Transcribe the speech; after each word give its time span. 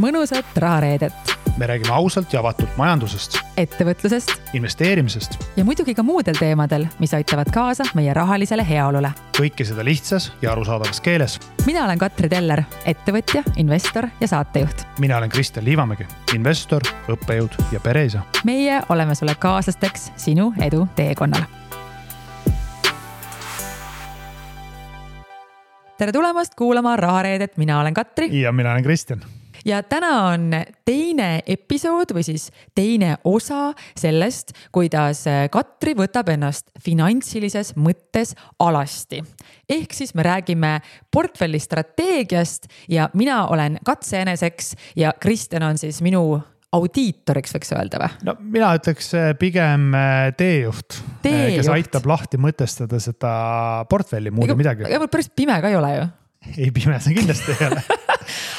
mõnusat 0.00 0.56
rahareedet, 0.56 1.36
me 1.58 1.66
räägime 1.66 1.92
ausalt 1.92 2.32
ja 2.32 2.40
avatult 2.40 2.76
majandusest, 2.76 3.36
ettevõtlusest 3.60 4.54
investeerimisest, 4.56 5.36
ja 5.56 5.64
muidugi 5.64 5.94
ka 5.94 6.02
muudel 6.06 6.38
teemadel, 6.38 6.86
mis 7.02 7.12
aitavad 7.14 7.50
kaasa 7.52 7.84
meie 7.94 8.14
rahalisele 8.16 8.64
heaolule. 8.68 9.12
kõike 9.36 9.64
seda 9.68 9.84
lihtsas 9.84 10.30
ja 10.42 10.52
arusaadavas 10.52 11.00
keeles. 11.00 11.38
mina 11.66 11.84
olen 11.84 11.98
Katri 11.98 12.28
Teller, 12.28 12.62
ettevõtja, 12.84 13.42
investor 13.56 14.08
ja 14.20 14.28
saatejuht. 14.28 14.86
mina 14.98 15.18
olen 15.18 15.30
Kristjan 15.30 15.64
Liivamägi, 15.64 16.06
investor, 16.34 16.82
õppejõud 17.08 17.58
ja 17.72 17.80
pereisa. 17.80 18.22
meie 18.44 18.80
oleme 18.88 19.14
sulle 19.14 19.34
kaaslasteks 19.34 20.12
sinu 20.16 20.54
edu 20.60 20.86
teekonnal. 20.96 21.44
tere 25.98 26.12
tulemast 26.12 26.54
kuulama 26.54 26.96
Rahareedet, 26.96 27.56
mina 27.56 27.80
olen 27.80 27.94
Katri 27.94 28.40
ja 28.40 28.52
mina 28.52 28.72
olen 28.72 28.82
Kristjan 28.82 29.20
ja 29.64 29.82
täna 29.82 30.12
on 30.30 30.50
teine 30.84 31.42
episood 31.46 32.14
või 32.14 32.24
siis 32.26 32.50
teine 32.74 33.16
osa 33.24 33.72
sellest, 33.98 34.52
kuidas 34.72 35.24
Katri 35.50 35.94
võtab 35.98 36.30
ennast 36.32 36.70
finantsilises 36.80 37.74
mõttes 37.76 38.34
alasti. 38.58 39.22
ehk 39.68 39.92
siis 39.94 40.14
me 40.14 40.22
räägime 40.22 40.80
portfelli 41.12 41.58
strateegiast 41.58 42.66
ja 42.88 43.10
mina 43.14 43.46
olen 43.46 43.78
katseeneseks 43.84 44.74
ja 44.96 45.12
Kristjan 45.20 45.62
on 45.62 45.78
siis 45.78 46.02
minu 46.02 46.40
audiitoriks, 46.72 47.54
võiks 47.56 47.72
öelda 47.74 48.00
või? 48.02 48.10
no 48.28 48.36
mina 48.54 48.70
ütleks 48.78 49.10
eh, 49.18 49.32
pigem 49.38 49.90
eh, 49.96 50.30
teejuht, 50.38 51.00
teejuht., 51.24 51.58
kes 51.58 51.72
aitab 51.74 52.06
lahti 52.10 52.40
mõtestada 52.40 53.00
seda 53.02 53.32
portfelli, 53.90 54.32
muud 54.34 54.54
midagi. 54.58 54.86
päris 55.10 55.30
pime 55.34 55.58
ka 55.62 55.72
ei 55.72 55.78
ole 55.78 55.92
ju 55.96 56.06
ei, 56.56 56.70
pime 56.74 57.00
see 57.02 57.16
kindlasti 57.18 57.56
ei 57.56 57.66
ole 57.68 57.82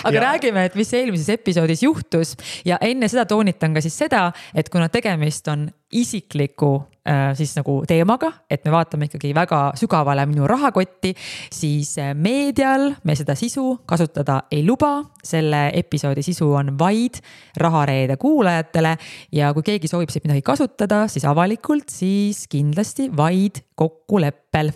aga 0.03 0.15
ja. 0.15 0.23
räägime, 0.29 0.65
et 0.65 0.75
mis 0.79 0.93
eelmises 0.93 1.29
episoodis 1.29 1.83
juhtus 1.83 2.35
ja 2.65 2.79
enne 2.81 3.09
seda 3.11 3.25
toonitan 3.29 3.73
ka 3.73 3.83
siis 3.83 3.97
seda, 4.03 4.29
et 4.55 4.69
kuna 4.69 4.89
tegemist 4.89 5.47
on 5.51 5.69
isikliku 5.91 6.83
äh, 7.07 7.35
siis 7.35 7.53
nagu 7.57 7.81
teemaga, 7.87 8.31
et 8.49 8.63
me 8.65 8.71
vaatame 8.73 9.07
ikkagi 9.09 9.33
väga 9.35 9.59
sügavale 9.79 10.25
minu 10.29 10.47
rahakotti, 10.49 11.13
siis 11.53 11.93
äh, 11.99 12.13
meedial 12.15 12.91
me 13.03 13.15
seda 13.19 13.35
sisu 13.35 13.81
kasutada 13.85 14.43
ei 14.51 14.65
luba. 14.67 15.01
selle 15.23 15.69
episoodi 15.77 16.23
sisu 16.25 16.47
on 16.57 16.71
vaid 16.79 17.19
Rahareede 17.57 18.17
kuulajatele 18.17 18.95
ja 19.31 19.53
kui 19.53 19.63
keegi 19.63 19.87
soovib 19.87 20.09
siit 20.09 20.23
midagi 20.25 20.41
kasutada, 20.41 21.03
siis 21.07 21.25
avalikult, 21.29 21.89
siis 21.93 22.47
kindlasti 22.49 23.11
vaid 23.17 23.61
kokkuleppel 23.75 24.71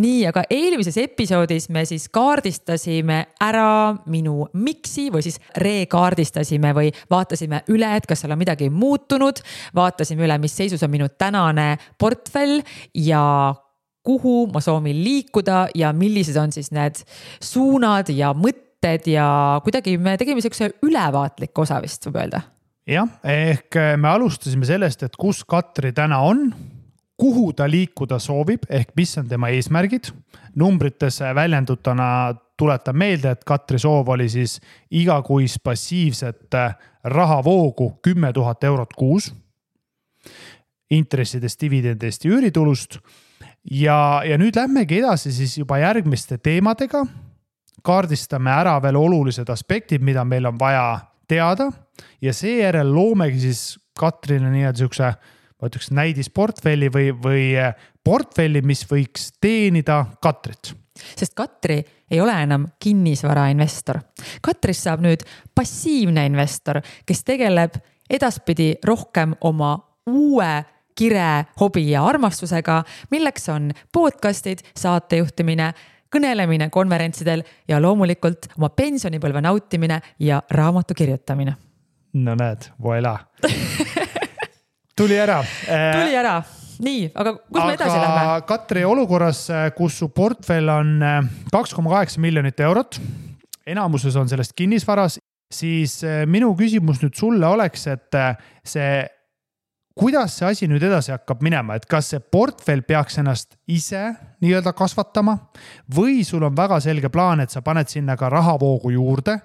nii, 0.00 0.26
aga 0.30 0.44
eelmises 0.50 0.96
episoodis 1.02 1.68
me 1.74 1.84
siis 1.88 2.08
kaardistasime 2.12 3.20
ära 3.44 3.94
minu 4.10 4.48
miksi 4.52 5.08
või 5.14 5.24
siis 5.26 5.40
rekaardistasime 5.60 6.74
või 6.76 6.92
vaatasime 7.10 7.64
üle, 7.74 7.90
et 7.96 8.06
kas 8.08 8.24
seal 8.24 8.34
on 8.34 8.40
midagi 8.40 8.70
muutunud. 8.70 9.42
vaatasime 9.74 10.26
üle, 10.26 10.38
mis 10.38 10.56
seisus 10.56 10.82
on 10.82 10.90
minu 10.92 11.08
tänane 11.18 11.76
portfell 11.98 12.60
ja 12.94 13.54
kuhu 14.04 14.46
ma 14.52 14.60
soovin 14.60 15.04
liikuda 15.04 15.68
ja 15.74 15.92
millised 15.92 16.36
on 16.36 16.52
siis 16.52 16.70
need 16.74 17.00
suunad 17.42 18.10
ja 18.12 18.34
mõtted 18.36 19.08
ja 19.08 19.60
kuidagi 19.64 19.96
me 19.98 20.18
tegime 20.20 20.44
sihukese 20.44 20.74
ülevaatliku 20.84 21.64
osa 21.64 21.80
vist 21.82 22.04
võib 22.08 22.20
öelda 22.20 22.44
jah, 22.88 23.08
ehk 23.24 23.80
me 23.96 24.10
alustasime 24.12 24.68
sellest, 24.68 25.06
et 25.06 25.16
kus 25.16 25.40
Katri 25.48 25.94
täna 25.96 26.20
on 26.26 26.50
kuhu 27.16 27.52
ta 27.52 27.66
liikuda 27.70 28.18
soovib, 28.18 28.66
ehk 28.70 28.94
mis 28.96 29.18
on 29.18 29.28
tema 29.28 29.48
eesmärgid. 29.48 30.10
numbrites 30.54 31.20
väljendutuna 31.34 32.34
tuletan 32.56 32.96
meelde, 32.96 33.30
et 33.30 33.44
Katri 33.44 33.78
soov 33.78 34.08
oli 34.08 34.28
siis 34.28 34.60
igakuist 34.90 35.62
passiivset 35.62 36.54
rahavoogu 37.04 37.98
kümme 38.02 38.32
tuhat 38.32 38.64
eurot 38.64 38.94
kuus. 38.94 39.34
intressidest, 40.90 41.60
dividendidest 41.60 42.24
ja 42.24 42.30
üüritulust. 42.30 42.98
ja, 43.70 44.22
ja 44.24 44.38
nüüd 44.38 44.56
lähmegi 44.56 44.98
edasi 44.98 45.32
siis 45.32 45.58
juba 45.58 45.78
järgmiste 45.78 46.38
teemadega. 46.38 47.06
kaardistame 47.82 48.50
ära 48.50 48.82
veel 48.82 48.96
olulised 48.96 49.48
aspektid, 49.48 50.02
mida 50.02 50.24
meil 50.24 50.46
on 50.46 50.58
vaja 50.58 51.00
teada 51.28 51.70
ja 52.22 52.32
seejärel 52.32 52.94
loomegi 52.94 53.40
siis 53.40 53.80
Katrile 53.98 54.50
nii-öelda 54.50 54.78
siukse 54.78 55.12
ma 55.60 55.70
ütleks 55.70 55.90
näidisportfelli 55.94 56.90
või, 56.92 57.10
või 57.16 57.50
eh, 57.58 57.74
portfelli, 58.04 58.62
mis 58.62 58.84
võiks 58.90 59.32
teenida 59.40 60.04
Katrit 60.22 60.74
sest 61.16 61.34
Katri 61.34 61.84
ei 62.10 62.20
ole 62.20 62.34
enam 62.42 62.66
kinnisvarainvestor. 62.78 63.98
Katrist 64.42 64.86
saab 64.86 65.02
nüüd 65.04 65.24
passiivne 65.54 66.26
investor, 66.26 66.80
kes 67.06 67.24
tegeleb 67.24 67.78
edaspidi 68.10 68.74
rohkem 68.86 69.34
oma 69.40 69.76
uue 70.10 70.52
kire, 70.94 71.46
hobi 71.60 71.88
ja 71.90 72.04
armastusega, 72.06 72.82
milleks 73.10 73.48
on 73.50 73.72
podcast'id, 73.92 74.62
saatejuhtimine, 74.78 75.72
kõnelemine 76.14 76.68
konverentsidel 76.70 77.42
ja 77.68 77.80
loomulikult 77.82 78.52
oma 78.58 78.70
pensionipõlve 78.70 79.42
nautimine 79.42 80.00
ja 80.22 80.42
raamatu 80.50 80.94
kirjutamine. 80.94 81.56
no 82.14 82.34
näed, 82.38 82.70
voilà 82.78 83.18
tuli 84.96 85.18
ära. 85.18 85.40
tuli 85.66 86.16
ära, 86.16 86.38
nii, 86.84 87.10
aga 87.14 87.34
kus 87.38 87.60
aga 87.60 87.66
me 87.68 87.76
edasi 87.78 87.98
lähme? 87.98 88.38
Katri 88.48 88.84
olukorras, 88.86 89.44
kus 89.76 89.98
su 90.02 90.10
portfell 90.14 90.70
on 90.72 90.96
äh, 91.02 91.20
kaks 91.52 91.74
koma 91.76 91.96
kaheksa 91.96 92.22
miljonit 92.22 92.60
eurot, 92.64 93.00
enamuses 93.66 94.16
on 94.20 94.30
sellest 94.30 94.54
kinnisvaras, 94.58 95.18
siis 95.52 95.98
äh, 96.06 96.22
minu 96.30 96.52
küsimus 96.58 97.02
nüüd 97.02 97.16
sulle 97.18 97.48
oleks, 97.48 97.86
et 97.92 98.18
äh, 98.18 98.34
see 98.66 99.04
kuidas 99.94 100.34
see 100.38 100.46
asi 100.48 100.66
nüüd 100.70 100.82
edasi 100.82 101.12
hakkab 101.14 101.42
minema, 101.44 101.76
et 101.78 101.86
kas 101.90 102.10
see 102.12 102.22
portfell 102.34 102.82
peaks 102.86 103.20
ennast 103.22 103.54
ise 103.70 104.02
nii-öelda 104.42 104.74
kasvatama 104.76 105.36
või 105.94 106.24
sul 106.26 106.42
on 106.46 106.56
väga 106.56 106.80
selge 106.82 107.10
plaan, 107.14 107.44
et 107.44 107.54
sa 107.54 107.62
paned 107.62 107.90
sinna 107.90 108.18
ka 108.18 108.30
rahavoogu 108.32 108.90
juurde 108.96 109.38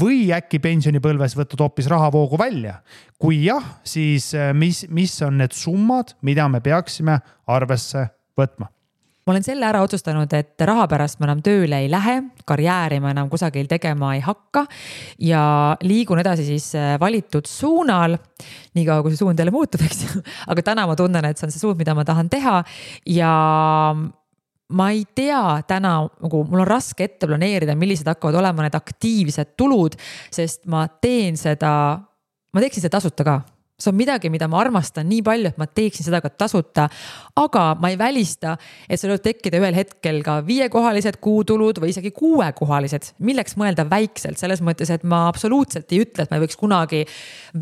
või 0.00 0.28
äkki 0.36 0.60
pensionipõlves 0.64 1.36
võtad 1.38 1.64
hoopis 1.64 1.88
rahavoogu 1.92 2.38
välja. 2.40 2.80
kui 3.18 3.44
jah, 3.46 3.64
siis 3.84 4.34
eh, 4.34 4.52
mis, 4.52 4.84
mis 4.90 5.16
on 5.24 5.38
need 5.40 5.56
summad, 5.56 6.16
mida 6.22 6.48
me 6.48 6.60
peaksime 6.60 7.18
arvesse 7.46 8.08
võtma? 8.36 8.73
Ma 9.24 9.32
olen 9.32 9.44
selle 9.44 9.64
ära 9.66 9.80
otsustanud, 9.84 10.32
et 10.36 10.64
raha 10.68 10.84
pärast 10.90 11.20
ma 11.20 11.28
enam 11.28 11.40
tööle 11.44 11.78
ei 11.84 11.88
lähe, 11.92 12.18
karjääri 12.48 13.00
ma 13.00 13.14
enam 13.14 13.30
kusagil 13.32 13.68
tegema 13.70 14.12
ei 14.16 14.20
hakka 14.24 14.66
ja 15.24 15.44
liigun 15.84 16.20
edasi 16.20 16.44
siis 16.46 16.70
äh, 16.76 16.94
valitud 17.00 17.48
suunal. 17.48 18.18
niikaua 18.74 19.02
kui 19.02 19.14
see 19.14 19.22
suund 19.22 19.38
jälle 19.38 19.54
muutub, 19.54 19.80
eks 19.86 20.02
ju, 20.04 20.24
aga 20.52 20.66
täna 20.66 20.84
ma 20.90 20.96
tunnen, 20.98 21.24
et 21.24 21.40
see 21.40 21.48
on 21.48 21.54
see 21.54 21.62
suund, 21.62 21.80
mida 21.80 21.96
ma 21.96 22.04
tahan 22.04 22.28
teha 22.32 22.60
ja 23.14 23.32
ma 24.74 24.90
ei 24.90 25.04
tea 25.14 25.62
täna 25.68 25.94
nagu, 26.04 26.44
mul 26.44 26.64
on 26.64 26.68
raske 26.68 27.08
ette 27.08 27.28
planeerida, 27.30 27.76
millised 27.78 28.08
hakkavad 28.08 28.40
olema 28.42 28.66
need 28.66 28.76
aktiivsed 28.76 29.54
tulud, 29.56 29.96
sest 30.32 30.64
ma 30.68 30.84
teen 30.88 31.40
seda, 31.40 31.72
ma 32.52 32.64
teeksin 32.64 32.84
seda 32.84 32.98
tasuta 32.98 33.24
ka 33.26 33.40
see 33.78 33.90
on 33.90 33.96
midagi, 33.98 34.30
mida 34.30 34.46
ma 34.46 34.60
armastan 34.62 35.08
nii 35.10 35.22
palju, 35.26 35.50
et 35.50 35.56
ma 35.58 35.66
teeksin 35.66 36.06
seda 36.06 36.20
ka 36.22 36.30
tasuta. 36.30 36.86
aga 37.36 37.62
ma 37.82 37.90
ei 37.90 37.96
välista, 37.98 38.54
et 38.88 39.00
seal 39.00 39.10
võib 39.16 39.24
tekkida 39.24 39.58
ühel 39.58 39.74
hetkel 39.74 40.20
ka 40.22 40.36
viiekohalised 40.46 41.18
kuutulud 41.24 41.80
või 41.82 41.90
isegi 41.90 42.12
kuuekohalised. 42.14 43.14
milleks 43.18 43.56
mõelda 43.58 43.86
väikselt, 43.90 44.38
selles 44.38 44.62
mõttes, 44.62 44.90
et 44.94 45.02
ma 45.02 45.26
absoluutselt 45.28 45.90
ei 45.92 46.04
ütle, 46.04 46.22
et 46.22 46.30
ma 46.30 46.38
ei 46.38 46.44
võiks 46.44 46.58
kunagi 46.60 47.02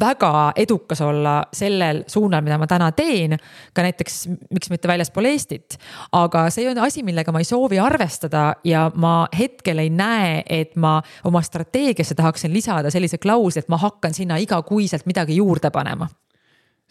väga 0.01 0.53
edukas 0.57 1.01
olla 1.01 1.39
sellel 1.53 2.05
suunal, 2.07 2.45
mida 2.45 2.59
ma 2.61 2.69
täna 2.69 2.93
teen. 2.93 3.39
ka 3.73 3.83
näiteks, 3.83 4.29
miks 4.51 4.71
mitte 4.71 4.89
väljaspool 4.89 5.31
Eestit. 5.33 5.79
aga 6.13 6.51
see 6.51 6.69
on 6.69 6.79
asi, 6.79 7.03
millega 7.03 7.33
ma 7.33 7.41
ei 7.41 7.49
soovi 7.49 7.79
arvestada 7.79 8.57
ja 8.65 8.91
ma 8.95 9.29
hetkel 9.39 9.79
ei 9.79 9.91
näe, 9.91 10.43
et 10.47 10.77
ma 10.77 11.01
oma 11.25 11.41
strateegiasse 11.41 12.15
tahaksin 12.15 12.53
lisada 12.53 12.91
sellise 12.91 13.17
klausli, 13.19 13.65
et 13.65 13.73
ma 13.73 13.81
hakkan 13.81 14.13
sinna 14.15 14.37
igakuiselt 14.37 15.07
midagi 15.07 15.41
juurde 15.41 15.71
panema 15.71 16.12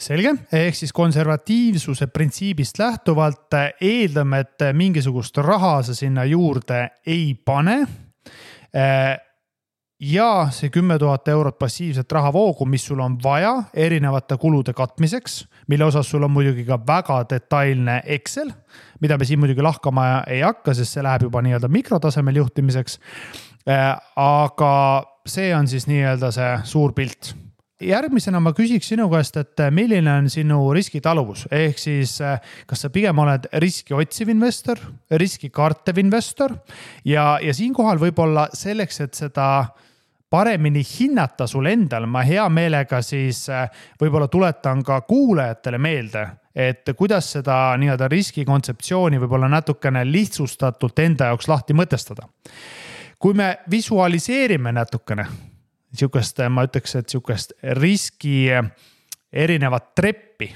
selge, 0.01 0.33
ehk 0.53 0.77
siis 0.77 0.93
konservatiivsuse 0.93 2.07
printsiibist 2.13 2.79
lähtuvalt 2.81 3.57
eeldame, 3.81 4.41
et 4.45 4.71
mingisugust 4.73 5.37
raha 5.43 5.81
sa 5.85 5.95
sinna 5.97 6.25
juurde 6.25 6.87
ei 7.05 7.33
pane. 7.45 7.85
ja 10.01 10.47
see 10.49 10.71
kümme 10.73 10.97
tuhat 10.99 11.27
eurot 11.27 11.59
passiivset 11.59 12.11
rahavoogu, 12.11 12.65
mis 12.65 12.85
sul 12.85 12.99
on 12.99 13.17
vaja 13.23 13.63
erinevate 13.73 14.37
kulude 14.37 14.73
katmiseks, 14.73 15.45
mille 15.67 15.85
osas 15.85 16.09
sul 16.09 16.23
on 16.23 16.31
muidugi 16.31 16.65
ka 16.65 16.79
väga 16.87 17.19
detailne 17.29 18.01
Excel, 18.05 18.49
mida 19.01 19.17
me 19.17 19.25
siin 19.25 19.39
muidugi 19.39 19.61
lahkama 19.61 20.23
ei 20.27 20.41
hakka, 20.41 20.73
sest 20.73 20.97
see 20.97 21.05
läheb 21.05 21.27
juba 21.27 21.43
nii-öelda 21.45 21.69
mikrotasemel 21.69 22.41
juhtimiseks. 22.41 22.99
aga 24.15 24.73
see 25.27 25.53
on 25.55 25.67
siis 25.67 25.85
nii-öelda 25.87 26.31
see 26.33 26.51
suur 26.65 26.93
pilt 26.97 27.35
järgmisena 27.81 28.39
ma 28.43 28.53
küsiks 28.55 28.91
sinu 28.91 29.07
käest, 29.11 29.37
et 29.41 29.59
äh, 29.63 29.71
milline 29.73 30.13
on 30.13 30.29
sinu 30.31 30.59
riskitaluvus, 30.75 31.45
ehk 31.51 31.79
siis 31.81 32.17
äh, 32.23 32.39
kas 32.67 32.85
sa 32.85 32.91
pigem 32.93 33.19
oled 33.23 33.47
riski 33.63 33.95
otsiv 33.97 34.31
investor, 34.33 34.79
riski 35.19 35.49
kartev 35.53 36.01
investor 36.01 36.55
ja, 37.05 37.37
ja 37.41 37.53
siinkohal 37.53 38.01
võib-olla 38.01 38.47
selleks, 38.57 39.01
et 39.05 39.17
seda 39.17 39.47
paremini 40.31 40.83
hinnata 40.87 41.47
sul 41.47 41.67
endal, 41.67 42.07
ma 42.07 42.23
hea 42.23 42.47
meelega 42.49 43.01
siis 43.05 43.43
äh, 43.51 43.67
võib-olla 44.01 44.29
tuletan 44.31 44.83
ka 44.87 45.01
kuulajatele 45.07 45.81
meelde, 45.81 46.25
et 46.55 46.87
kuidas 46.97 47.33
seda 47.37 47.75
nii-öelda 47.81 48.09
riskikontseptsiooni 48.11 49.19
võib-olla 49.21 49.51
natukene 49.51 50.05
lihtsustatult 50.07 50.99
enda 50.99 51.31
jaoks 51.31 51.47
lahti 51.51 51.77
mõtestada. 51.77 52.27
kui 53.21 53.33
me 53.37 53.57
visualiseerime 53.69 54.71
natukene 54.71 55.50
sihukest, 55.93 56.43
ma 56.49 56.65
ütleks, 56.67 56.95
et 56.95 57.09
sihukest 57.09 57.55
riski 57.77 58.49
erinevat 59.31 59.95
treppi 59.95 60.51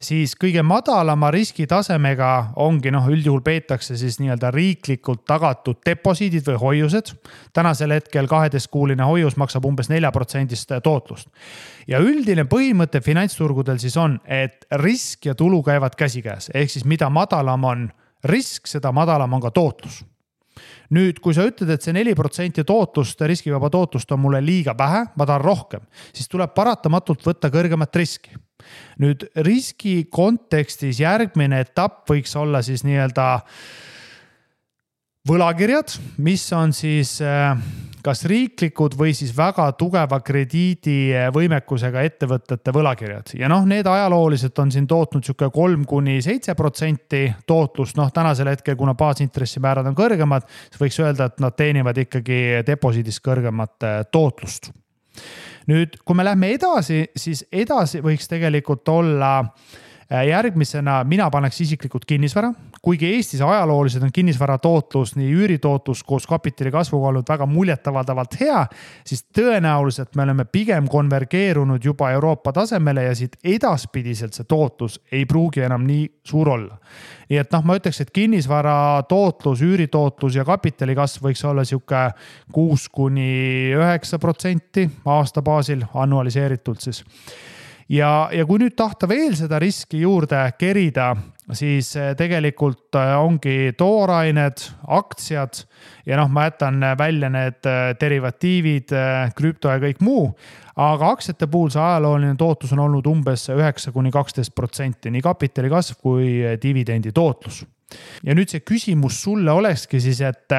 siis 0.00 0.34
kõige 0.40 0.62
madalama 0.66 1.30
riskitasemega 1.34 2.30
ongi 2.62 2.92
noh, 2.94 3.06
üldjuhul 3.10 3.42
peetakse 3.44 3.96
siis 3.98 4.18
nii-öelda 4.20 4.50
riiklikult 4.54 5.24
tagatud 5.28 5.80
deposiidid 5.86 6.46
või 6.48 6.60
hoiused. 6.60 7.14
tänasel 7.52 7.96
hetkel 7.96 8.28
kaheteistkuuline 8.28 9.04
hoius 9.04 9.36
maksab 9.36 9.64
umbes 9.64 9.88
neljaprotsendist 9.88 10.72
tootlust. 10.82 11.28
ja 11.86 11.98
üldine 11.98 12.44
põhimõte 12.44 13.00
finantsturgudel 13.00 13.78
siis 13.78 13.96
on, 13.96 14.20
et 14.24 14.66
risk 14.70 15.26
ja 15.26 15.34
tulu 15.34 15.62
käivad 15.62 15.94
käsikäes, 15.96 16.50
ehk 16.54 16.70
siis 16.70 16.84
mida 16.84 17.10
madalam 17.10 17.64
on 17.64 17.92
risk, 18.24 18.66
seda 18.66 18.92
madalam 18.92 19.32
on 19.32 19.40
ka 19.40 19.50
tootlus 19.50 20.04
nüüd, 20.92 21.20
kui 21.24 21.36
sa 21.36 21.46
ütled, 21.48 21.70
et 21.70 21.84
see 21.84 21.94
neli 21.96 22.14
protsenti 22.16 22.64
tootlust, 22.66 23.20
riskivaba 23.24 23.70
tootlust 23.72 24.10
on 24.12 24.20
mulle 24.24 24.42
liiga 24.44 24.74
vähe, 24.78 25.04
ma 25.16 25.26
tahan 25.28 25.44
rohkem, 25.44 25.86
siis 26.12 26.28
tuleb 26.30 26.54
paratamatult 26.56 27.24
võtta 27.24 27.50
kõrgemat 27.52 27.96
riski. 28.00 28.36
Nüüd 29.02 29.26
riski 29.44 30.04
kontekstis 30.12 31.00
järgmine 31.02 31.60
etapp 31.64 32.08
võiks 32.08 32.32
olla 32.38 32.62
siis 32.64 32.84
nii-öelda 32.86 33.26
võlakirjad, 35.28 35.96
mis 36.24 36.44
on 36.56 36.72
siis 36.76 37.16
äh, 37.24 37.56
kas 38.04 38.24
riiklikud 38.28 38.96
või 38.98 39.14
siis 39.16 39.32
väga 39.36 39.66
tugeva 39.80 40.18
krediidivõimekusega 40.24 42.02
ettevõtete 42.04 42.74
võlakirjad. 42.74 43.32
Ja 43.38 43.48
noh, 43.50 43.64
need 43.68 43.88
ajalooliselt 43.88 44.58
on 44.60 44.72
siin 44.74 44.88
tootnud 44.90 45.24
sihuke 45.24 45.48
kolm 45.54 45.86
kuni 45.88 46.18
seitse 46.24 46.54
protsenti 46.58 47.26
tootlust, 47.48 47.96
noh 47.96 48.12
tänasel 48.12 48.52
hetkel, 48.52 48.76
kuna 48.80 48.96
baasintressimäärad 48.98 49.88
on 49.88 49.96
kõrgemad, 49.96 50.44
siis 50.68 50.82
võiks 50.82 51.00
öelda, 51.00 51.30
et 51.30 51.40
nad 51.44 51.56
teenivad 51.56 52.00
ikkagi 52.04 52.40
deposiidist 52.66 53.24
kõrgemat 53.24 53.88
äh, 53.88 53.96
tootlust. 54.12 54.70
Nüüd, 55.70 55.96
kui 56.04 56.16
me 56.18 56.26
lähme 56.26 56.50
edasi, 56.52 57.06
siis 57.16 57.46
edasi 57.52 58.02
võiks 58.04 58.28
tegelikult 58.28 58.88
olla 58.92 59.38
äh, 59.40 60.26
järgmisena 60.28 61.00
mina 61.08 61.30
paneks 61.32 61.62
isiklikult 61.64 62.04
kinnisvara, 62.04 62.52
kuigi 62.84 63.08
Eestis 63.16 63.40
ajalooliselt 63.40 64.04
on 64.04 64.12
kinnisvara 64.12 64.58
tootlus, 64.58 65.14
nii 65.16 65.30
üüritootlus 65.32 66.02
koos 66.04 66.26
kapitali 66.28 66.70
kasvuga 66.74 67.08
olnud 67.08 67.28
väga 67.28 67.46
muljetavaldavalt 67.48 68.36
hea, 68.40 68.60
siis 69.06 69.24
tõenäoliselt 69.36 70.12
me 70.16 70.26
oleme 70.26 70.44
pigem 70.44 70.88
konvergeerunud 70.92 71.84
juba 71.84 72.10
Euroopa 72.12 72.52
tasemele 72.52 73.06
ja 73.06 73.14
siit 73.16 73.38
edaspidiselt 73.44 74.36
see 74.36 74.48
tootlus 74.48 75.00
ei 75.12 75.24
pruugi 75.26 75.64
enam 75.64 75.86
nii 75.88 76.04
suur 76.28 76.52
olla. 76.56 76.76
nii 77.30 77.40
et 77.40 77.56
noh, 77.56 77.64
ma 77.64 77.78
ütleks, 77.78 78.02
et 78.04 78.12
kinnisvara 78.12 78.76
tootlus, 79.08 79.64
üüritootlus 79.64 80.36
ja 80.36 80.44
kapitali 80.44 80.94
kasv 80.94 81.24
võiks 81.24 81.44
olla 81.48 81.64
sihuke 81.64 82.04
kuus 82.52 82.88
kuni 82.92 83.72
üheksa 83.72 84.20
protsenti 84.20 84.88
aasta 85.04 85.42
baasil, 85.42 85.86
annualiseeritult 85.94 86.84
siis 86.84 87.04
ja, 87.88 88.28
ja 88.32 88.44
kui 88.46 88.60
nüüd 88.62 88.76
tahta 88.76 89.08
veel 89.08 89.34
seda 89.38 89.58
riski 89.62 90.02
juurde 90.04 90.40
kerida, 90.58 91.12
siis 91.52 91.90
eh, 91.96 92.12
tegelikult 92.16 92.96
eh, 92.96 93.12
ongi 93.20 93.74
toorained, 93.76 94.64
aktsiad 94.96 95.60
ja 96.06 96.18
noh, 96.20 96.30
ma 96.32 96.46
jätan 96.48 96.80
välja 96.98 97.30
need 97.32 97.68
eh, 97.68 97.92
derivatiivid, 98.00 98.94
krüpto 99.36 99.72
ja 99.72 99.80
kõik 99.82 100.00
muu. 100.04 100.30
aga 100.74 101.12
aktsiate 101.14 101.46
puhul 101.46 101.70
see 101.70 101.82
ajalooline 101.82 102.34
tootlus 102.36 102.72
on 102.74 102.80
olnud 102.86 103.06
umbes 103.06 103.46
üheksa 103.52 103.92
kuni 103.92 104.10
kaksteist 104.10 104.54
protsenti, 104.54 105.10
nii 105.10 105.22
kapitali 105.22 105.70
kasv 105.70 106.00
kui 106.00 106.56
dividendi 106.62 107.12
tootlus. 107.12 107.64
ja 108.24 108.34
nüüd 108.34 108.48
see 108.48 108.64
küsimus 108.64 109.20
sulle 109.22 109.52
olekski 109.52 110.00
siis, 110.00 110.20
et 110.20 110.50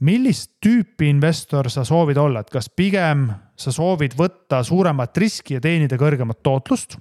millist 0.00 0.54
tüüpi 0.62 1.10
investor 1.10 1.68
sa 1.70 1.84
soovid 1.84 2.16
olla, 2.16 2.40
et 2.40 2.50
kas 2.50 2.70
pigem 2.70 3.28
sa 3.58 3.74
soovid 3.74 4.14
võtta 4.14 4.62
suuremat 4.62 5.16
riski 5.18 5.58
ja 5.58 5.60
teenida 5.60 5.98
kõrgemat 5.98 6.42
tootlust? 6.42 7.00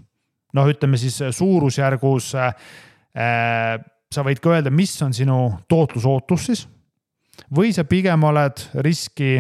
Noh, 0.58 0.68
ütleme 0.70 1.00
siis 1.00 1.20
suurusjärgus 1.38 2.32
äh, 2.38 2.56
sa 4.14 4.26
võid 4.26 4.42
ka 4.44 4.56
öelda, 4.56 4.74
mis 4.74 4.96
on 5.06 5.14
sinu 5.16 5.40
tootlusootus 5.70 6.48
siis. 6.50 6.68
või 7.54 7.74
sa 7.76 7.86
pigem 7.88 8.24
oled 8.28 8.64
riski, 8.84 9.38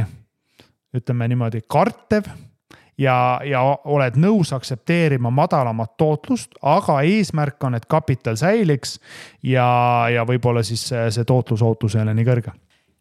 ütleme 0.96 1.28
niimoodi, 1.28 1.64
kartev 1.70 2.30
ja, 2.98 3.40
ja 3.46 3.64
oled 3.86 4.18
nõus 4.22 4.54
aktsepteerima 4.54 5.32
madalamat 5.34 5.98
tootlust, 5.98 6.56
aga 6.62 7.02
eesmärk 7.02 7.64
on, 7.64 7.76
et 7.78 7.90
kapital 7.90 8.38
säiliks 8.40 9.00
ja, 9.44 9.68
ja 10.14 10.26
võib-olla 10.26 10.64
siis 10.66 10.88
see, 10.90 11.10
see 11.12 11.28
tootlusootus 11.28 11.98
ei 11.98 12.06
ole 12.06 12.16
nii 12.18 12.30
kõrge 12.32 12.56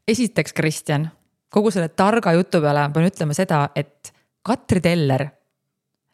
esiteks, 0.08 0.52
Kristjan, 0.52 1.08
kogu 1.50 1.70
selle 1.70 1.88
targa 1.88 2.32
jutu 2.36 2.60
peale 2.62 2.86
pean 2.94 3.08
ütlema 3.08 3.36
seda, 3.36 3.66
et 3.74 4.12
Katri 4.46 4.80
Teller 4.80 5.26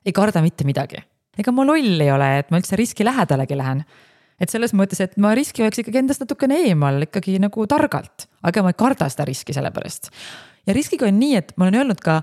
ei 0.07 0.13
karda 0.13 0.43
mitte 0.43 0.65
midagi. 0.65 1.03
Ega 1.39 1.53
ma 1.55 1.67
loll 1.67 2.01
ei 2.01 2.11
ole, 2.13 2.29
et 2.43 2.51
ma 2.53 2.61
üldse 2.61 2.79
riski 2.79 3.07
lähedalegi 3.07 3.57
lähen. 3.59 3.85
et 4.43 4.51
selles 4.51 4.73
mõttes, 4.75 4.99
et 5.01 5.17
ma 5.23 5.35
riski 5.39 5.63
hoiaks 5.63 5.79
ikkagi 5.83 6.01
endast 6.01 6.25
natukene 6.25 6.57
eemal 6.67 7.05
ikkagi 7.07 7.37
nagu 7.39 7.67
targalt, 7.71 8.27
aga 8.43 8.65
ma 8.65 8.73
ei 8.73 8.79
karda 8.79 9.09
seda 9.13 9.27
riski 9.29 9.55
selle 9.55 9.71
pärast. 9.71 10.11
ja 10.67 10.75
riskiga 10.75 11.07
on 11.07 11.19
nii, 11.21 11.37
et 11.37 11.53
ma 11.57 11.69
olen 11.69 11.83
öelnud 11.83 12.03
ka 12.03 12.23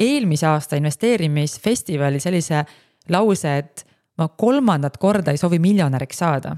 eelmise 0.00 0.46
aasta 0.46 0.76
investeerimisfestivalil 0.76 2.20
sellise 2.20 2.64
lause, 3.08 3.58
et 3.58 3.84
ma 4.18 4.28
kolmandat 4.28 4.98
korda 4.98 5.34
ei 5.34 5.40
soovi 5.40 5.58
miljonäriks 5.58 6.18
saada. 6.18 6.56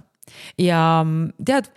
ja 0.58 1.04
tead 1.44 1.70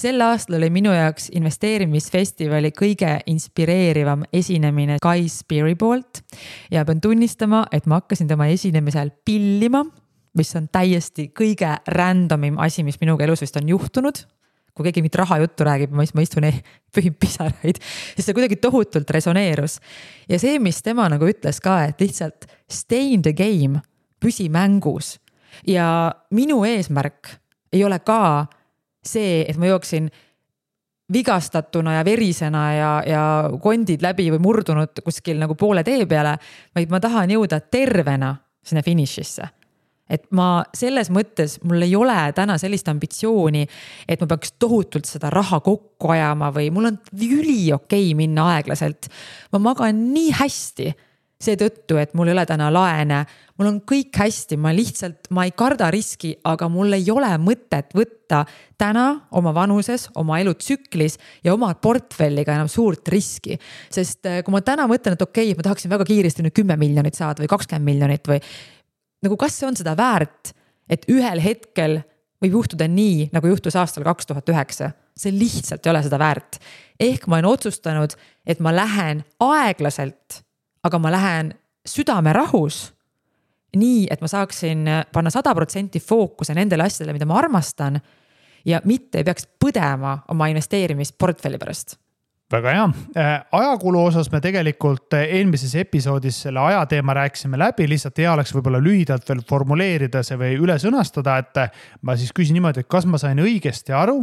sel 0.00 0.20
aastal 0.24 0.56
oli 0.56 0.70
minu 0.72 0.92
jaoks 0.94 1.28
investeerimisfestivali 1.36 2.72
kõige 2.76 3.18
inspireerivam 3.30 4.24
esinemine 4.32 4.98
Guy 5.02 5.28
Speary 5.28 5.76
poolt 5.78 6.22
ja 6.72 6.84
pean 6.88 7.00
tunnistama, 7.04 7.66
et 7.72 7.88
ma 7.90 8.00
hakkasin 8.00 8.30
tema 8.30 8.48
esinemisel 8.52 9.12
pillima, 9.24 9.84
mis 10.38 10.52
on 10.56 10.68
täiesti 10.72 11.30
kõige 11.36 11.74
random 11.96 12.46
im 12.48 12.60
asi, 12.62 12.84
mis 12.86 13.00
minuga 13.02 13.26
elus 13.26 13.44
vist 13.44 13.58
on 13.60 13.68
juhtunud 13.68 14.22
kui 14.70 14.86
keegi 14.86 15.02
mingit 15.02 15.18
rahajuttu 15.18 15.64
räägib, 15.66 15.92
ma 15.92 16.04
istun 16.06 16.46
ja 16.46 16.52
pühin 16.94 17.16
pisaraid, 17.20 17.80
sest 18.14 18.30
see 18.30 18.36
kuidagi 18.36 18.56
tohutult 18.62 19.10
resoneerus. 19.12 19.80
ja 20.30 20.38
see, 20.40 20.58
mis 20.62 20.78
tema 20.86 21.08
nagu 21.10 21.26
ütles 21.28 21.58
ka, 21.60 21.82
et 21.90 22.00
lihtsalt 22.00 22.46
stay 22.70 23.10
in 23.16 23.26
the 23.26 23.34
game, 23.36 23.82
püsi 24.22 24.48
mängus. 24.48 25.18
ja 25.66 26.14
minu 26.30 26.62
eesmärk 26.64 27.34
ei 27.74 27.84
ole 27.84 27.98
ka 27.98 28.46
see, 29.06 29.44
et 29.48 29.56
ma 29.60 29.70
jooksin 29.70 30.10
vigastatuna 31.12 31.96
ja 31.98 32.04
verisena 32.06 32.64
ja, 32.74 32.90
ja 33.06 33.22
kondid 33.62 34.02
läbi 34.04 34.28
või 34.34 34.42
murdunud 34.42 35.02
kuskil 35.04 35.40
nagu 35.40 35.56
poole 35.58 35.82
tee 35.86 36.04
peale, 36.06 36.36
vaid 36.76 36.92
ma 36.92 37.00
tahan 37.02 37.32
jõuda 37.34 37.60
tervena 37.66 38.34
sinna 38.62 38.84
finišisse 38.86 39.48
et 40.10 40.24
ma 40.34 40.64
selles 40.74 41.10
mõttes, 41.14 41.56
mul 41.66 41.86
ei 41.86 41.94
ole 41.94 42.16
täna 42.34 42.56
sellist 42.60 42.88
ambitsiooni, 42.90 43.62
et 44.10 44.22
ma 44.22 44.26
peaks 44.32 44.56
tohutult 44.58 45.06
seda 45.08 45.30
raha 45.30 45.60
kokku 45.62 46.10
ajama 46.10 46.50
või 46.54 46.66
mul 46.74 46.90
on 46.90 46.98
üliokei 47.14 48.08
okay 48.10 48.16
minna 48.18 48.48
aeglaselt. 48.56 49.06
ma 49.52 49.62
magan 49.62 50.08
nii 50.10 50.32
hästi 50.40 50.90
seetõttu, 51.40 51.96
et 52.00 52.12
mul 52.16 52.28
ei 52.28 52.34
ole 52.34 52.44
täna 52.48 52.68
laene, 52.72 53.22
mul 53.58 53.70
on 53.70 53.78
kõik 53.88 54.16
hästi, 54.20 54.58
ma 54.60 54.72
lihtsalt, 54.76 55.30
ma 55.36 55.46
ei 55.48 55.54
karda 55.56 55.88
riski, 55.92 56.34
aga 56.48 56.68
mul 56.72 56.92
ei 56.96 57.06
ole 57.12 57.30
mõtet 57.40 57.94
võtta 57.96 58.42
täna 58.80 59.06
oma 59.36 59.54
vanuses, 59.56 60.08
oma 60.20 60.40
elutsüklis 60.42 61.16
ja 61.44 61.54
oma 61.54 61.72
portfelliga 61.80 62.54
enam 62.56 62.68
suurt 62.68 63.08
riski. 63.08 63.56
sest 63.92 64.26
eh, 64.28 64.42
kui 64.44 64.52
ma 64.52 64.60
täna 64.64 64.86
mõtlen, 64.90 65.16
et 65.16 65.24
okei 65.24 65.50
okay,, 65.50 65.56
ma 65.56 65.66
tahaksin 65.70 65.92
väga 65.92 66.06
kiiresti 66.08 66.44
nüüd 66.44 66.56
kümme 66.56 66.76
miljonit 66.80 67.16
saada 67.16 67.42
või 67.42 67.50
kakskümmend 67.52 67.88
miljonit 67.88 68.28
või 68.28 68.40
nagu, 69.24 69.40
kas 69.40 69.56
see 69.56 69.68
on 69.68 69.80
seda 69.80 69.96
väärt, 69.96 70.52
et 70.90 71.08
ühel 71.08 71.40
hetkel 71.40 72.00
võib 72.40 72.60
juhtuda 72.60 72.88
nii, 72.88 73.30
nagu 73.32 73.48
juhtus 73.48 73.76
aastal 73.76 74.04
kaks 74.04 74.28
tuhat 74.28 74.48
üheksa, 74.52 74.92
see 75.16 75.32
lihtsalt 75.36 75.84
ei 75.84 75.92
ole 75.92 76.04
seda 76.04 76.20
väärt. 76.20 76.60
ehk 77.00 77.26
ma 77.28 77.38
olen 77.38 77.50
otsustanud, 77.52 78.16
et 78.44 78.60
ma 78.60 78.72
lähen 78.76 79.24
aeglaselt 79.40 80.40
aga 80.84 80.98
ma 80.98 81.12
lähen 81.12 81.54
südamerahus. 81.86 82.94
nii, 83.76 84.06
et 84.10 84.20
ma 84.20 84.28
saaksin 84.28 84.88
panna 85.12 85.30
sada 85.30 85.54
protsenti 85.54 86.00
fookuse 86.00 86.54
nendele 86.54 86.82
asjadele, 86.82 87.12
mida 87.12 87.26
ma 87.26 87.38
armastan. 87.38 88.00
ja 88.64 88.80
mitte 88.84 89.18
ei 89.18 89.24
peaks 89.24 89.46
põdema 89.64 90.18
oma 90.28 90.46
investeerimisportfelli 90.46 91.58
pärast 91.58 91.96
väga 92.50 92.72
hea, 92.74 92.86
äh, 93.16 93.44
ajakulu 93.52 94.02
osas 94.04 94.30
me 94.32 94.40
tegelikult 94.42 95.14
äh, 95.14 95.28
eelmises 95.38 95.74
episoodis 95.78 96.42
selle 96.42 96.60
ajateema 96.60 97.14
rääkisime 97.14 97.58
läbi, 97.58 97.86
lihtsalt 97.88 98.18
hea 98.18 98.32
oleks 98.32 98.52
võib-olla 98.54 98.80
lühidalt 98.82 99.28
veel 99.28 99.42
formuleerida 99.48 100.22
see 100.26 100.38
või 100.40 100.56
üle 100.58 100.76
sõnastada, 100.82 101.38
et 101.42 101.62
äh, 101.62 101.70
ma 102.02 102.16
siis 102.18 102.34
küsin 102.34 102.58
niimoodi, 102.58 102.82
et 102.82 102.90
kas 102.90 103.06
ma 103.06 103.20
sain 103.22 103.38
õigesti 103.38 103.94
aru, 103.94 104.18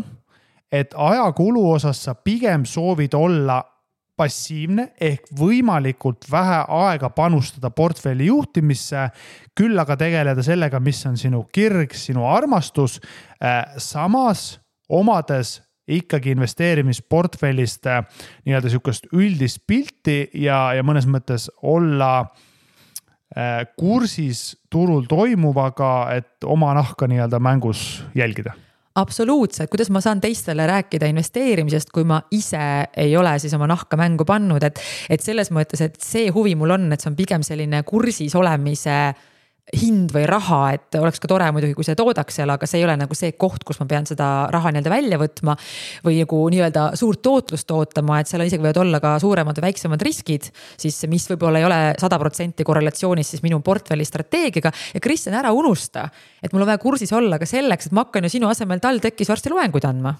et 0.71 0.91
ajakulu 0.97 1.63
osas 1.71 2.03
sa 2.03 2.15
pigem 2.19 2.65
soovid 2.67 3.15
olla 3.15 3.61
passiivne 4.17 4.89
ehk 5.01 5.29
võimalikult 5.37 6.25
vähe 6.31 6.63
aega 6.79 7.09
panustada 7.13 7.69
portfelli 7.73 8.31
juhtimisse, 8.31 9.07
küll 9.57 9.77
aga 9.79 9.97
tegeleda 9.99 10.43
sellega, 10.45 10.81
mis 10.83 11.03
on 11.09 11.17
sinu 11.17 11.43
kirg, 11.53 11.93
sinu 11.93 12.25
armastus. 12.29 12.99
samas 13.77 14.59
omades 14.89 15.61
ikkagi 15.87 16.33
investeerimisportfellist 16.35 17.87
nii-öelda 17.87 18.69
sihukest 18.69 19.07
üldist 19.13 19.63
pilti 19.67 20.29
ja, 20.33 20.73
ja 20.75 20.83
mõnes 20.83 21.07
mõttes 21.07 21.47
olla 21.63 22.27
kursis 23.77 24.57
turul 24.71 25.05
toimuvaga, 25.07 26.09
et 26.15 26.43
oma 26.47 26.73
nahka 26.73 27.07
nii-öelda 27.07 27.39
mängus 27.43 28.03
jälgida 28.15 28.55
absoluutselt, 28.97 29.69
kuidas 29.69 29.91
ma 29.93 30.01
saan 30.01 30.21
teistele 30.21 30.65
rääkida 30.67 31.09
investeerimisest, 31.11 31.91
kui 31.93 32.05
ma 32.07 32.19
ise 32.33 32.59
ei 32.97 33.13
ole 33.17 33.35
siis 33.39 33.53
oma 33.57 33.69
nahka 33.69 33.99
mängu 33.99 34.25
pannud, 34.27 34.63
et, 34.65 34.81
et 35.09 35.23
selles 35.23 35.51
mõttes, 35.53 35.83
et 35.85 35.97
see 36.01 36.31
huvi 36.33 36.55
mul 36.57 36.75
on, 36.77 36.89
et 36.93 37.03
see 37.03 37.11
on 37.11 37.17
pigem 37.17 37.45
selline 37.45 37.83
kursis 37.87 38.35
olemise 38.37 38.97
hind 39.75 40.13
või 40.15 40.23
raha, 40.29 40.59
et 40.77 40.95
oleks 40.95 41.19
ka 41.19 41.27
tore 41.27 41.49
muidugi, 41.51 41.75
kui 41.75 41.83
see 41.83 41.97
toodaks 41.99 42.39
seal, 42.39 42.51
aga 42.53 42.67
see 42.69 42.79
ei 42.79 42.85
ole 42.87 42.95
nagu 42.99 43.15
see 43.17 43.33
koht, 43.39 43.65
kus 43.67 43.81
ma 43.81 43.87
pean 43.89 44.07
seda 44.07 44.47
raha 44.53 44.71
nii-öelda 44.71 44.93
välja 44.93 45.19
võtma. 45.19 45.57
või 46.05 46.21
nagu 46.21 46.39
nii-öelda 46.53 46.85
suurt 46.95 47.21
tootlust 47.21 47.71
ootama, 47.75 48.21
et 48.21 48.31
seal 48.31 48.45
isegi 48.45 48.63
võivad 48.63 48.79
olla 48.85 49.01
ka 49.03 49.17
suuremad 49.19 49.59
või 49.59 49.67
väiksemad 49.67 50.01
riskid. 50.07 50.49
siis 50.77 51.03
mis 51.11 51.27
võib-olla 51.29 51.59
ei 51.59 51.67
ole 51.67 51.81
sada 51.99 52.19
protsenti 52.19 52.63
korrelatsioonis 52.63 53.35
siis 53.35 53.43
minu 53.43 53.59
portfelli 53.59 54.05
strateegiaga. 54.05 54.71
ja 54.93 54.99
Kristjan, 55.03 55.35
ära 55.35 55.51
unusta, 55.51 56.09
et 56.41 56.53
mul 56.53 56.63
on 56.63 56.71
vaja 56.71 56.83
kursis 56.83 57.11
olla 57.11 57.39
ka 57.39 57.45
selleks, 57.45 57.87
et 57.87 57.91
ma 57.91 58.05
hakkan 58.07 58.23
ju 58.23 58.37
sinu 58.37 58.47
asemel 58.47 58.79
TalTechis 58.79 59.29
varsti 59.29 59.51
loenguid 59.51 59.85
andma 59.85 60.15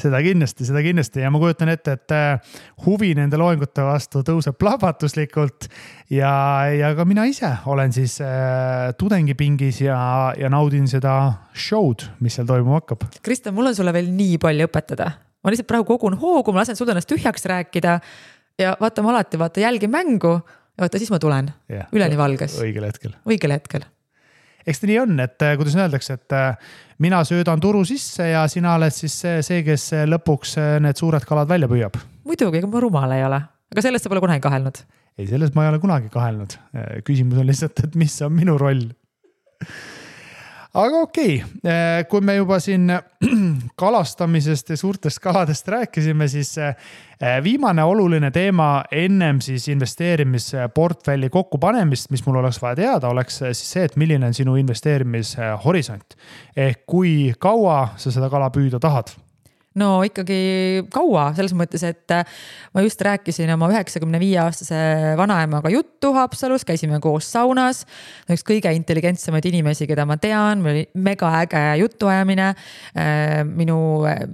seda 0.00 0.20
kindlasti, 0.24 0.66
seda 0.68 0.82
kindlasti 0.84 1.22
ja 1.22 1.30
ma 1.32 1.40
kujutan 1.42 1.72
ette, 1.72 1.96
et 1.98 2.14
äh, 2.14 2.58
huvi 2.86 3.12
nende 3.18 3.40
loengute 3.40 3.84
vastu 3.86 4.22
tõuseb 4.26 4.58
plahvatuslikult. 4.60 5.68
ja, 6.14 6.32
ja 6.74 6.92
ka 6.96 7.06
mina 7.08 7.26
ise 7.28 7.50
olen 7.66 7.92
siis 7.94 8.18
äh, 8.24 8.92
tudengipingis 8.98 9.82
ja, 9.84 9.98
ja 10.38 10.50
naudin 10.52 10.88
seda 10.90 11.14
show'd, 11.54 12.08
mis 12.20 12.38
seal 12.38 12.48
toimuma 12.48 12.80
hakkab. 12.82 13.08
Kristjan, 13.22 13.56
mul 13.56 13.72
on 13.72 13.76
sulle 13.78 13.94
veel 13.96 14.10
nii 14.14 14.38
palju 14.42 14.68
õpetada. 14.70 15.10
ma 15.42 15.52
lihtsalt 15.54 15.70
praegu 15.70 15.86
kogun 15.88 16.18
hoogu, 16.18 16.52
ma 16.52 16.64
lasen 16.64 16.78
sul 16.78 16.88
ennast 16.90 17.10
tühjaks 17.10 17.46
rääkida 17.48 18.00
ja 18.58 18.74
vaata, 18.80 19.04
ma 19.04 19.14
alati 19.14 19.38
vaata 19.38 19.62
jälgin 19.62 19.92
mängu 19.92 20.38
ja 20.38 20.86
vaata, 20.86 20.98
siis 20.98 21.12
ma 21.14 21.20
tulen 21.22 21.52
yeah, 21.70 21.86
üleni 21.92 22.18
valges. 22.18 22.58
õigel 22.62 22.88
hetkel. 22.90 23.14
õigel 23.26 23.54
hetkel 23.54 23.86
eks 24.68 24.82
ta 24.82 24.90
nii 24.90 24.98
on, 25.02 25.16
et 25.24 25.44
äh, 25.44 25.56
kuidas 25.58 25.76
öeldakse, 25.78 26.18
et 26.18 26.36
äh, 26.36 26.72
mina 27.04 27.22
söödan 27.26 27.60
turu 27.62 27.84
sisse 27.88 28.30
ja 28.30 28.44
sina 28.50 28.76
oled 28.78 28.94
siis 28.94 29.16
see, 29.24 29.42
see, 29.46 29.62
kes 29.66 29.90
äh, 29.96 30.06
lõpuks 30.08 30.56
need 30.84 31.00
suured 31.00 31.24
kalad 31.28 31.50
välja 31.50 31.70
püüab. 31.70 31.98
muidugi, 32.28 32.60
ega 32.60 32.70
ma 32.70 32.84
rumal 32.84 33.16
ei 33.16 33.24
ole, 33.26 33.42
aga 33.72 33.84
sellest 33.84 34.06
sa 34.06 34.12
pole 34.12 34.24
kunagi 34.24 34.44
kahelnud. 34.44 34.82
ei, 35.18 35.28
selles 35.30 35.54
ma 35.56 35.66
ei 35.66 35.72
ole 35.72 35.82
kunagi 35.82 36.12
kahelnud. 36.12 36.58
küsimus 37.06 37.40
on 37.40 37.48
lihtsalt, 37.48 37.84
et 37.86 37.96
mis 37.98 38.18
on 38.26 38.34
minu 38.36 38.58
roll 38.60 38.84
aga 40.78 41.02
okei 41.02 41.34
okay., 41.42 41.72
eh, 41.72 42.06
kui 42.10 42.22
me 42.24 42.36
juba 42.38 42.58
siin 42.62 42.88
kalastamisest 43.82 44.70
ja 44.70 44.76
suurtest 44.78 45.20
kaladest 45.22 45.68
rääkisime, 45.68 46.28
siis 46.28 46.54
eh, 46.58 46.74
viimane 47.44 47.84
oluline 47.84 48.30
teema 48.30 48.84
ennem 48.90 49.40
siis 49.44 49.68
investeerimisportfelli 49.68 51.30
kokkupanemist, 51.34 52.10
mis 52.10 52.24
mul 52.26 52.40
oleks 52.42 52.62
vaja 52.62 52.78
teada, 52.82 53.08
oleks 53.08 53.42
siis 53.42 53.64
see, 53.72 53.86
et 53.88 53.96
milline 53.96 54.26
on 54.26 54.34
sinu 54.34 54.56
investeerimishorisont. 54.56 56.18
ehk 56.56 56.84
kui 56.86 57.32
kaua 57.38 57.88
sa 57.96 58.14
seda 58.14 58.30
kala 58.30 58.50
püüda 58.54 58.80
tahad 58.82 59.16
no 59.78 59.90
ikkagi 60.06 60.38
kaua, 60.92 61.30
selles 61.36 61.54
mõttes, 61.56 61.84
et 61.86 62.14
äh, 62.14 62.38
ma 62.74 62.84
just 62.84 63.00
rääkisin 63.04 63.50
oma 63.54 63.70
üheksakümne 63.72 64.20
viie 64.20 64.38
aastase 64.42 64.78
vanaemaga 65.18 65.72
juttu 65.72 66.12
Haapsalus, 66.16 66.66
käisime 66.68 67.00
koos 67.04 67.30
saunas. 67.32 67.84
üks 68.30 68.44
kõige 68.46 68.72
intelligentsemaid 68.76 69.48
inimesi, 69.50 69.88
keda 69.90 70.06
ma 70.08 70.18
tean, 70.20 70.62
meil 70.64 70.76
oli 70.76 70.86
megaäge 71.08 71.64
jutuajamine. 71.82 72.48
Äh, 72.98 73.42
minu 73.48 73.78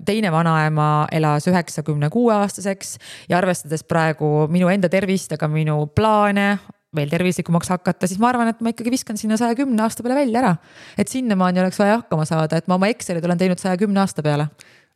teine 0.06 0.32
vanaema 0.32 1.06
elas 1.12 1.48
üheksakümne 1.50 2.10
kuue 2.12 2.34
aastaseks 2.34 2.96
ja 3.28 3.38
arvestades 3.38 3.84
praegu 3.84 4.46
minu 4.52 4.70
enda 4.72 4.90
tervist, 4.92 5.36
aga 5.36 5.50
minu 5.50 5.84
plaane 5.94 6.54
veel 6.94 7.10
tervislikumaks 7.10 7.72
hakata, 7.74 8.08
siis 8.08 8.20
ma 8.22 8.30
arvan, 8.30 8.50
et 8.52 8.62
ma 8.62 8.70
ikkagi 8.72 8.92
viskan 8.94 9.18
sinna 9.18 9.38
saja 9.40 9.56
kümne 9.58 9.82
aasta 9.82 10.04
peale 10.04 10.20
välja 10.20 10.40
ära. 10.42 10.54
et 10.98 11.10
sinnamaani 11.10 11.60
oleks 11.64 11.78
vaja 11.78 11.98
hakkama 11.98 12.26
saada, 12.28 12.56
et 12.56 12.68
ma 12.70 12.78
oma 12.78 12.90
Excelid 12.92 13.24
olen 13.24 13.38
teinud 13.38 13.58
saja 13.58 13.76
kümne 13.80 14.00
aasta 14.00 14.22
peale 14.22 14.48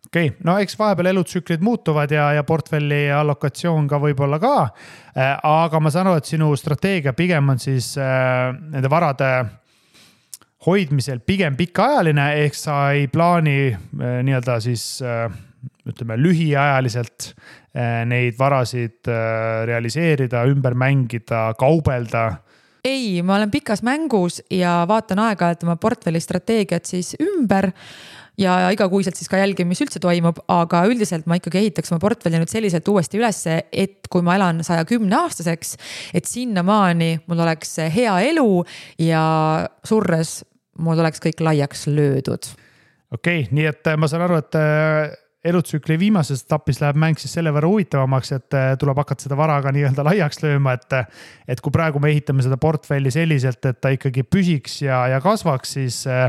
okei 0.07 0.31
okay., 0.31 0.37
no 0.45 0.57
eks 0.63 0.79
vahepeal 0.79 1.11
elutsüklid 1.13 1.63
muutuvad 1.65 2.13
ja, 2.15 2.31
ja 2.37 2.45
portfelli 2.47 3.07
allokatsioon 3.13 3.89
ka 3.89 4.01
võib-olla 4.03 4.41
ka. 4.43 4.57
Äh, 5.17 5.35
aga 5.45 5.81
ma 5.81 5.93
saan 5.93 6.11
aru, 6.11 6.23
et 6.23 6.31
sinu 6.31 6.51
strateegia 6.57 7.15
pigem 7.17 7.55
on 7.55 7.61
siis 7.63 7.95
äh, 8.01 8.53
nende 8.73 8.91
varade 8.91 9.31
hoidmisel 10.67 11.21
pigem 11.25 11.57
pikaajaline, 11.57 12.33
ehk 12.45 12.57
sa 12.59 12.81
ei 12.97 13.07
plaani 13.13 13.59
äh, 13.71 14.19
nii-öelda 14.27 14.59
siis 14.65 14.99
ütleme 15.89 16.19
lühiajaliselt 16.21 17.33
neid 18.09 18.35
varasid 18.39 19.09
realiseerida, 19.69 20.43
ümber 20.51 20.75
mängida, 20.77 21.53
kaubelda 21.59 22.25
ei, 22.89 23.23
ma 23.23 23.37
olen 23.37 23.51
pikas 23.51 23.83
mängus 23.87 24.41
ja 24.51 24.83
vaatan 24.89 25.21
aeg-ajalt 25.27 25.65
oma 25.67 25.77
portfelli 25.81 26.21
strateegiat 26.23 26.89
siis 26.89 27.15
ümber 27.23 27.71
ja 28.39 28.59
igakuiselt 28.75 29.19
siis 29.19 29.31
ka 29.31 29.41
jälgin, 29.41 29.69
mis 29.71 29.83
üldse 29.85 30.01
toimub, 30.03 30.41
aga 30.53 30.85
üldiselt 30.91 31.27
ma 31.29 31.39
ikkagi 31.39 31.63
ehitaks 31.63 31.93
oma 31.93 32.03
portfelli 32.03 32.41
nüüd 32.41 32.53
selliselt 32.53 32.89
uuesti 32.89 33.21
ülesse, 33.21 33.61
et 33.73 34.09
kui 34.11 34.25
ma 34.25 34.37
elan 34.39 34.63
saja 34.67 34.87
kümne 34.89 35.19
aastaseks, 35.25 35.77
et 36.15 36.29
sinnamaani 36.29 37.15
mul 37.27 37.45
oleks 37.47 37.79
hea 37.95 38.15
elu 38.31 38.51
ja 39.03 39.23
surres 39.87 40.41
mul 40.79 41.01
oleks 41.03 41.23
kõik 41.23 41.43
laiaks 41.43 41.89
löödud. 41.91 42.53
okei 43.15 43.43
okay,, 43.43 43.55
nii 43.55 43.67
et 43.73 43.97
ma 43.99 44.11
saan 44.11 44.27
aru, 44.29 44.39
et 44.43 44.59
äh, 44.59 45.17
elutsükli 45.49 45.99
viimases 45.99 46.43
etapis 46.43 46.81
läheb 46.83 46.99
mäng 46.99 47.19
siis 47.21 47.33
selle 47.37 47.53
võrra 47.55 47.71
huvitavamaks, 47.71 48.33
et 48.37 48.57
äh, 48.59 48.71
tuleb 48.81 48.99
hakata 49.03 49.27
seda 49.27 49.39
vara 49.39 49.59
ka 49.65 49.73
nii-öelda 49.75 50.05
laiaks 50.07 50.43
lööma, 50.43 50.75
et. 50.79 50.97
et 51.49 51.63
kui 51.65 51.75
praegu 51.75 52.03
me 52.03 52.11
ehitame 52.13 52.45
seda 52.45 52.59
portfelli 52.61 53.13
selliselt, 53.15 53.65
et 53.65 53.81
ta 53.81 53.93
ikkagi 53.95 54.25
püsiks 54.27 54.81
ja, 54.83 55.05
ja 55.15 55.21
kasvaks, 55.25 55.77
siis 55.79 56.03
äh, 56.11 56.29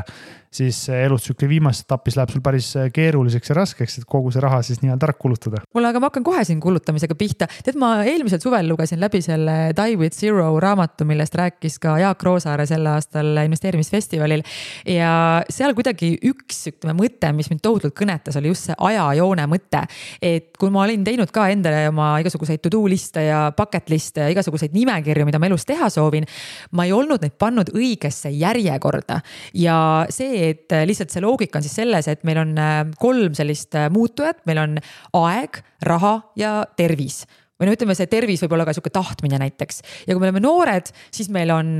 siis 0.54 0.78
elutsükli 0.90 1.50
viimases 1.50 1.86
etapis 1.86 2.16
läheb 2.18 2.32
sul 2.34 2.42
päris 2.42 2.72
äh, 2.78 2.88
keeruliseks 2.94 3.52
ja 3.52 3.56
raskeks, 3.60 4.00
et 4.00 4.08
kogu 4.10 4.32
see 4.34 4.42
raha 4.42 4.62
siis 4.66 4.82
nii-öelda 4.82 5.06
ära 5.06 5.14
kulutada. 5.14 5.62
kuule, 5.70 5.92
aga 5.92 6.02
ma 6.02 6.10
hakkan 6.10 6.26
kohe 6.26 6.42
siin 6.48 6.60
kulutamisega 6.64 7.16
pihta. 7.16 7.48
tead, 7.64 7.78
ma 7.80 7.92
eelmisel 8.02 8.42
suvel 8.42 8.66
lugesin 8.70 9.00
läbi 9.02 9.22
selle 9.22 9.58
Die 9.78 9.98
with 10.00 10.18
Zero 10.18 10.48
raamatu, 10.60 11.06
millest 11.06 11.38
rääkis 11.38 11.78
ka 11.82 12.00
Jaak 12.02 12.24
Roosaare 12.26 12.66
sel 12.70 12.86
aastal 12.90 13.38
investeerimisfestivalil. 13.44 14.44
ja 14.90 15.12
seal 15.50 15.76
kuidagi 15.78 16.16
üks 16.32 16.64
ütleme 16.74 16.98
mõte, 16.98 17.30
mis 17.36 17.52
mind 17.54 17.62
tohutult 17.66 17.94
kõnetas, 17.98 18.40
oli 18.42 18.50
just 18.50 18.72
see 18.72 18.78
ajajoone 18.90 19.46
mõte. 19.54 19.86
et 20.22 20.50
kui 20.58 20.74
ma 20.74 20.84
olin 20.88 21.06
teinud 21.06 21.30
ka 21.32 21.46
endale 21.54 21.86
oma 21.94 22.16
igasuguseid 22.24 22.66
to 22.66 22.74
do 22.74 22.82
liste 22.90 23.22
ja 23.28 23.52
bucket 23.58 23.94
liste 23.94 24.26
ja 24.26 24.34
igasuguseid 24.34 24.74
nimekirju, 24.74 25.30
mida 25.30 25.40
ma 25.40 25.52
elus 25.52 25.70
teha 25.70 25.94
soovin. 25.94 26.26
ma 26.72 26.90
ei 26.90 26.96
olnud 26.96 27.22
neid 27.22 27.38
pannud 27.38 27.70
õigesse 27.70 28.34
järjekorda 28.34 29.22
ja 29.54 29.78
see 30.10 30.39
see, 30.40 30.54
et 30.56 30.76
äh, 30.76 30.86
lihtsalt 30.88 31.14
see 31.14 31.24
loogika 31.24 31.60
on 31.60 31.66
siis 31.66 31.78
selles, 31.82 32.08
et 32.12 32.24
meil 32.28 32.40
on 32.42 32.56
äh, 32.60 32.82
kolm 33.02 33.36
sellist 33.38 33.76
äh, 33.78 33.90
muutujat, 33.94 34.42
meil 34.50 34.62
on 34.64 34.78
aeg, 35.20 35.62
raha 35.88 36.16
ja 36.40 36.60
tervis. 36.80 37.24
Või 37.60 37.68
no 37.68 37.76
ütleme, 37.76 37.96
see 37.98 38.08
tervis 38.08 38.44
võib 38.46 38.56
olla 38.56 38.68
ka 38.68 38.76
sihuke 38.76 38.92
tahtmine 38.96 39.40
näiteks. 39.42 39.82
Ja 40.08 40.14
kui 40.14 40.22
me 40.22 40.30
oleme 40.30 40.44
noored, 40.44 40.94
siis 41.12 41.28
meil 41.34 41.52
on 41.52 41.74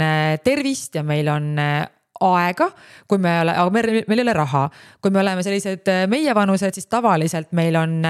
tervist 0.44 0.98
ja 1.00 1.06
meil 1.08 1.30
on 1.32 1.54
aega, 1.56 2.68
kui 3.08 3.22
me 3.24 3.38
aga 3.46 3.70
meil, 3.72 4.02
meil 4.12 4.20
ei 4.20 4.26
ole 4.26 4.34
raha. 4.36 4.66
kui 5.00 5.14
me 5.16 5.22
oleme 5.22 5.46
sellised 5.46 5.88
meievanused, 6.12 6.76
siis 6.76 6.90
tavaliselt 6.92 7.56
meil 7.56 7.80
on 7.80 8.04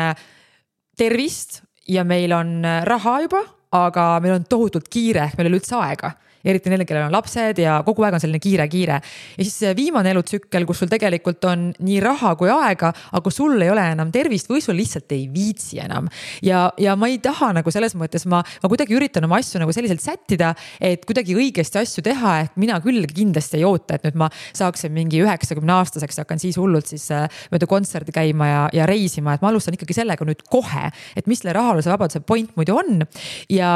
tervist 0.97 1.61
ja 1.85 2.01
meil 2.01 2.33
on 2.33 2.65
raha 2.89 3.19
juba, 3.27 3.43
aga 3.77 4.07
meil 4.25 4.39
on 4.39 4.49
tohutult 4.49 4.89
kiire, 4.89 5.27
ehk 5.27 5.37
meil 5.37 5.51
ei 5.51 5.53
ole 5.53 5.61
üldse 5.61 5.77
aega 5.77 6.15
eriti 6.45 6.71
neil, 6.71 6.85
kellel 6.87 7.07
on 7.07 7.15
lapsed 7.15 7.59
ja 7.59 7.79
kogu 7.85 8.05
aeg 8.05 8.17
on 8.17 8.23
selline 8.23 8.41
kiire-kiire. 8.43 8.99
ja 9.37 9.45
siis 9.45 9.75
viimane 9.75 10.11
elutsükkel, 10.13 10.65
kus 10.67 10.83
sul 10.83 10.91
tegelikult 10.91 11.43
on 11.49 11.69
nii 11.79 11.99
raha 12.03 12.35
kui 12.39 12.51
aega, 12.53 12.91
aga 13.19 13.33
sul 13.33 13.59
ei 13.61 13.71
ole 13.71 13.83
enam 13.93 14.11
tervist 14.11 14.49
või 14.51 14.63
sul 14.63 14.77
lihtsalt 14.79 15.11
ei 15.15 15.27
viitsi 15.33 15.81
enam. 15.83 16.07
ja, 16.45 16.69
ja 16.79 16.95
ma 16.99 17.09
ei 17.11 17.19
taha 17.23 17.51
nagu 17.59 17.71
selles 17.73 17.95
mõttes, 17.99 18.25
ma, 18.29 18.41
ma 18.63 18.71
kuidagi 18.71 18.95
üritan 18.95 19.27
oma 19.27 19.39
asju 19.41 19.61
nagu 19.61 19.75
selliselt 19.75 20.03
sättida, 20.03 20.53
et 20.81 21.05
kuidagi 21.07 21.35
õigesti 21.35 21.81
asju 21.81 22.05
teha, 22.05 22.35
et 22.45 22.59
mina 22.59 22.79
küll 22.83 23.07
kindlasti 23.09 23.59
ei 23.59 23.67
oota, 23.67 23.97
et 23.97 24.07
nüüd 24.07 24.19
ma 24.19 24.29
saaksin 24.55 24.93
mingi 24.95 25.21
üheksakümne 25.23 25.75
aastaseks 25.79 26.19
ja 26.19 26.25
hakkan 26.25 26.41
siis 26.41 26.57
hullult 26.59 26.89
siis 26.91 27.09
äh, 27.15 27.27
mööda 27.51 27.67
kontserdi 27.69 28.15
käima 28.15 28.47
ja, 28.47 28.63
ja 28.81 28.87
reisima, 28.89 29.35
et 29.35 29.43
ma 29.43 29.51
alustan 29.51 29.75
ikkagi 29.75 29.97
sellega 29.97 30.27
nüüd 30.27 30.45
kohe, 30.51 30.89
et 31.19 31.27
mis 31.29 31.41
selle 31.41 31.53
rahalise 31.57 31.91
vabaduse 31.91 32.23
point 32.23 32.55
muidu 32.59 32.77
on. 32.79 33.03
ja 33.51 33.69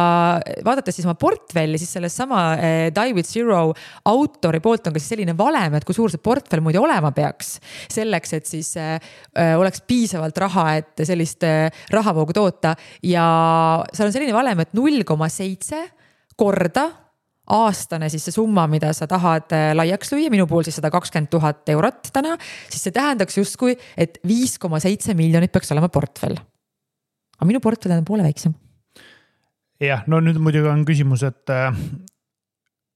vaadates 0.66 0.98
siis 0.98 1.08
oma 1.08 1.16
portfelli, 1.20 1.80
siis 1.82 1.94
selles 1.96 2.16
sama 2.16 2.53
Die 2.94 3.14
with 3.16 3.30
Zero 3.30 3.74
autori 4.10 4.62
poolt 4.64 4.88
on 4.88 4.96
ka 4.96 5.02
siis 5.02 5.14
selline 5.16 5.36
valem, 5.38 5.78
et 5.78 5.86
kui 5.88 5.96
suur 5.96 6.12
see 6.12 6.22
portfell 6.24 6.64
muidu 6.64 6.84
olema 6.84 7.14
peaks. 7.16 7.58
selleks, 7.92 8.34
et 8.38 8.50
siis 8.50 8.74
äh, 8.78 8.98
oleks 9.58 9.84
piisavalt 9.88 10.38
raha, 10.38 10.66
et 10.82 11.06
sellist 11.08 11.44
äh, 11.48 11.70
rahavoogu 11.94 12.34
toota 12.36 12.76
ja 13.04 13.28
seal 13.94 14.10
on 14.10 14.16
selline 14.16 14.36
valem, 14.36 14.64
et 14.64 14.74
null 14.78 15.04
koma 15.08 15.30
seitse 15.32 15.86
korda 16.38 16.90
aastane 17.54 18.08
siis 18.10 18.24
see 18.30 18.36
summa, 18.38 18.66
mida 18.72 18.94
sa 18.96 19.08
tahad 19.10 19.52
laiaks 19.76 20.14
lüüa, 20.14 20.32
minu 20.32 20.48
puhul 20.48 20.64
siis 20.64 20.80
sada 20.80 20.92
kakskümmend 20.94 21.32
tuhat 21.34 21.68
eurot 21.74 22.14
täna, 22.16 22.38
siis 22.72 22.88
see 22.88 22.96
tähendaks 22.96 23.38
justkui, 23.38 23.76
et 24.00 24.22
viis 24.28 24.56
koma 24.62 24.80
seitse 24.84 25.16
miljonit 25.18 25.52
peaks 25.52 25.76
olema 25.76 25.92
portfell. 25.92 26.40
aga 27.38 27.50
minu 27.50 27.60
portfell 27.60 27.98
on 27.98 28.08
poole 28.08 28.24
väiksem 28.24 28.56
jah, 29.88 30.04
no 30.08 30.20
nüüd 30.24 30.40
muidugi 30.42 30.70
on 30.72 30.84
küsimus, 30.88 31.24
et 31.28 31.52
äh, 31.54 31.76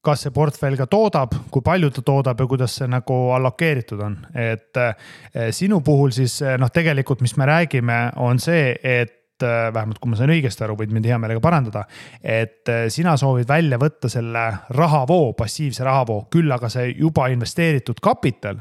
kas 0.08 0.24
see 0.24 0.34
portfell 0.34 0.78
ka 0.78 0.88
toodab, 0.90 1.34
kui 1.52 1.64
palju 1.64 1.90
ta 1.92 2.04
toodab 2.06 2.40
ja 2.40 2.48
kuidas 2.48 2.78
see 2.80 2.88
nagu 2.90 3.18
allokeeritud 3.36 4.00
on, 4.04 4.16
et 4.38 4.80
äh, 4.80 5.12
sinu 5.54 5.82
puhul 5.84 6.14
siis 6.16 6.40
äh, 6.44 6.56
noh, 6.60 6.72
tegelikult, 6.72 7.22
mis 7.24 7.36
me 7.36 7.48
räägime, 7.48 8.00
on 8.24 8.40
see, 8.42 8.72
et 8.82 9.14
vähemalt 9.38 10.00
kui 10.02 10.10
ma 10.10 10.16
sain 10.18 10.32
õigesti 10.34 10.64
aru, 10.66 10.74
võid 10.80 10.90
mind 10.90 11.04
hea 11.06 11.14
meelega 11.22 11.38
parandada. 11.38 11.84
et 12.26 12.66
sina 12.90 13.12
soovid 13.16 13.46
välja 13.46 13.78
võtta 13.78 14.08
selle 14.10 14.40
rahavoo, 14.74 15.28
passiivse 15.38 15.86
rahavoo, 15.86 16.24
küll 16.32 16.50
aga 16.50 16.66
see 16.72 16.88
juba 16.98 17.28
investeeritud 17.30 18.00
kapital 18.02 18.58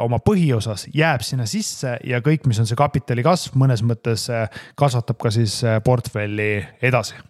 oma 0.00 0.16
põhiosas 0.24 0.86
jääb 0.96 1.20
sinna 1.20 1.44
sisse 1.44 1.92
ja 2.08 2.22
kõik, 2.24 2.48
mis 2.48 2.62
on 2.64 2.70
see 2.70 2.76
kapitali 2.76 3.20
kasv, 3.24 3.52
mõnes 3.60 3.84
mõttes 3.84 4.24
kasvatab 4.80 5.20
ka 5.20 5.34
siis 5.36 5.60
portfelli 5.84 6.50
edasi. 6.80 7.20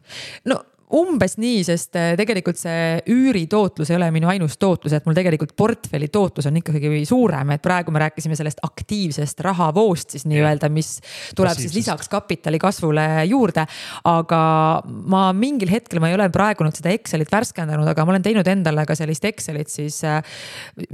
no 0.47 0.63
umbes 0.95 1.35
nii, 1.43 1.63
sest 1.67 1.97
äh, 1.99 2.13
tegelikult 2.19 2.59
see 2.61 3.01
üüritootlus 3.11 3.91
ei 3.91 3.97
ole 3.99 4.09
minu 4.15 4.29
ainus 4.31 4.55
tootlus, 4.61 4.95
et 4.95 5.07
mul 5.09 5.17
tegelikult 5.17 5.57
portfelli 5.59 6.07
tootlus 6.13 6.47
on 6.47 6.61
ikkagi 6.61 7.01
suurem, 7.09 7.51
et 7.57 7.63
praegu 7.65 7.95
me 7.95 8.03
rääkisime 8.05 8.39
sellest 8.39 8.63
aktiivsest 8.67 9.43
rahavoost 9.47 10.15
siis 10.15 10.27
nii-öelda, 10.31 10.71
mis 10.73 10.97
tuleb 11.37 11.59
siis 11.59 11.75
lisaks 11.75 12.11
kapitali 12.13 12.61
kasvule 12.63 13.07
juurde. 13.27 13.67
aga 14.07 14.41
ma 14.87 15.25
mingil 15.35 15.73
hetkel, 15.73 16.01
ma 16.03 16.13
ei 16.13 16.19
ole 16.19 16.29
praegu 16.31 16.67
nüüd 16.67 16.79
seda 16.79 16.95
Excelit 16.95 17.33
värskendanud, 17.33 17.89
aga 17.91 18.07
ma 18.07 18.15
olen 18.15 18.27
teinud 18.27 18.47
endale 18.51 18.87
ka 18.87 18.95
sellist 18.99 19.27
Excelit 19.27 19.73
siis 19.73 19.99
äh, 20.07 20.21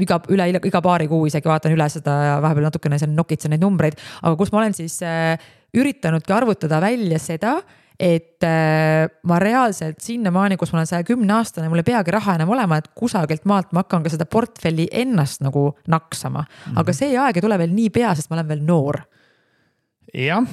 iga, 0.01 0.23
üle 0.33 0.49
iga 0.57 0.81
paari 0.85 1.11
kuu 1.11 1.27
isegi 1.29 1.51
vaatan 1.51 1.77
üle 1.77 1.89
seda 1.93 2.17
ja 2.31 2.41
vahepeal 2.45 2.71
natukene 2.71 3.01
seal 3.03 3.13
nokitsen 3.13 3.53
neid 3.53 3.65
numbreid, 3.65 4.01
aga 4.23 4.35
kus 4.41 4.55
ma 4.55 4.63
olen 4.63 4.77
siis 4.79 4.97
äh, 5.05 5.37
üritanudki 5.77 6.33
arvutada 6.33 6.81
välja 6.81 7.21
seda 7.21 7.59
et 7.99 8.45
äh, 8.47 9.09
ma 9.29 9.39
reaalselt 9.43 10.01
sinnamaani, 10.01 10.57
kus 10.61 10.73
ma 10.73 10.81
olen 10.81 10.91
saja 10.91 11.07
kümne 11.07 11.35
aastane, 11.39 11.69
mul 11.69 11.83
ei 11.83 11.89
peagi 11.93 12.15
raha 12.15 12.37
enam 12.39 12.55
olema, 12.55 12.79
et 12.81 12.91
kusagilt 12.99 13.45
maalt 13.49 13.73
ma 13.73 13.85
hakkan 13.85 14.05
ka 14.05 14.13
seda 14.13 14.27
portfelli 14.27 14.89
ennast 14.91 15.43
nagu 15.45 15.73
naksama. 15.89 16.45
-hmm. 16.45 16.81
aga 16.81 16.93
see 16.93 17.19
aeg 17.19 17.37
ei 17.37 17.43
tule 17.45 17.59
veel 17.59 17.75
niipea, 17.75 18.15
sest 18.15 18.31
ma 18.31 18.41
olen 18.41 18.49
veel 18.49 18.65
noor 18.67 19.03
jah, 20.15 20.45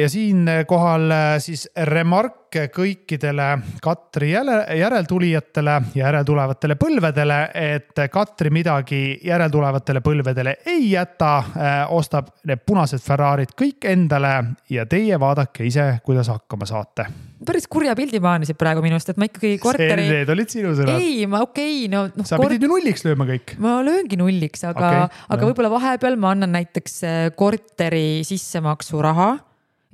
ja 0.00 0.08
siinkohal 0.08 1.12
siis 1.42 1.68
remark 1.76 2.39
kõikidele 2.74 3.48
Katri 3.82 4.32
järeltulijatele 4.32 5.76
ja 5.94 6.06
järeltulevatele 6.06 6.76
põlvedele, 6.80 7.38
et 7.54 8.02
Katri 8.12 8.50
midagi 8.50 9.20
järeltulevatele 9.24 10.02
põlvedele 10.04 10.56
ei 10.66 10.90
jäta. 10.92 11.36
Äh, 11.38 11.80
ostab 11.94 12.32
need 12.48 12.64
punased 12.66 13.02
Ferrarid 13.04 13.54
kõik 13.58 13.86
endale 13.90 14.34
ja 14.70 14.86
teie 14.86 15.20
vaadake 15.20 15.66
ise, 15.66 15.92
kuidas 16.04 16.30
hakkama 16.32 16.68
saate 16.68 17.06
päris 17.46 17.64
kurja 17.72 17.94
pildi 17.96 18.20
maanisid 18.20 18.58
praegu 18.60 18.82
minust, 18.84 19.08
et 19.08 19.16
ma 19.20 19.24
ikkagi 19.24 19.54
korteri. 19.62 20.04
Need 20.10 20.32
olid 20.34 20.52
sinu 20.52 20.74
sõnad. 20.76 21.00
ei, 21.00 21.24
ma 21.30 21.40
okei 21.44 21.86
okay,, 21.86 21.88
no, 21.92 22.02
no. 22.12 22.26
sa 22.28 22.36
kort... 22.36 22.50
pidid 22.50 22.66
ju 22.66 22.68
nulliks 22.68 23.04
lööma 23.06 23.24
kõik. 23.30 23.54
ma 23.62 23.78
lööngi 23.86 24.18
nulliks, 24.20 24.64
aga 24.68 24.90
okay,, 24.90 25.22
aga 25.36 25.48
võib-olla 25.48 25.72
vahepeal 25.72 26.18
ma 26.20 26.34
annan 26.34 26.52
näiteks 26.58 27.00
äh, 27.08 27.22
korteri 27.36 28.20
sissemaksuraha 28.28 29.30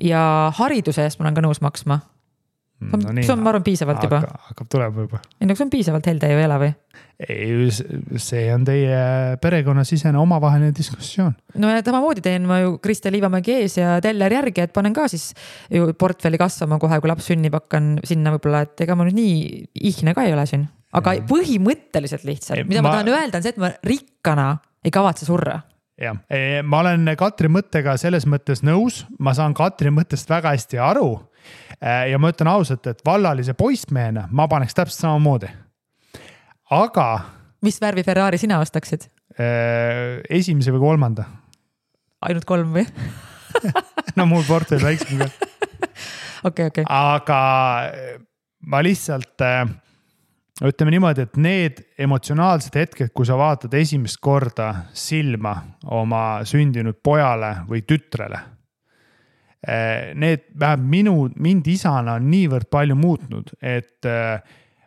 ja 0.02 0.26
hariduse 0.58 1.06
eest 1.06 1.20
ma 1.20 1.28
olen 1.28 1.38
ka 1.38 1.46
nõus 1.46 1.62
maksma 1.64 2.00
Mm, 2.76 3.00
no, 3.00 3.22
see 3.24 3.32
on, 3.32 3.40
ma 3.40 3.48
arvan, 3.54 3.62
piisavalt 3.64 4.02
juba. 4.04 4.18
hakkab 4.50 4.66
tulema 4.68 5.04
juba. 5.06 5.18
ei 5.40 5.46
no 5.48 5.54
see 5.56 5.64
on 5.64 5.70
piisavalt 5.72 6.08
helde 6.10 6.28
ju 6.28 6.40
ei 6.42 6.44
ole 6.44 6.56
või? 6.60 6.72
ei, 7.24 7.68
see 8.20 8.42
on 8.52 8.66
teie 8.68 8.98
perekonnasisene 9.40 10.18
omavaheline 10.20 10.74
diskussioon. 10.76 11.32
no 11.56 11.70
ja 11.72 11.80
samamoodi 11.80 12.20
teen 12.26 12.44
ma 12.44 12.58
ju 12.60 12.74
Kristi 12.84 13.08
Liivamägi 13.14 13.54
ees 13.62 13.78
ja 13.78 13.94
teller 14.04 14.34
järgi, 14.36 14.66
et 14.66 14.74
panen 14.76 14.92
ka 14.96 15.06
siis 15.08 15.30
ju 15.72 15.88
portfelli 15.96 16.36
kasvama 16.42 16.76
kohe, 16.82 16.98
kui 17.00 17.08
laps 17.08 17.30
sünnib, 17.30 17.56
hakkan 17.56 17.94
sinna 18.04 18.34
võib-olla, 18.34 18.66
et 18.68 18.84
ega 18.84 18.96
ma 18.98 19.06
nüüd 19.08 19.16
nii 19.16 19.62
ihne 19.92 20.12
ka 20.18 20.26
ei 20.28 20.34
ole 20.36 20.44
siin. 20.50 20.66
aga 21.00 21.14
ja. 21.16 21.24
põhimõtteliselt 21.30 22.28
lihtsalt, 22.28 22.68
mida 22.68 22.84
ma... 22.84 22.90
ma 22.90 22.98
tahan 22.98 23.08
öelda, 23.14 23.40
on 23.40 23.46
see, 23.46 23.54
et 23.56 23.62
ma 23.62 23.72
rikkana 23.88 24.50
ei 24.84 24.92
kavatse 24.92 25.24
surra 25.24 25.62
jah, 25.96 26.20
ma 26.60 26.82
olen 26.84 27.08
Katri 27.16 27.48
mõttega 27.48 27.96
selles 27.96 28.28
mõttes 28.28 28.60
nõus, 28.60 29.06
ma 29.16 29.32
saan 29.32 29.56
Katri 29.56 29.94
mõttest 29.96 30.28
väga 30.28 30.52
hästi 30.52 30.82
aru 30.84 31.08
Äh, 31.16 31.35
ja 32.10 32.18
ma 32.18 32.30
ütlen 32.32 32.50
ausalt, 32.50 32.86
et 32.86 33.02
vallalise 33.04 33.54
poissmehena 33.54 34.26
ma 34.30 34.48
paneks 34.48 34.74
täpselt 34.74 35.04
samamoodi. 35.04 35.50
aga. 36.70 37.08
mis 37.62 37.80
värvi 37.80 38.02
Ferrari 38.02 38.38
sina 38.38 38.60
ostaksid? 38.60 39.08
Äh, 39.36 40.22
esimese 40.30 40.72
või 40.72 40.80
kolmanda. 40.80 41.24
ainult 42.22 42.44
kolm 42.44 42.72
või 42.72 42.86
no 44.16 44.26
mul 44.26 44.44
portfell 44.48 44.82
väiksem 44.82 45.20
ka. 45.20 45.28
okei, 46.48 46.70
okei. 46.70 46.84
aga 46.88 47.40
äh, 47.90 48.16
ma 48.66 48.82
lihtsalt 48.82 49.44
ütleme 50.64 50.94
niimoodi, 50.94 51.26
et 51.26 51.36
need 51.36 51.80
emotsionaalsed 52.00 52.76
hetked, 52.80 53.12
kui 53.12 53.28
sa 53.28 53.36
vaatad 53.36 53.74
esimest 53.76 54.16
korda 54.24 54.88
silma 54.96 55.58
oma 55.92 56.40
sündinud 56.48 56.96
pojale 57.04 57.58
või 57.68 57.84
tütrele 57.84 58.40
need, 60.14 60.46
vähemalt 60.58 60.90
minu, 60.90 61.16
mind 61.42 61.66
isana 61.66 62.16
on 62.20 62.30
niivõrd 62.30 62.68
palju 62.70 62.94
muutnud, 62.98 63.50
et 63.60 64.06
eh, 64.06 64.38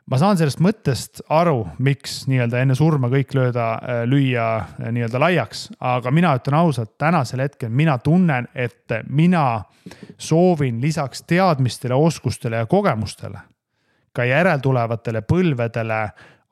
ma 0.09 0.19
saan 0.21 0.39
sellest 0.39 0.61
mõttest 0.63 1.23
aru, 1.35 1.65
miks 1.83 2.21
nii-öelda 2.31 2.61
enne 2.63 2.77
surma 2.79 3.09
kõik 3.11 3.35
lööda, 3.35 3.67
eh, 3.83 4.01
lüüa 4.09 4.47
nii-öelda 4.85 5.21
laiaks, 5.21 5.67
aga 5.79 6.13
mina 6.15 6.31
ütlen 6.39 6.59
ausalt, 6.61 6.95
tänasel 7.01 7.43
hetkel 7.43 7.73
mina 7.73 7.97
tunnen, 8.03 8.47
et 8.55 8.95
mina 9.09 9.63
soovin 10.17 10.79
lisaks 10.81 11.25
teadmistele, 11.27 11.95
oskustele 11.95 12.63
ja 12.63 12.69
kogemustele 12.69 13.43
ka 14.15 14.25
järeltulevatele 14.25 15.21
põlvedele 15.21 15.99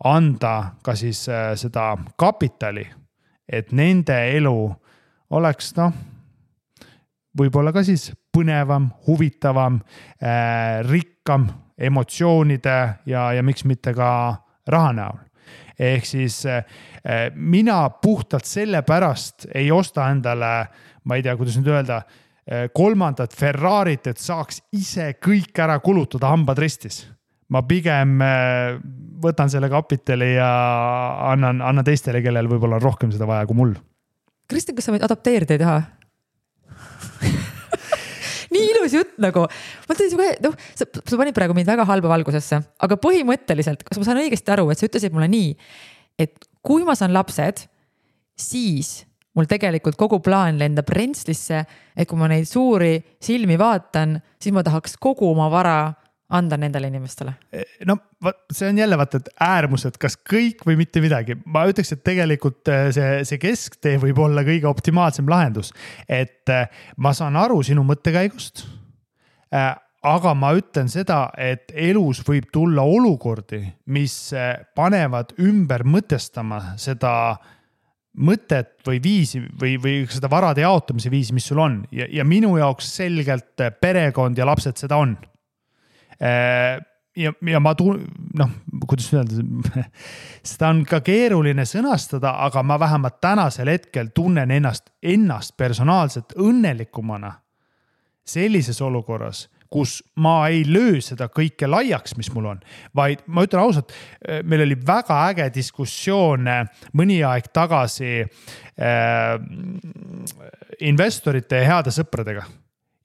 anda 0.06 0.54
ka 0.86 0.94
siis 0.96 1.24
seda 1.58 1.88
kapitali, 2.20 2.86
et 3.50 3.72
nende 3.74 4.20
elu 4.38 4.60
oleks 5.34 5.74
noh 5.80 5.96
võib-olla 7.38 7.74
ka 7.76 7.84
siis 7.86 8.10
põnevam, 8.34 8.90
huvitavam 9.08 9.80
äh,, 10.22 10.84
rikkam 10.88 11.48
emotsioonide 11.78 12.78
ja, 13.10 13.32
ja 13.38 13.44
miks 13.46 13.66
mitte 13.70 13.94
ka 13.98 14.10
raha 14.68 14.94
näol. 14.98 15.20
ehk 15.80 16.06
siis 16.06 16.46
äh, 16.46 16.64
mina 17.36 17.90
puhtalt 17.90 18.46
sellepärast 18.46 19.48
ei 19.56 19.72
osta 19.72 20.10
endale, 20.12 20.68
ma 21.04 21.16
ei 21.16 21.24
tea, 21.24 21.36
kuidas 21.38 21.60
nüüd 21.60 21.70
öelda 21.74 22.02
äh,, 22.02 22.70
kolmandat 22.74 23.36
Ferrarit, 23.36 24.08
et 24.08 24.18
saaks 24.18 24.64
ise 24.74 25.14
kõik 25.22 25.58
ära 25.62 25.80
kulutada 25.80 26.34
hambad 26.34 26.60
ristis 26.60 27.06
ma 27.54 27.64
pigem 27.68 28.18
äh, 28.24 28.78
võtan 29.24 29.52
selle 29.52 29.70
kapitali 29.72 30.34
ja 30.36 30.50
annan, 31.32 31.62
annan 31.64 31.86
teistele, 31.88 32.22
kellel 32.26 32.50
võib-olla 32.52 32.80
on 32.80 32.84
rohkem 32.84 33.14
seda 33.14 33.28
vaja 33.30 33.48
kui 33.48 33.58
mul. 33.58 33.78
Kristjan, 34.48 34.78
kas 34.78 34.88
sa 34.88 34.96
meid 34.96 35.06
adapteerida 35.08 35.56
ei 35.56 35.62
taha? 35.62 35.80
Nii 38.58 38.70
ilus 38.74 38.98
jutt 38.98 39.18
nagu, 39.22 39.46
ma 39.88 39.96
ütlen 39.96 40.12
sinuga, 40.12 40.30
noh, 40.48 40.58
sa, 40.74 40.88
sa 40.90 41.20
panid 41.20 41.38
praegu 41.38 41.56
mind 41.58 41.70
väga 41.70 41.86
halba 41.88 42.12
valgusesse, 42.16 42.60
aga 42.84 43.00
põhimõtteliselt, 43.04 43.86
kas 43.88 44.02
ma 44.02 44.08
saan 44.08 44.22
õigesti 44.24 44.54
aru, 44.56 44.70
et 44.74 44.82
sa 44.82 44.90
ütlesid 44.90 45.16
mulle 45.16 45.30
nii, 45.32 45.52
et 46.26 46.50
kui 46.66 46.86
ma 46.88 46.98
saan 46.98 47.14
lapsed, 47.16 47.68
siis 48.38 49.02
mul 49.38 49.46
tegelikult 49.50 49.98
kogu 50.00 50.20
plaan 50.26 50.58
lendab 50.58 50.90
rentslisse, 50.90 51.62
et 51.94 52.10
kui 52.10 52.18
ma 52.20 52.30
neid 52.32 52.50
suuri 52.50 52.98
silmi 53.24 53.58
vaatan, 53.60 54.18
siis 54.42 54.56
ma 54.56 54.66
tahaks 54.66 54.98
kogu 55.02 55.30
oma 55.30 55.50
vara 55.54 55.78
anda 56.30 56.58
nendele 56.60 56.90
inimestele? 56.92 57.34
no 57.88 57.98
vot, 58.24 58.40
see 58.52 58.68
on 58.70 58.78
jälle 58.78 58.98
vaata, 59.00 59.22
et 59.22 59.30
äärmused, 59.44 59.98
kas 60.02 60.18
kõik 60.20 60.66
või 60.68 60.78
mitte 60.82 61.02
midagi. 61.04 61.38
ma 61.46 61.66
ütleks, 61.70 61.94
et 61.96 62.04
tegelikult 62.04 62.68
äh, 62.72 62.90
see, 62.96 63.24
see 63.28 63.42
kesktee 63.42 63.98
võib 64.02 64.20
olla 64.26 64.44
kõige 64.48 64.68
optimaalsem 64.70 65.30
lahendus. 65.30 65.72
et 66.08 66.50
äh, 66.52 66.68
ma 66.98 67.14
saan 67.16 67.40
aru 67.40 67.62
sinu 67.64 67.86
mõttekäigust. 67.88 68.66
Aga 70.08 70.34
ma 70.38 70.50
ütlen 70.56 70.90
seda, 70.92 71.30
et 71.40 71.72
elus 71.72 72.20
võib 72.28 72.50
tulla 72.54 72.84
olukordi, 72.84 73.62
mis 73.92 74.14
panevad 74.76 75.32
ümber 75.42 75.86
mõtestama 75.88 76.60
seda 76.80 77.14
mõtet 78.18 78.76
või 78.86 79.00
viisi 79.04 79.40
või, 79.40 79.78
või 79.82 79.96
seda 80.12 80.30
varade 80.32 80.64
jaotamise 80.64 81.12
viisi, 81.14 81.36
mis 81.38 81.48
sul 81.48 81.62
on 81.64 81.80
ja, 81.96 82.08
ja 82.12 82.26
minu 82.28 82.56
jaoks 82.60 82.92
selgelt 83.00 83.64
perekond 83.82 84.38
ja 84.38 84.48
lapsed 84.48 84.80
seda 84.84 85.00
on 85.00 85.16
ja, 86.20 87.34
ja 87.52 87.60
ma 87.64 87.74
tuun-, 87.78 88.06
noh, 88.38 88.54
kuidas 88.88 89.10
öelda, 89.14 89.44
seda 90.52 90.72
on 90.74 90.84
ka 90.88 91.02
keeruline 91.06 91.66
sõnastada, 91.68 92.36
aga 92.48 92.64
ma 92.64 92.80
vähemalt 92.80 93.20
tänasel 93.22 93.74
hetkel 93.74 94.14
tunnen 94.16 94.52
ennast, 94.52 94.90
ennast 95.02 95.58
personaalselt 95.58 96.38
õnnelikumana 96.38 97.36
sellises 98.28 98.82
olukorras 98.84 99.48
kus 99.70 100.00
ma 100.24 100.48
ei 100.52 100.64
löö 100.68 101.00
seda 101.04 101.28
kõike 101.32 101.68
laiaks, 101.70 102.16
mis 102.20 102.30
mul 102.34 102.52
on, 102.54 102.62
vaid 102.96 103.24
ma 103.28 103.44
ütlen 103.48 103.64
ausalt, 103.64 103.92
meil 104.48 104.64
oli 104.64 104.78
väga 104.88 105.20
äge 105.32 105.50
diskussioon 105.56 106.48
mõni 106.98 107.20
aeg 107.28 107.50
tagasi 107.56 108.14
äh, 108.24 109.34
investorite 110.88 111.62
ja 111.62 111.74
heade 111.74 111.94
sõpradega. 111.96 112.46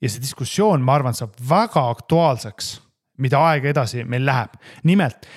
ja 0.03 0.09
see 0.11 0.23
diskussioon, 0.23 0.81
ma 0.83 0.97
arvan, 0.97 1.15
saab 1.15 1.35
väga 1.49 1.83
aktuaalseks, 1.93 2.73
mida 3.17 3.41
aega 3.49 3.69
edasi 3.69 4.03
meil 4.03 4.25
läheb. 4.25 4.55
nimelt 4.83 5.27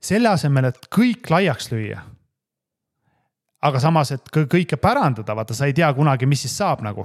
selle 0.00 0.30
asemel, 0.32 0.70
et 0.70 0.88
kõik 0.88 1.28
laiaks 1.30 1.70
lüüa 1.72 2.00
aga 3.60 3.80
samas, 3.82 4.14
et 4.14 4.30
kõike 4.32 4.78
pärandada, 4.80 5.34
vaata, 5.36 5.54
sa 5.54 5.68
ei 5.68 5.74
tea 5.76 5.90
kunagi, 5.92 6.26
mis 6.26 6.46
siis 6.46 6.56
saab 6.56 6.80
nagu 6.84 7.04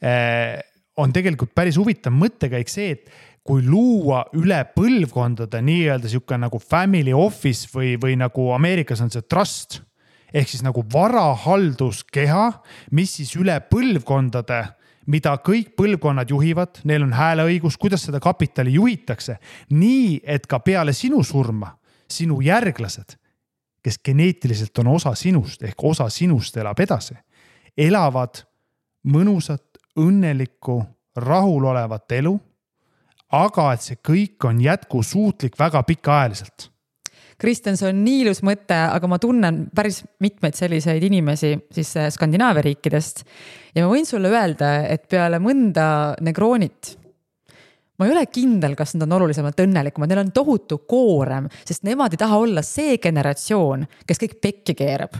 äh, 0.00 0.56
on 1.00 1.12
tegelikult 1.12 1.52
päris 1.56 1.78
huvitav 1.80 2.14
mõttekäik 2.16 2.70
see, 2.72 2.94
et 2.96 3.12
kui 3.46 3.62
luua 3.64 4.24
üle 4.36 4.58
põlvkondade 4.74 5.62
nii-öelda 5.64 6.10
sihuke 6.10 6.36
nagu 6.38 6.60
family 6.60 7.14
office 7.16 7.70
või, 7.72 7.94
või 8.00 8.18
nagu 8.20 8.50
Ameerikas 8.54 9.00
on 9.04 9.12
see 9.12 9.24
trust. 9.24 9.80
ehk 10.32 10.46
siis 10.48 10.62
nagu 10.62 10.84
varahalduskeha, 10.92 12.44
mis 12.94 13.16
siis 13.18 13.32
üle 13.34 13.56
põlvkondade, 13.72 14.60
mida 15.10 15.34
kõik 15.42 15.74
põlvkonnad 15.76 16.30
juhivad, 16.30 16.80
neil 16.86 17.02
on 17.02 17.12
hääleõigus, 17.12 17.76
kuidas 17.80 18.06
seda 18.06 18.20
kapitali 18.22 18.76
juhitakse. 18.78 19.38
nii, 19.70 20.20
et 20.24 20.46
ka 20.46 20.60
peale 20.62 20.92
sinu 20.92 21.24
surma 21.26 21.74
sinu 22.10 22.40
järglased, 22.40 23.16
kes 23.82 23.98
geneetiliselt 24.04 24.78
on 24.78 24.94
osa 24.96 25.14
sinust 25.14 25.62
ehk 25.62 25.84
osa 25.84 26.08
sinust 26.12 26.56
elab 26.56 26.80
edasi, 26.80 27.16
elavad 27.76 28.42
mõnusat 29.06 29.80
õnnelikku, 29.98 30.82
rahulolevat 31.16 32.12
elu. 32.12 32.38
aga 33.30 33.64
et 33.72 33.82
see 33.82 33.96
kõik 34.02 34.42
on 34.44 34.58
jätkusuutlik 34.60 35.54
väga 35.58 35.82
pikaajaliselt. 35.86 36.69
Kristjan, 37.40 37.78
see 37.80 37.88
on 37.88 38.02
nii 38.04 38.24
ilus 38.26 38.42
mõte, 38.44 38.76
aga 38.76 39.08
ma 39.08 39.16
tunnen 39.22 39.62
päris 39.74 40.02
mitmeid 40.20 40.58
selliseid 40.58 41.04
inimesi 41.08 41.54
siis 41.72 41.94
äh, 41.96 42.10
Skandinaavia 42.12 42.66
riikidest. 42.66 43.24
ja 43.74 43.86
ma 43.86 43.94
võin 43.94 44.08
sulle 44.08 44.28
öelda, 44.32 44.74
et 44.90 45.08
peale 45.08 45.40
mõnda 45.42 46.16
Negronit 46.20 46.96
ma 48.00 48.08
ei 48.08 48.14
ole 48.14 48.26
kindel, 48.32 48.74
kas 48.76 48.94
nad 48.96 49.04
on 49.04 49.18
olulisemalt 49.18 49.58
õnnelikumad, 49.60 50.08
neil 50.08 50.22
on 50.22 50.30
tohutu 50.32 50.80
koorem, 50.88 51.50
sest 51.68 51.84
nemad 51.84 52.14
ei 52.16 52.20
taha 52.20 52.38
olla 52.40 52.62
see 52.64 52.96
generatsioon, 53.02 53.84
kes 54.08 54.22
kõik 54.22 54.38
pekki 54.40 54.76
keerab 54.78 55.18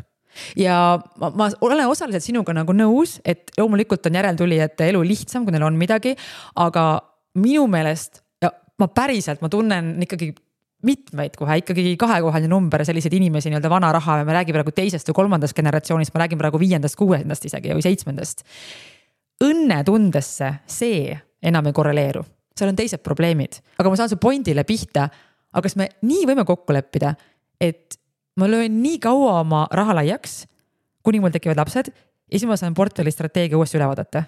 ja 0.56 0.74
ma, 1.20 1.30
ma 1.35 1.48
olen 1.61 1.88
osaliselt 1.90 2.24
sinuga 2.24 2.54
nagu 2.56 2.74
nõus, 2.76 3.18
et 3.24 3.52
loomulikult 3.59 4.06
on 4.09 4.18
järeltulijate 4.20 4.90
elu 4.92 5.02
lihtsam, 5.06 5.44
kui 5.44 5.54
neil 5.54 5.66
on 5.66 5.78
midagi, 5.78 6.14
aga 6.61 6.87
minu 7.40 7.66
meelest 7.70 8.22
ja 8.42 8.52
ma 8.80 8.88
päriselt, 8.94 9.42
ma 9.44 9.50
tunnen 9.52 9.96
ikkagi 10.06 10.33
mitmeid 10.86 11.36
kohe 11.38 11.58
ikkagi 11.60 11.94
kahekohaline 12.00 12.50
number 12.50 12.84
selliseid 12.86 13.14
inimesi 13.18 13.50
nii-öelda 13.50 13.70
vana 13.72 13.92
raha 13.92 14.20
ja 14.20 14.26
me 14.28 14.34
räägime 14.36 14.58
praegu 14.58 14.72
teisest 14.76 15.08
või 15.10 15.18
kolmandast 15.20 15.56
generatsioonist, 15.56 16.14
ma 16.14 16.24
räägin 16.24 16.40
praegu 16.40 16.60
viiendast, 16.60 16.96
kuuendast 16.98 17.44
isegi 17.48 17.74
või 17.76 17.84
seitsmendast. 17.84 18.44
õnnetundesse 19.44 20.52
see 20.68 21.14
enam 21.42 21.68
ei 21.68 21.76
korreleeru, 21.76 22.24
seal 22.56 22.72
on 22.72 22.76
teised 22.76 23.02
probleemid, 23.04 23.60
aga 23.80 23.92
ma 23.92 24.00
saan 24.00 24.12
su 24.12 24.20
pointile 24.20 24.64
pihta. 24.64 25.08
aga 25.52 25.62
kas 25.66 25.76
me 25.76 25.88
nii 26.02 26.26
võime 26.28 26.44
kokku 26.46 26.72
leppida, 26.72 27.14
et 27.60 27.98
ma 28.36 28.46
löön 28.48 28.82
nii 28.82 28.98
kaua 28.98 29.40
oma 29.40 29.66
raha 29.72 29.94
laiaks, 30.00 30.44
kuni 31.02 31.20
mul 31.20 31.32
tekivad 31.34 31.58
lapsed 31.58 31.90
ja 31.90 32.38
siis 32.38 32.48
ma 32.48 32.56
saan 32.56 32.74
portfelli 32.74 33.10
strateegia 33.10 33.58
uuesti 33.58 33.78
üle 33.78 33.88
vaadata 33.88 34.24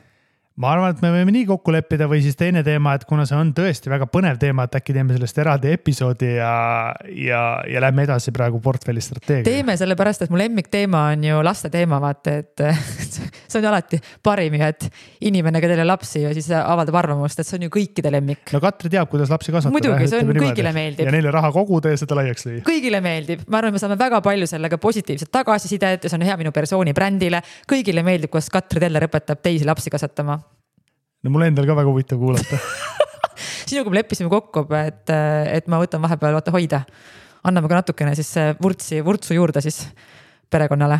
ma 0.60 0.74
arvan, 0.74 0.92
et 0.92 1.00
me 1.00 1.08
võime 1.14 1.32
nii 1.32 1.46
kokku 1.48 1.72
leppida 1.72 2.04
või 2.10 2.20
siis 2.24 2.36
teine 2.36 2.60
teema, 2.66 2.92
et 2.98 3.06
kuna 3.08 3.24
see 3.28 3.36
on 3.38 3.54
tõesti 3.56 3.88
väga 3.88 4.04
põnev 4.12 4.36
teema, 4.40 4.66
et 4.68 4.74
äkki 4.76 4.92
teeme 4.92 5.14
sellest 5.16 5.38
eraldi 5.40 5.70
episoodi 5.72 6.34
ja, 6.34 6.52
ja, 7.08 7.40
ja 7.68 7.80
lähme 7.80 8.04
edasi 8.04 8.34
praegu 8.36 8.60
portfelli 8.60 9.00
strateegiaga. 9.00 9.48
teeme 9.48 9.76
sellepärast, 9.80 10.26
et 10.26 10.32
mu 10.32 10.36
lemmikteema 10.40 11.06
on 11.14 11.24
ju 11.24 11.38
laste 11.46 11.70
teema, 11.72 12.00
vaata, 12.04 12.34
et 12.42 12.64
see 13.48 13.60
on 13.60 13.64
ju 13.64 13.70
alati 13.70 14.00
parim 14.22 14.58
ju, 14.58 14.68
et 14.68 14.88
inimene, 15.30 15.62
kellel 15.64 15.80
on 15.86 15.88
lapsi 15.88 16.26
ja 16.26 16.34
siis 16.36 16.50
avaldab 16.58 17.00
arvamust, 17.00 17.40
et 17.40 17.48
see 17.48 17.56
on 17.56 17.66
ju 17.70 17.72
kõikide 17.78 18.12
lemmik. 18.12 18.44
no 18.52 18.60
Katri 18.60 18.92
teab, 18.92 19.08
kuidas 19.12 19.32
lapsi 19.32 19.56
kasvatada. 19.56 19.72
muidugi, 19.78 20.10
see 20.12 20.20
on 20.20 20.36
kõigile 20.36 20.74
meeldib. 20.76 21.08
ja 21.08 21.16
neile 21.16 21.32
raha 21.32 21.52
koguda 21.56 21.94
ja 21.96 22.02
seda 22.02 22.20
laiaks 22.20 22.48
lüüa. 22.50 22.66
kõigile 22.68 23.00
meeldib, 23.04 23.48
ma 23.48 23.62
arvan, 23.62 23.72
me 23.72 23.80
saame 23.80 23.96
väga 24.00 24.20
palju 24.20 24.52
sellega 24.52 24.76
positiivset 24.76 25.32
tagasisidet 25.32 26.04
ja 26.04 26.12
see 26.12 26.20
on 26.20 26.28
hea 26.28 26.36
minu 26.44 26.52
persooni 26.52 26.92
brändile. 26.92 27.40
kõigile 27.72 28.04
meeldib, 28.04 28.36
kuidas 28.36 28.52
Katri 28.52 28.84
Teller 28.84 29.08
õpetab 29.08 29.40
teisi 29.40 29.64
lapsi 29.64 29.88
kasvatama 29.90 30.41
no 31.22 31.35
mul 31.35 31.46
endal 31.46 31.66
ka 31.68 31.76
väga 31.78 31.90
huvitav 31.90 32.18
kuulata 32.20 32.58
sinuga 33.68 33.92
me 33.92 34.00
leppisime 34.00 34.30
kokku, 34.32 34.66
et, 34.82 35.12
et 35.56 35.68
ma 35.70 35.80
võtan 35.82 36.02
vahepeal 36.02 36.37
vaata 36.37 36.54
hoida. 36.54 36.82
anname 37.44 37.70
ka 37.70 37.80
natukene 37.80 38.14
siis 38.18 38.35
vurtsi, 38.62 39.00
vurtsu 39.04 39.35
juurde 39.35 39.62
siis 39.64 39.87
perekonnale. 40.52 40.98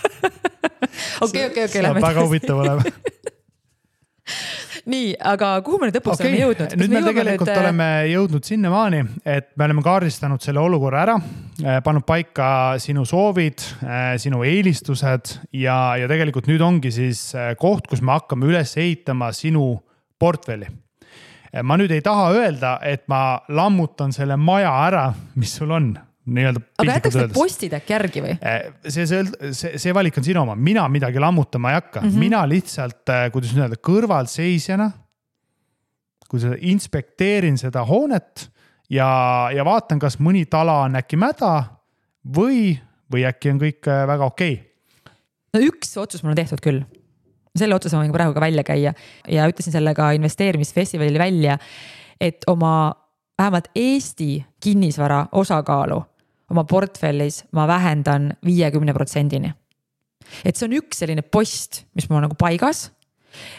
okei, 1.24 1.46
okei, 1.46 1.64
okei, 1.68 1.82
väga 2.00 2.24
huvitav 2.24 2.64
olema 2.64 2.82
nii, 4.90 5.12
aga 5.32 5.52
kuhu 5.64 5.78
me 5.80 5.88
nüüd 5.88 5.98
lõpuks 5.98 6.18
okay. 6.18 6.30
oleme 6.30 6.42
jõudnud? 6.42 6.74
nüüd 6.80 6.94
me 6.94 7.02
tegelikult 7.06 7.48
nüüd... 7.48 7.54
Äh, 7.54 7.62
oleme 7.62 7.88
jõudnud 8.10 8.50
sinnamaani, 8.50 9.00
et 9.36 9.48
me 9.58 9.66
oleme 9.68 9.84
kaardistanud 9.86 10.44
selle 10.44 10.62
olukorra 10.62 11.04
ära, 11.06 11.16
äh, 11.62 11.78
pannud 11.86 12.06
paika 12.08 12.50
sinu 12.82 13.06
soovid, 13.08 13.64
äh, 13.86 14.12
sinu 14.22 14.42
eelistused 14.46 15.36
ja, 15.56 15.78
ja 16.00 16.10
tegelikult 16.10 16.50
nüüd 16.50 16.62
ongi 16.64 16.92
siis 16.94 17.30
koht, 17.60 17.88
kus 17.90 18.02
me 18.04 18.16
hakkame 18.18 18.50
üles 18.50 18.76
ehitama 18.80 19.32
sinu 19.36 19.72
portfelli 20.20 20.70
ma 21.66 21.74
nüüd 21.80 21.90
ei 21.90 22.02
taha 22.04 22.28
öelda, 22.36 22.76
et 22.86 23.08
ma 23.10 23.40
lammutan 23.50 24.12
selle 24.14 24.36
maja 24.38 24.70
ära, 24.86 25.08
mis 25.34 25.56
sul 25.58 25.72
on 25.74 25.88
nii-öelda. 26.28 26.62
aga 26.78 26.96
jätaks 26.96 27.16
need 27.16 27.34
postid 27.34 27.74
äkki 27.76 27.94
järgi 27.94 28.22
või? 28.24 28.36
see, 28.86 29.06
see, 29.08 29.52
see, 29.56 29.80
see 29.80 29.94
valik 29.96 30.18
on 30.20 30.26
sinu 30.26 30.42
oma, 30.42 30.56
mina 30.56 30.84
midagi 30.92 31.22
lammutama 31.22 31.72
ei 31.72 31.78
hakka 31.80 32.02
mm, 32.02 32.08
-hmm. 32.08 32.26
mina 32.26 32.42
lihtsalt, 32.48 33.02
äh, 33.08 33.26
kuidas 33.32 33.54
nüüd 33.54 33.66
öelda, 33.66 33.80
kõrvalseisjana. 33.90 34.90
kui 36.30 36.40
sa 36.40 36.54
inspekteerin 36.60 37.58
seda 37.58 37.82
hoonet 37.84 38.50
ja, 38.90 39.50
ja 39.54 39.64
vaatan, 39.66 39.98
kas 39.98 40.20
mõni 40.22 40.44
tala 40.46 40.82
on 40.84 41.00
äkki 41.00 41.18
mäda 41.18 41.54
või, 42.36 42.78
või 43.10 43.26
äkki 43.26 43.50
on 43.50 43.60
kõik 43.62 43.88
äh, 43.88 44.06
väga 44.06 44.30
okei 44.30 44.54
okay.. 44.54 45.14
no 45.54 45.66
üks 45.72 45.96
otsus 45.96 46.22
mul 46.22 46.36
on 46.36 46.42
tehtud 46.42 46.62
küll 46.62 46.84
selle 47.58 47.74
otsuse 47.74 47.96
ma 47.96 48.04
võin 48.04 48.14
praegu 48.14 48.36
ka 48.36 48.44
välja 48.44 48.64
käia 48.66 48.94
ja 49.28 49.48
ütlesin 49.50 49.74
selle 49.74 49.94
ka 49.96 50.12
investeerimisfestivalil 50.14 51.18
välja, 51.18 51.58
et 52.20 52.44
oma 52.50 52.92
vähemalt 53.40 53.70
Eesti 53.76 54.44
kinnisvara 54.60 55.26
osakaalu 55.32 56.02
oma 56.50 56.64
portfellis 56.64 57.44
ma 57.56 57.66
vähendan 57.68 58.32
viiekümne 58.44 58.94
protsendini. 58.94 59.52
et 60.44 60.56
see 60.56 60.68
on 60.68 60.76
üks 60.78 61.00
selline 61.02 61.22
post, 61.22 61.84
mis 61.94 62.08
mul 62.08 62.20
on 62.20 62.28
nagu 62.28 62.36
paigas. 62.38 62.90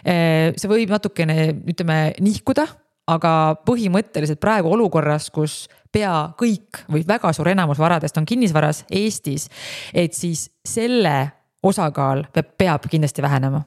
see 0.04 0.70
võib 0.70 0.92
natukene, 0.92 1.52
ütleme, 1.72 1.98
nihkuda, 2.20 2.68
aga 3.12 3.34
põhimõtteliselt 3.68 4.40
praegu 4.44 4.72
olukorras, 4.76 5.30
kus 5.32 5.66
pea 5.92 6.32
kõik 6.40 6.84
või 6.92 7.04
väga 7.08 7.34
suur 7.36 7.50
enamus 7.52 7.80
varadest 7.80 8.18
on 8.20 8.28
kinnisvaras 8.28 8.86
Eestis, 8.92 9.50
et 9.94 10.14
siis 10.14 10.50
selle 10.64 11.32
osakaal 11.64 12.26
peab, 12.34 12.56
peab 12.58 12.90
kindlasti 12.92 13.24
vähenema 13.24 13.64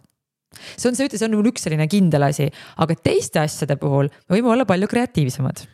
see 0.55 0.88
on, 0.88 0.94
ütlesid, 0.94 1.18
see 1.18 1.29
on 1.29 1.48
üks 1.50 1.64
selline 1.66 1.88
kindel 1.90 2.29
asi, 2.29 2.46
aga 2.79 2.94
teiste 2.94 3.40
asjade 3.42 3.77
puhul 3.81 4.09
me 4.12 4.37
võime 4.37 4.53
olla 4.55 4.68
palju 4.68 4.88
kreatiivsemad 4.90 5.64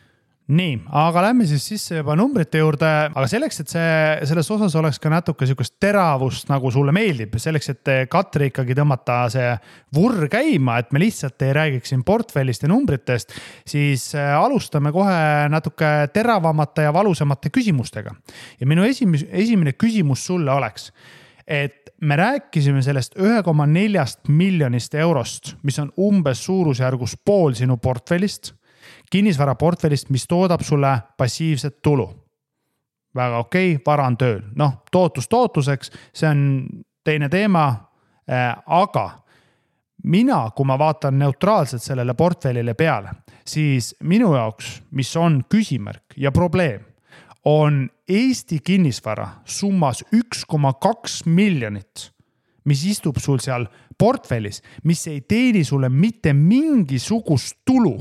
nii, 0.51 0.73
aga 0.99 1.23
lähme 1.27 1.45
siis 1.47 1.63
sisse 1.71 1.99
juba 1.99 2.15
numbrite 2.19 2.59
juurde, 2.59 2.87
aga 3.11 3.23
selleks, 3.29 3.61
et 3.63 3.71
see, 3.71 3.93
selles 4.27 4.49
osas 4.51 4.75
oleks 4.79 4.99
ka 5.01 5.11
natuke 5.11 5.47
sihukest 5.47 5.77
teravust, 5.81 6.49
nagu 6.51 6.71
sulle 6.73 6.93
meeldib, 6.95 7.37
selleks, 7.41 7.71
et 7.71 7.91
Katri 8.11 8.49
ikkagi 8.51 8.75
tõmmata 8.77 9.17
see 9.31 9.47
vurr 9.95 10.27
käima, 10.31 10.79
et 10.81 10.91
me 10.91 11.03
lihtsalt 11.03 11.41
ei 11.47 11.55
räägiks 11.55 11.93
siin 11.93 12.03
portfellist 12.07 12.65
ja 12.65 12.71
numbritest, 12.71 13.35
siis 13.67 14.09
äh, 14.17 14.33
alustame 14.35 14.91
kohe 14.95 15.47
natuke 15.51 15.91
teravamate 16.13 16.87
ja 16.87 16.93
valusamate 16.95 17.51
küsimustega. 17.53 18.15
ja 18.59 18.67
minu 18.67 18.83
esimene, 18.87 19.27
esimene 19.31 19.75
küsimus 19.79 20.25
sulle 20.25 20.51
oleks, 20.51 20.91
et 21.47 21.93
me 22.01 22.15
rääkisime 22.17 22.81
sellest 22.83 23.15
ühe 23.19 23.43
koma 23.43 23.67
neljast 23.69 24.27
miljonist 24.27 24.95
eurost, 24.95 25.55
mis 25.63 25.79
on 25.79 25.93
umbes 25.97 26.43
suurusjärgus 26.43 27.15
pool 27.25 27.53
sinu 27.55 27.77
portfellist 27.77 28.55
kinnisvaraportfellist, 29.11 30.09
mis 30.09 30.27
toodab 30.27 30.61
sulle 30.61 30.97
passiivset 31.17 31.81
tulu. 31.81 32.09
väga 33.15 33.37
okei 33.37 33.73
okay,, 33.75 33.83
vara 33.85 34.05
on 34.07 34.17
tööl, 34.17 34.41
noh 34.55 34.83
tootlus 34.91 35.27
tootluseks, 35.27 35.91
see 36.13 36.29
on 36.29 36.67
teine 37.03 37.29
teema 37.29 37.65
äh,. 38.29 38.55
aga 38.65 39.09
mina, 40.03 40.49
kui 40.55 40.65
ma 40.65 40.77
vaatan 40.79 41.19
neutraalselt 41.19 41.83
sellele 41.83 42.13
portfellile 42.13 42.73
peale, 42.73 43.11
siis 43.45 43.95
minu 44.03 44.33
jaoks, 44.35 44.81
mis 44.91 45.11
on 45.17 45.41
küsimärk 45.49 46.17
ja 46.17 46.31
probleem, 46.31 46.81
on 47.45 47.89
Eesti 48.09 48.59
kinnisvara 48.63 49.27
summas 49.45 50.03
üks 50.13 50.45
koma 50.45 50.73
kaks 50.73 51.23
miljonit, 51.25 52.11
mis 52.65 52.83
istub 52.85 53.17
sul 53.17 53.39
seal 53.41 53.65
portfellis, 53.97 54.61
mis 54.83 55.05
ei 55.09 55.21
teeni 55.21 55.63
sulle 55.65 55.89
mitte 55.89 56.33
mingisugust 56.33 57.61
tulu 57.65 57.95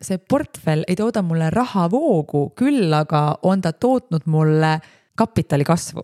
see 0.00 0.18
portfell 0.18 0.84
ei 0.88 0.96
tooda 0.96 1.22
mulle 1.22 1.50
rahavoogu, 1.52 2.50
küll 2.56 2.92
aga 2.96 3.38
on 3.42 3.60
ta 3.60 3.72
tootnud 3.72 4.26
mulle 4.26 4.78
kapitali 5.16 5.64
kasvu. 5.64 6.02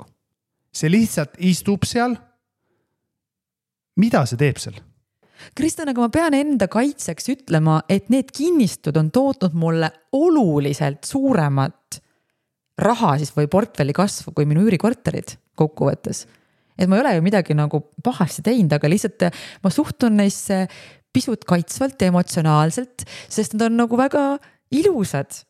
see 0.73 0.91
lihtsalt 0.91 1.39
istub 1.39 1.85
seal. 1.89 2.17
mida 3.97 4.27
see 4.27 4.37
teeb 4.37 4.61
seal? 4.61 4.77
Kristjan, 5.57 5.91
aga 5.93 6.01
ma 6.01 6.09
pean 6.13 6.35
enda 6.35 6.69
kaitseks 6.69 7.29
ütlema, 7.33 7.83
et 7.89 8.09
need 8.13 8.33
kinnistud 8.33 8.97
on 8.97 9.11
tootnud 9.13 9.57
mulle 9.57 9.91
oluliselt 10.17 11.05
suuremat 11.05 12.01
raha 12.79 13.15
siis 13.21 13.33
või 13.37 13.49
portfelli 13.53 13.95
kasvu 13.97 14.35
kui 14.37 14.49
minu 14.49 14.65
üürikorterid 14.67 15.37
kokkuvõttes. 15.57 16.27
et 16.79 16.89
ma 16.89 16.99
ei 16.99 17.01
ole 17.01 17.15
ju 17.17 17.23
midagi 17.25 17.55
nagu 17.57 17.81
pahasti 18.05 18.43
teinud, 18.45 18.73
aga 18.73 18.89
lihtsalt 18.89 19.31
ma 19.65 19.71
suhtun 19.73 20.17
neisse 20.21 20.67
pisut 21.17 21.49
kaitsvalt 21.49 22.01
ja 22.03 22.13
emotsionaalselt, 22.13 23.07
sest 23.33 23.57
nad 23.57 23.71
on 23.71 23.81
nagu 23.81 23.99
väga 23.99 24.29
ilusad 24.77 25.41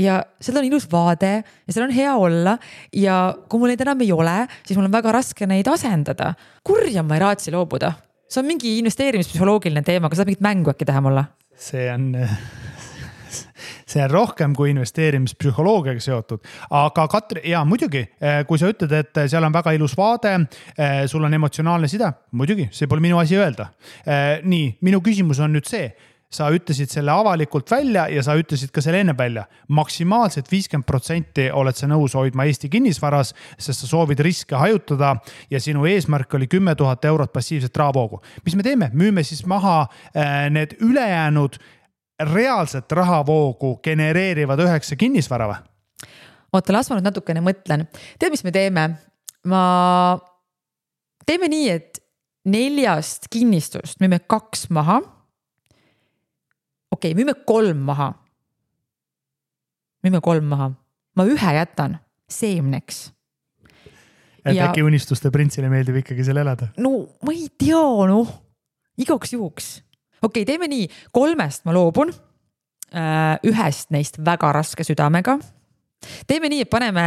ja 0.00 0.20
seal 0.40 0.60
on 0.60 0.68
ilus 0.68 0.86
vaade 0.92 1.32
ja 1.42 1.74
seal 1.74 1.86
on 1.86 1.94
hea 1.94 2.14
olla 2.16 2.56
ja 2.96 3.18
kui 3.48 3.60
mul 3.60 3.72
neid 3.72 3.84
enam 3.84 4.00
ei 4.04 4.12
ole, 4.14 4.38
siis 4.64 4.78
mul 4.78 4.88
on 4.88 4.94
väga 4.94 5.12
raske 5.18 5.48
neid 5.48 5.68
asendada. 5.68 6.32
kurja 6.64 7.04
ma 7.04 7.18
ei 7.18 7.24
raatsi 7.24 7.52
loobuda, 7.52 7.92
see 8.28 8.40
on 8.40 8.48
mingi 8.48 8.78
investeerimispsühholoogiline 8.80 9.84
teema, 9.86 10.08
kas 10.08 10.22
saab 10.22 10.32
mingit 10.32 10.44
mängu 10.44 10.72
äkki 10.72 10.88
teha 10.88 11.04
mulle? 11.04 11.26
see 11.52 11.90
on 11.92 12.12
see 13.92 14.04
on 14.04 14.12
rohkem 14.12 14.54
kui 14.56 14.72
investeerimispsühholoogiaga 14.72 16.02
seotud. 16.02 16.44
aga 16.70 17.06
Katri, 17.08 17.44
ja 17.50 17.64
muidugi, 17.68 18.04
eh, 18.20 18.42
kui 18.48 18.60
sa 18.60 18.70
ütled, 18.72 18.92
et 18.92 19.24
seal 19.30 19.44
on 19.44 19.54
väga 19.54 19.74
ilus 19.76 19.96
vaade, 19.98 20.34
eh, 20.76 21.02
sul 21.06 21.24
on 21.24 21.34
emotsionaalne 21.34 21.88
side, 21.88 22.12
muidugi, 22.32 22.68
see 22.72 22.88
pole 22.88 23.00
minu 23.00 23.18
asi 23.18 23.36
öelda. 23.36 23.72
Eh, 24.06 24.40
nii, 24.44 24.78
minu 24.82 25.00
küsimus 25.00 25.42
on 25.42 25.52
nüüd 25.52 25.68
see 25.68 25.92
sa 26.32 26.46
ütlesid 26.48 26.88
selle 26.88 27.12
avalikult 27.12 27.68
välja 27.68 28.06
ja 28.08 28.22
sa 28.24 28.32
ütlesid 28.40 28.70
ka 28.72 28.80
selle 28.80 29.02
enne 29.04 29.12
välja. 29.12 29.44
maksimaalselt 29.68 30.48
viiskümmend 30.48 30.86
protsenti 30.86 31.50
oled 31.52 31.76
sa 31.76 31.86
nõus 31.86 32.14
hoidma 32.16 32.46
Eesti 32.48 32.70
kinnisvaras, 32.72 33.34
sest 33.58 33.84
sa 33.84 33.86
soovid 33.86 34.20
riske 34.20 34.56
hajutada 34.56 35.16
ja 35.50 35.60
sinu 35.60 35.84
eesmärk 35.84 36.32
oli 36.34 36.46
kümme 36.46 36.74
tuhat 36.74 37.04
eurot 37.04 37.32
passiivset 37.32 37.76
rahavoogu. 37.76 38.22
mis 38.46 38.56
me 38.56 38.62
teeme, 38.62 38.90
müüme 38.94 39.22
siis 39.22 39.44
maha 39.46 39.86
need 40.48 40.76
ülejäänud 40.80 41.60
reaalset 42.28 42.92
rahavoogu 42.92 43.76
genereerivad 43.84 44.60
üheksa 44.64 44.96
kinnisvara 44.98 45.48
või? 45.50 45.60
oota, 46.52 46.74
las 46.74 46.90
ma 46.90 46.98
nüüd 46.98 47.08
natukene 47.08 47.42
mõtlen. 47.44 47.86
tead, 48.18 48.32
mis 48.34 48.44
me 48.44 48.52
teeme? 48.54 48.86
ma, 49.48 49.62
teeme 51.26 51.50
nii, 51.52 51.68
et 51.72 52.02
neljast 52.48 53.28
kinnistust 53.32 54.00
müüme 54.02 54.20
kaks 54.20 54.68
maha. 54.70 55.00
okei 56.92 57.12
okay,, 57.12 57.18
müüme 57.18 57.34
kolm 57.46 57.82
maha. 57.88 58.12
müüme 60.04 60.20
kolm 60.20 60.48
maha, 60.50 60.72
ma 61.16 61.26
ühe 61.28 61.56
jätan 61.58 61.98
seemneks. 62.30 63.10
et 64.44 64.56
ja... 64.56 64.68
äkki 64.68 64.84
unistuste 64.84 65.30
printsile 65.30 65.70
meeldib 65.72 66.02
ikkagi 66.02 66.26
seal 66.26 66.42
elada? 66.44 66.72
no 66.76 67.06
ma 67.22 67.34
ei 67.34 67.48
tea, 67.58 67.86
noh, 68.10 68.36
igaks 68.98 69.34
juhuks 69.36 69.78
okei 70.22 70.42
okay,, 70.42 70.48
teeme 70.48 70.68
nii, 70.70 70.88
kolmest 71.12 71.66
ma 71.68 71.74
loobun. 71.76 72.12
Äh, 72.92 73.38
ühest 73.48 73.88
neist 73.94 74.18
väga 74.20 74.52
raske 74.52 74.84
südamega. 74.84 75.38
teeme 76.26 76.50
nii, 76.50 76.66
et 76.66 76.70
paneme 76.70 77.06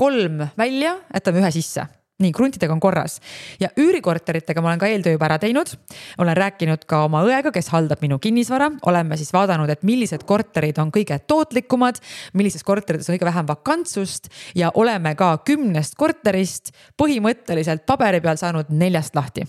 kolm 0.00 0.46
välja, 0.56 0.96
jätame 1.12 1.42
ühe 1.42 1.50
sisse 1.52 1.84
nii, 2.22 2.32
kruntidega 2.32 2.72
on 2.74 2.80
korras 2.82 3.18
ja 3.60 3.70
üürikorteritega 3.80 4.62
ma 4.62 4.70
olen 4.70 4.82
ka 4.82 4.88
eeltöö 4.90 5.16
juba 5.16 5.26
ära 5.26 5.38
teinud. 5.42 5.72
olen 6.18 6.36
rääkinud 6.36 6.84
ka 6.86 7.02
oma 7.08 7.24
õega, 7.26 7.50
kes 7.54 7.72
haldab 7.74 8.02
minu 8.04 8.20
kinnisvara, 8.22 8.70
oleme 8.86 9.18
siis 9.18 9.32
vaadanud, 9.34 9.70
et 9.70 9.82
millised 9.82 10.22
korterid 10.26 10.78
on 10.78 10.92
kõige 10.94 11.18
tootlikumad, 11.26 11.98
millises 12.34 12.62
korterites 12.64 13.10
on 13.10 13.16
kõige 13.16 13.30
vähem 13.30 13.50
vakantsust 13.50 14.30
ja 14.54 14.70
oleme 14.74 15.14
ka 15.18 15.36
kümnest 15.44 15.98
korterist 15.98 16.70
põhimõtteliselt 17.00 17.86
paberi 17.86 18.22
peal 18.22 18.38
saanud 18.38 18.70
neljast 18.70 19.18
lahti. 19.18 19.48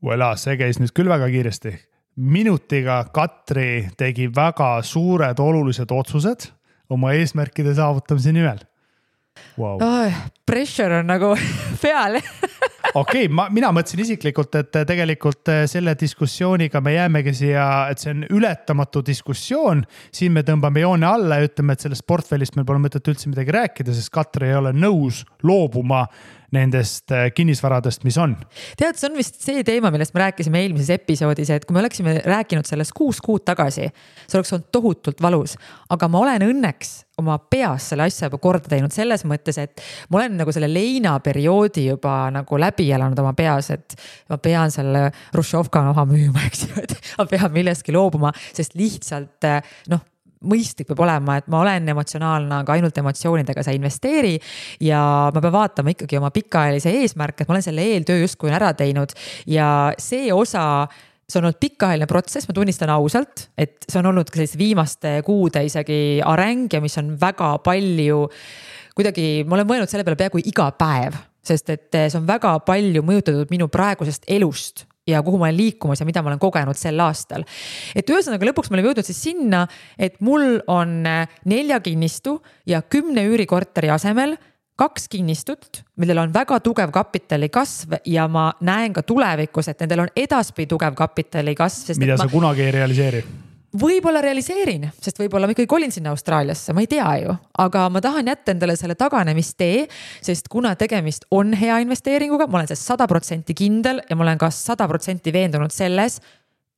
Voilà, 0.00 0.32
see 0.40 0.56
käis 0.56 0.80
nüüd 0.80 0.96
küll 0.96 1.12
väga 1.12 1.28
kiiresti 1.28 1.76
minutiga 2.20 3.04
Katri 3.14 3.88
tegi 3.98 4.28
väga 4.34 4.78
suured 4.84 5.40
olulised 5.40 5.92
otsused 5.94 6.50
oma 6.90 7.14
eesmärkide 7.16 7.74
saavutamise 7.74 8.32
nimel. 8.34 8.60
Wow.. 9.56 9.78
Oh, 9.80 10.12
pressure 10.46 10.98
on 11.00 11.06
nagu 11.08 11.32
peal. 11.82 12.18
Okei 12.90 13.26
okay,, 13.26 13.28
ma, 13.30 13.46
mina 13.54 13.70
mõtlesin 13.72 14.02
isiklikult, 14.02 14.56
et 14.58 14.78
tegelikult 14.88 15.48
eh, 15.52 15.62
selle 15.70 15.94
diskussiooniga 15.98 16.80
me 16.82 16.96
jäämegi 16.96 17.34
siia, 17.38 17.66
et 17.92 18.02
see 18.02 18.10
on 18.16 18.24
ületamatu 18.34 19.04
diskussioon. 19.06 19.84
siin 20.12 20.34
me 20.34 20.42
tõmbame 20.46 20.82
joone 20.82 21.06
alla 21.06 21.38
ja 21.38 21.46
ütleme, 21.46 21.76
et 21.76 21.86
sellest 21.86 22.06
portfellist 22.08 22.58
meil 22.58 22.66
pole 22.66 22.82
mõtet 22.82 23.12
üldse 23.12 23.30
midagi 23.30 23.54
rääkida, 23.54 23.94
sest 23.94 24.10
Katri 24.12 24.50
ei 24.50 24.58
ole 24.58 24.74
nõus 24.74 25.22
loobuma 25.46 26.06
nendest 26.54 27.12
äh, 27.14 27.28
kinnisvaradest, 27.34 28.04
mis 28.06 28.18
on. 28.20 28.34
tead, 28.78 28.98
see 28.98 29.10
on 29.10 29.18
vist 29.18 29.40
see 29.42 29.64
teema, 29.66 29.92
millest 29.94 30.14
me 30.16 30.24
rääkisime 30.24 30.62
eelmises 30.64 30.90
episoodis, 30.96 31.52
et 31.54 31.66
kui 31.66 31.76
me 31.76 31.82
oleksime 31.82 32.16
rääkinud 32.26 32.68
sellest 32.68 32.94
kuus 32.96 33.20
kuud 33.24 33.44
tagasi, 33.46 33.90
see 34.26 34.38
oleks 34.38 34.52
olnud 34.56 34.68
tohutult 34.74 35.22
valus, 35.22 35.56
aga 35.90 36.10
ma 36.10 36.24
olen 36.24 36.46
õnneks 36.50 36.92
oma 37.20 37.36
peas 37.52 37.90
selle 37.92 38.06
asja 38.08 38.30
juba 38.30 38.40
korda 38.42 38.72
teinud 38.72 38.94
selles 38.94 39.26
mõttes, 39.28 39.58
et 39.60 39.82
ma 40.10 40.22
olen 40.22 40.38
nagu 40.40 40.54
selle 40.54 40.70
leinaperioodi 40.72 41.86
juba 41.90 42.14
nagu 42.34 42.60
läbi 42.60 42.88
elanud 42.94 43.18
oma 43.22 43.34
peas, 43.36 43.70
et 43.76 43.98
ma 44.32 44.40
pean 44.42 44.72
selle 44.74 45.08
Hruštšovka 45.34 45.84
maha 45.90 46.06
müüma, 46.08 46.46
eks 46.48 46.66
ju, 46.66 46.72
et 46.82 46.96
ma 47.18 47.28
pean 47.30 47.52
millestki 47.54 47.94
loobuma, 47.94 48.32
sest 48.56 48.78
lihtsalt 48.78 49.50
noh 49.92 50.06
mõistlik 50.48 50.88
peab 50.88 51.02
olema, 51.04 51.36
et 51.40 51.50
ma 51.52 51.60
olen 51.64 51.90
emotsionaalne, 51.92 52.62
aga 52.62 52.76
ainult 52.76 52.96
emotsioonidega 53.02 53.64
sa 53.64 53.74
ei 53.74 53.80
investeeri. 53.80 54.38
ja 54.80 55.02
ma 55.34 55.40
pean 55.40 55.52
vaatama 55.52 55.94
ikkagi 55.94 56.18
oma 56.18 56.30
pikaajalise 56.34 56.92
eesmärke, 57.02 57.42
et 57.44 57.48
ma 57.48 57.56
olen 57.56 57.66
selle 57.66 57.84
eeltöö 57.92 58.22
justkui 58.22 58.52
ära 58.54 58.72
teinud 58.74 59.12
ja 59.46 59.92
see 59.98 60.32
osa 60.32 60.88
see 61.30 61.38
on 61.38 61.46
olnud 61.46 61.60
pikaajaline 61.62 62.08
protsess, 62.10 62.48
ma 62.48 62.54
tunnistan 62.56 62.90
ausalt, 62.90 63.46
et 63.58 63.86
see 63.86 64.00
on 64.00 64.10
olnud 64.10 64.30
ka 64.30 64.40
selliste 64.40 64.58
viimaste 64.58 65.12
kuude 65.26 65.62
isegi 65.66 66.20
areng 66.26 66.72
ja 66.72 66.80
mis 66.82 66.98
on 66.98 67.14
väga 67.20 67.56
palju. 67.64 68.24
kuidagi, 68.96 69.44
ma 69.46 69.56
olen 69.56 69.68
mõelnud 69.68 69.90
selle 69.92 70.04
peale 70.04 70.18
peaaegu 70.18 70.42
iga 70.50 70.66
päev, 70.76 71.14
sest 71.46 71.70
et 71.72 71.88
see 72.02 72.18
on 72.18 72.26
väga 72.28 72.58
palju 72.66 73.04
mõjutatud 73.06 73.52
minu 73.52 73.70
praegusest 73.72 74.26
elust 74.28 74.84
ja 75.10 75.22
kuhu 75.26 75.40
ma 75.40 75.48
olen 75.48 75.58
liikumas 75.58 76.00
ja 76.00 76.08
mida 76.08 76.22
ma 76.22 76.32
olen 76.32 76.42
kogenud 76.42 76.78
sel 76.78 77.00
aastal. 77.00 77.44
et 77.94 78.10
ühesõnaga 78.10 78.50
lõpuks 78.50 78.70
me 78.70 78.78
oleme 78.78 78.90
jõudnud 78.90 79.08
siis 79.08 79.22
sinna, 79.28 79.66
et 79.98 80.20
mul 80.20 80.60
on 80.70 81.00
äh, 81.06 81.26
nelja 81.44 81.80
kinnistu 81.84 82.40
ja 82.66 82.82
kümne 82.82 83.26
üürikorteri 83.28 83.90
asemel 83.92 84.36
kaks 84.80 85.10
kinnistut, 85.12 85.82
millel 86.00 86.22
on 86.22 86.32
väga 86.32 86.56
tugev 86.64 86.92
kapitali 86.94 87.50
kasv 87.52 87.98
ja 88.08 88.24
ma 88.32 88.48
näen 88.64 88.94
ka 88.96 89.04
tulevikus, 89.04 89.68
et 89.68 89.84
nendel 89.84 90.06
on 90.06 90.14
edaspidi 90.16 90.70
tugev 90.70 90.96
kapitali 90.96 91.54
kasv. 91.54 91.98
mida 92.00 92.16
sa 92.16 92.24
ma... 92.24 92.32
kunagi 92.32 92.64
ei 92.64 92.74
realiseeri 92.78 93.24
võib-olla 93.76 94.22
realiseerin, 94.24 94.88
sest 95.02 95.20
võib-olla 95.20 95.46
ma 95.46 95.54
ikkagi 95.54 95.70
kolin 95.70 95.92
sinna 95.94 96.10
Austraaliasse, 96.14 96.74
ma 96.74 96.82
ei 96.82 96.88
tea 96.90 97.10
ju, 97.22 97.34
aga 97.62 97.84
ma 97.92 98.02
tahan 98.02 98.30
jätta 98.30 98.54
endale 98.54 98.74
selle 98.78 98.96
taganemistee, 98.98 99.84
sest 100.26 100.50
kuna 100.50 100.74
tegemist 100.78 101.28
on 101.30 101.54
hea 101.58 101.78
investeeringuga, 101.84 102.48
ma 102.50 102.60
olen 102.60 102.70
selles 102.72 102.86
sada 102.90 103.06
protsenti 103.10 103.54
kindel 103.54 104.02
ja 104.08 104.18
ma 104.18 104.26
olen 104.26 104.40
ka 104.42 104.50
sada 104.54 104.88
protsenti 104.90 105.32
veendunud 105.34 105.74
selles, 105.74 106.18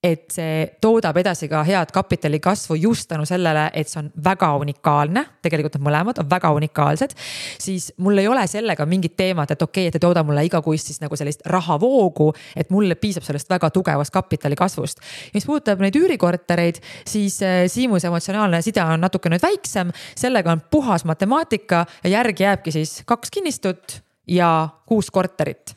et 0.02 0.24
see 0.34 0.62
toodab 0.82 1.16
edasi 1.20 1.46
ka 1.50 1.60
head 1.62 1.92
kapitali 1.94 2.40
kasvu 2.42 2.74
just 2.74 3.06
tänu 3.08 3.26
sellele, 3.26 3.68
et 3.74 3.88
see 3.88 4.00
on 4.00 4.08
väga 4.24 4.48
unikaalne, 4.58 5.22
tegelikult 5.46 5.76
need 5.76 5.84
mõlemad 5.86 6.18
on 6.18 6.30
väga 6.30 6.50
unikaalsed. 6.56 7.14
siis 7.62 7.92
mul 8.02 8.18
ei 8.18 8.26
ole 8.28 8.42
sellega 8.50 8.86
mingit 8.86 9.14
teemat, 9.16 9.50
et 9.54 9.62
okei 9.62 9.84
okay,, 9.84 9.88
et 9.88 9.98
ei 9.98 10.02
tooda 10.02 10.24
mulle 10.26 10.42
igakuist 10.48 10.90
siis 10.90 10.98
nagu 11.00 11.16
sellist 11.16 11.46
rahavoogu, 11.46 12.32
et 12.56 12.70
mulle 12.74 12.96
piisab 12.98 13.22
sellest 13.22 13.50
väga 13.50 13.70
tugevast 13.70 14.14
kapitali 14.14 14.58
kasvust. 14.58 14.98
mis 15.34 15.46
puudutab 15.46 15.78
neid 15.80 15.96
üürikortereid, 15.96 16.82
siis 17.06 17.38
äh, 17.42 17.62
Siimus 17.70 18.04
emotsionaalne 18.04 18.62
side 18.62 18.82
on 18.82 19.00
natuke 19.00 19.30
nüüd 19.30 19.42
väiksem, 19.42 19.92
sellega 20.18 20.50
on 20.52 20.64
puhas 20.70 21.04
matemaatika 21.04 21.86
ja 22.02 22.16
järgi 22.18 22.42
jääbki 22.42 22.74
siis 22.74 23.02
kaks 23.06 23.30
kinnistut 23.30 24.02
ja 24.26 24.68
kuus 24.86 25.10
korterit 25.10 25.76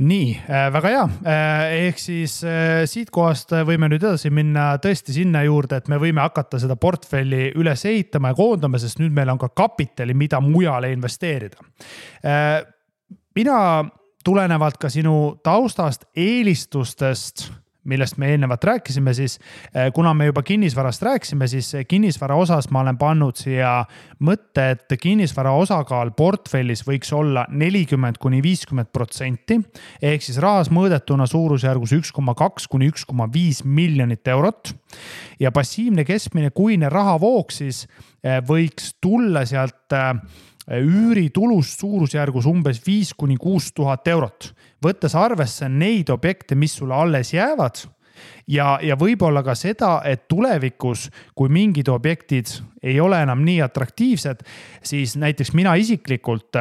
nii 0.00 0.28
äh,, 0.48 0.66
väga 0.72 0.92
hea. 0.94 1.04
Äh,, 1.28 1.62
ehk 1.88 2.00
siis 2.00 2.38
äh, 2.46 2.82
siitkohast 2.88 3.54
võime 3.68 3.90
nüüd 3.90 4.02
edasi 4.02 4.32
minna 4.34 4.72
tõesti 4.82 5.14
sinna 5.16 5.44
juurde, 5.46 5.80
et 5.80 5.88
me 5.92 6.00
võime 6.00 6.24
hakata 6.24 6.60
seda 6.62 6.76
portfelli 6.80 7.50
üles 7.60 7.84
ehitama 7.88 8.32
ja 8.32 8.38
koondama, 8.38 8.80
sest 8.80 9.00
nüüd 9.02 9.14
meil 9.16 9.32
on 9.32 9.40
ka 9.40 9.50
kapitali, 9.52 10.16
mida 10.16 10.40
mujale 10.44 10.92
investeerida. 10.94 11.60
Mina 13.36 13.56
tulenevalt 14.24 14.76
ka 14.80 14.90
sinu 14.92 15.16
taustast, 15.44 16.08
eelistustest 16.16 17.48
millest 17.84 18.18
me 18.20 18.28
eelnevalt 18.32 18.64
rääkisime, 18.64 19.14
siis 19.14 19.38
kuna 19.94 20.12
me 20.14 20.26
juba 20.28 20.42
kinnisvarast 20.42 21.02
rääkisime, 21.02 21.46
siis 21.48 21.72
kinnisvara 21.88 22.36
osas 22.36 22.70
ma 22.70 22.82
olen 22.84 22.98
pannud 22.98 23.38
siia 23.40 23.84
mõtte, 24.20 24.66
et 24.74 24.96
kinnisvara 25.00 25.52
osakaal 25.56 26.12
portfellis 26.16 26.84
võiks 26.86 27.12
olla 27.16 27.46
nelikümmend 27.48 28.20
kuni 28.20 28.42
viiskümmend 28.42 28.92
protsenti. 28.92 29.60
ehk 30.02 30.22
siis 30.22 30.38
rahas 30.38 30.70
mõõdetuna 30.70 31.26
suurusjärgus 31.26 31.96
üks 31.96 32.12
koma 32.12 32.34
kaks 32.34 32.68
kuni 32.68 32.90
üks 32.92 33.06
koma 33.06 33.28
viis 33.32 33.64
miljonit 33.64 34.28
eurot. 34.28 34.74
ja 35.40 35.52
passiivne 35.52 36.04
keskmine 36.04 36.50
kuine 36.50 36.88
rahavoog 36.88 37.50
siis 37.50 37.86
võiks 38.46 38.94
tulla 39.00 39.44
sealt 39.46 39.96
üüritulust 40.70 41.80
suurusjärgus 41.80 42.46
umbes 42.46 42.80
viis 42.86 43.14
kuni 43.14 43.36
kuus 43.40 43.72
tuhat 43.74 44.06
eurot. 44.08 44.52
Võttes 44.84 45.14
arvesse 45.18 45.68
neid 45.68 46.10
objekte, 46.10 46.54
mis 46.54 46.74
sulle 46.80 46.94
alles 46.94 47.34
jäävad 47.34 47.82
ja, 48.50 48.78
ja 48.82 48.96
võib-olla 49.00 49.42
ka 49.46 49.54
seda, 49.58 50.00
et 50.04 50.26
tulevikus, 50.28 51.08
kui 51.34 51.52
mingid 51.52 51.88
objektid 51.88 52.52
ei 52.82 53.00
ole 53.00 53.20
enam 53.22 53.44
nii 53.44 53.60
atraktiivsed, 53.64 54.44
siis 54.82 55.16
näiteks 55.20 55.54
mina 55.54 55.74
isiklikult 55.80 56.56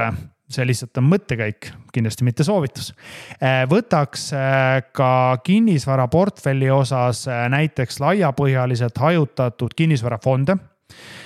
see 0.49 0.65
lihtsalt 0.65 0.97
on 0.97 1.05
mõttekäik, 1.05 1.67
kindlasti 1.93 2.25
mitte 2.25 2.43
soovitus. 2.43 2.87
võtaks 3.69 4.23
ka 4.97 5.11
kinnisvaraportfelli 5.45 6.71
osas 6.73 7.27
näiteks 7.53 7.99
laiapõhjaliselt 8.01 8.97
hajutatud 8.97 9.77
kinnisvarafonde 9.77 10.57
Äh, 10.57 11.18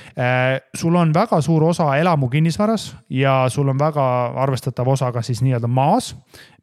sul 0.78 0.95
on 0.95 1.13
väga 1.13 1.39
suur 1.41 1.63
osa 1.63 1.88
elamukinnisvaras 1.97 2.84
ja 3.10 3.45
sul 3.49 3.71
on 3.71 3.80
väga 3.80 4.04
arvestatav 4.43 4.88
osa 4.93 5.12
ka 5.12 5.23
siis 5.26 5.41
nii-öelda 5.41 5.67
maas, 5.67 6.12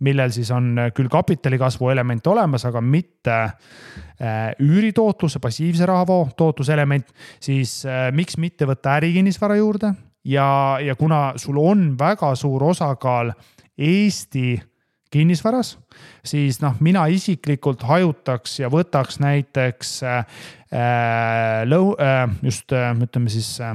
millel 0.00 0.30
siis 0.30 0.52
on 0.54 0.78
küll 0.94 1.10
kapitali 1.10 1.58
kasvu 1.58 1.90
element 1.90 2.26
olemas, 2.30 2.64
aga 2.68 2.80
mitte 2.80 3.36
äh, 3.40 4.52
üüritootluse, 4.60 5.42
passiivse 5.42 5.86
rahavoo 5.86 6.28
tootluse 6.36 6.76
element, 6.76 7.10
siis 7.40 7.80
äh, 7.86 8.12
miks 8.14 8.38
mitte 8.38 8.68
võtta 8.70 8.94
ärikinnisvara 9.00 9.58
juurde? 9.58 9.94
Ja, 10.24 10.78
ja 10.84 10.94
kuna 10.94 11.32
sul 11.40 11.58
on 11.58 11.94
väga 11.98 12.34
suur 12.36 12.68
osakaal 12.70 13.32
Eesti 13.80 14.60
kinnisvaras, 15.10 15.74
siis 16.24 16.60
noh, 16.62 16.76
mina 16.80 17.06
isiklikult 17.10 17.82
hajutaks 17.88 18.60
ja 18.60 18.70
võtaks 18.70 19.20
näiteks 19.22 20.02
äh, 20.06 20.20
äh 20.72 21.62
lõu- 21.66 21.96
äh,, 22.00 22.28
just 22.42 22.72
äh, 22.72 22.92
ütleme 22.94 23.30
siis 23.30 23.60
äh, 23.60 23.74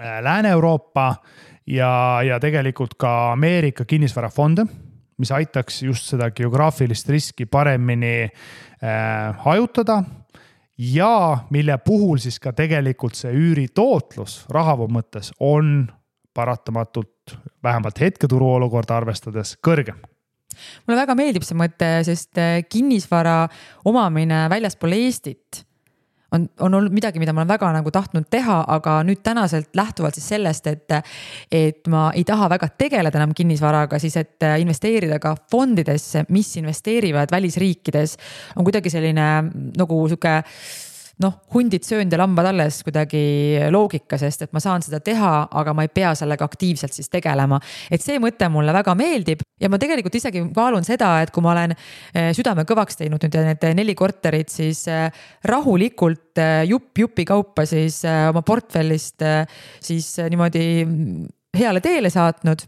äh, 0.00 0.22
Lääne-Euroopa 0.22 1.14
ja, 1.66 2.22
ja 2.22 2.40
tegelikult 2.40 2.94
ka 2.98 3.32
Ameerika 3.32 3.84
kinnisvarafonde, 3.84 4.66
mis 5.18 5.32
aitaks 5.32 5.82
just 5.82 6.08
seda 6.12 6.30
geograafilist 6.30 7.08
riski 7.08 7.46
paremini 7.46 8.24
äh, 8.24 9.36
hajutada 9.44 10.02
ja 10.78 11.38
mille 11.50 11.78
puhul 11.78 12.18
siis 12.18 12.38
ka 12.40 12.52
tegelikult 12.52 13.16
see 13.16 13.32
üüritootlus 13.32 14.44
rahavoo 14.52 14.88
mõttes 14.92 15.32
on 15.40 15.86
paratamatult 16.36 17.15
vähemalt 17.66 18.00
hetketuru 18.00 18.54
olukorda 18.58 18.96
arvestades 19.00 19.56
kõrgem. 19.64 19.98
Mulle 20.86 21.02
väga 21.02 21.16
meeldib 21.18 21.44
see 21.44 21.58
mõte, 21.58 21.90
sest 22.06 22.38
äh, 22.40 22.62
kinnisvara 22.70 23.42
omamine 23.88 24.46
väljaspool 24.52 24.94
Eestit 24.96 25.66
on, 26.32 26.48
on 26.60 26.74
olnud 26.74 26.94
midagi, 26.94 27.20
mida 27.22 27.32
ma 27.32 27.42
olen 27.42 27.50
väga 27.50 27.70
nagu 27.76 27.90
tahtnud 27.92 28.26
teha, 28.30 28.58
aga 28.76 28.98
nüüd 29.06 29.22
tänaselt 29.26 29.76
lähtuvalt 29.78 30.16
siis 30.18 30.28
sellest, 30.34 30.66
et, 30.70 30.96
et 31.52 31.90
ma 31.92 32.08
ei 32.16 32.24
taha 32.26 32.48
väga 32.52 32.68
tegeleda 32.78 33.20
enam 33.20 33.34
kinnisvaraga, 33.36 34.00
siis 34.02 34.16
et 34.20 34.46
äh, 34.46 34.58
investeerida 34.62 35.20
ka 35.22 35.36
fondidesse, 35.50 36.26
mis 36.34 36.50
investeerivad 36.60 37.32
välisriikides, 37.32 38.16
on 38.56 38.66
kuidagi 38.66 38.92
selline 38.92 39.28
nagu 39.78 40.02
sihuke 40.10 40.40
noh, 41.22 41.36
hundid 41.54 41.84
söönud 41.86 42.12
ja 42.12 42.20
lambad 42.20 42.50
alles 42.50 42.82
kuidagi 42.84 43.20
loogika, 43.72 44.18
sest 44.20 44.46
et 44.46 44.52
ma 44.52 44.60
saan 44.62 44.84
seda 44.84 45.00
teha, 45.04 45.32
aga 45.60 45.72
ma 45.76 45.86
ei 45.86 45.92
pea 45.92 46.12
sellega 46.18 46.44
aktiivselt 46.44 46.92
siis 46.96 47.08
tegelema. 47.12 47.60
et 47.90 48.02
see 48.02 48.18
mõte 48.22 48.48
mulle 48.52 48.74
väga 48.76 48.94
meeldib 48.98 49.44
ja 49.60 49.70
ma 49.72 49.80
tegelikult 49.80 50.18
isegi 50.18 50.44
kaalun 50.56 50.84
seda, 50.84 51.14
et 51.24 51.32
kui 51.32 51.44
ma 51.44 51.54
olen 51.54 51.72
eh, 51.76 52.32
südame 52.36 52.66
kõvaks 52.68 53.00
teinud 53.00 53.22
nüüd 53.24 53.38
need 53.48 53.64
neli 53.78 53.94
korterit, 53.96 54.52
siis 54.52 54.84
eh, 54.92 55.08
rahulikult 55.48 56.42
eh, 56.42 56.66
jupp 56.68 57.00
jupi 57.00 57.24
kaupa 57.28 57.64
siis 57.68 58.02
oma 58.04 58.42
portfellist 58.46 59.24
siis 59.84 60.12
niimoodi 60.28 60.66
heale 61.58 61.80
teele 61.84 62.10
saatnud, 62.12 62.62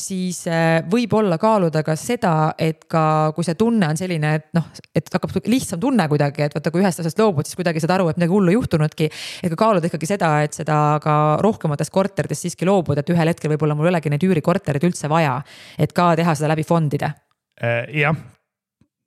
siis 0.00 0.44
äh, 0.50 0.80
võib-olla 0.90 1.38
kaaluda 1.40 1.82
ka 1.86 1.96
seda, 1.98 2.54
et 2.58 2.86
ka 2.90 3.32
kui 3.36 3.46
see 3.46 3.58
tunne 3.58 3.88
on 3.90 3.98
selline, 3.98 4.34
et 4.38 4.48
noh, 4.56 4.66
et 4.96 5.10
hakkab 5.12 5.34
lihtsam 5.50 5.82
tunne 5.82 6.06
kuidagi, 6.10 6.46
et 6.46 6.56
vaata, 6.56 6.72
kui 6.74 6.82
ühest 6.84 7.02
asjast 7.02 7.20
loobud, 7.20 7.48
siis 7.48 7.58
kuidagi 7.58 7.82
saad 7.82 7.96
aru, 7.98 8.08
et 8.10 8.20
midagi 8.20 8.34
hullu 8.34 8.56
juhtunudki. 8.56 9.10
et 9.42 9.52
ka 9.52 9.60
kaaluda 9.64 9.90
ikkagi 9.90 10.10
seda, 10.14 10.32
et 10.46 10.56
seda 10.56 10.80
ka 11.04 11.18
rohkematest 11.44 11.94
korteritest 11.94 12.48
siiski 12.48 12.68
loobuda, 12.68 13.04
et 13.04 13.14
ühel 13.14 13.32
hetkel 13.32 13.54
võib-olla 13.54 13.76
mul 13.78 13.90
ei 13.90 13.94
olegi 13.94 14.12
neid 14.12 14.26
üürikorterid 14.28 14.90
üldse 14.90 15.10
vaja. 15.12 15.40
et 15.78 15.92
ka 15.92 16.14
teha 16.16 16.34
seda 16.34 16.52
läbi 16.54 16.66
fondide. 16.66 17.14
Äh, 17.62 17.88
jah, 18.00 18.18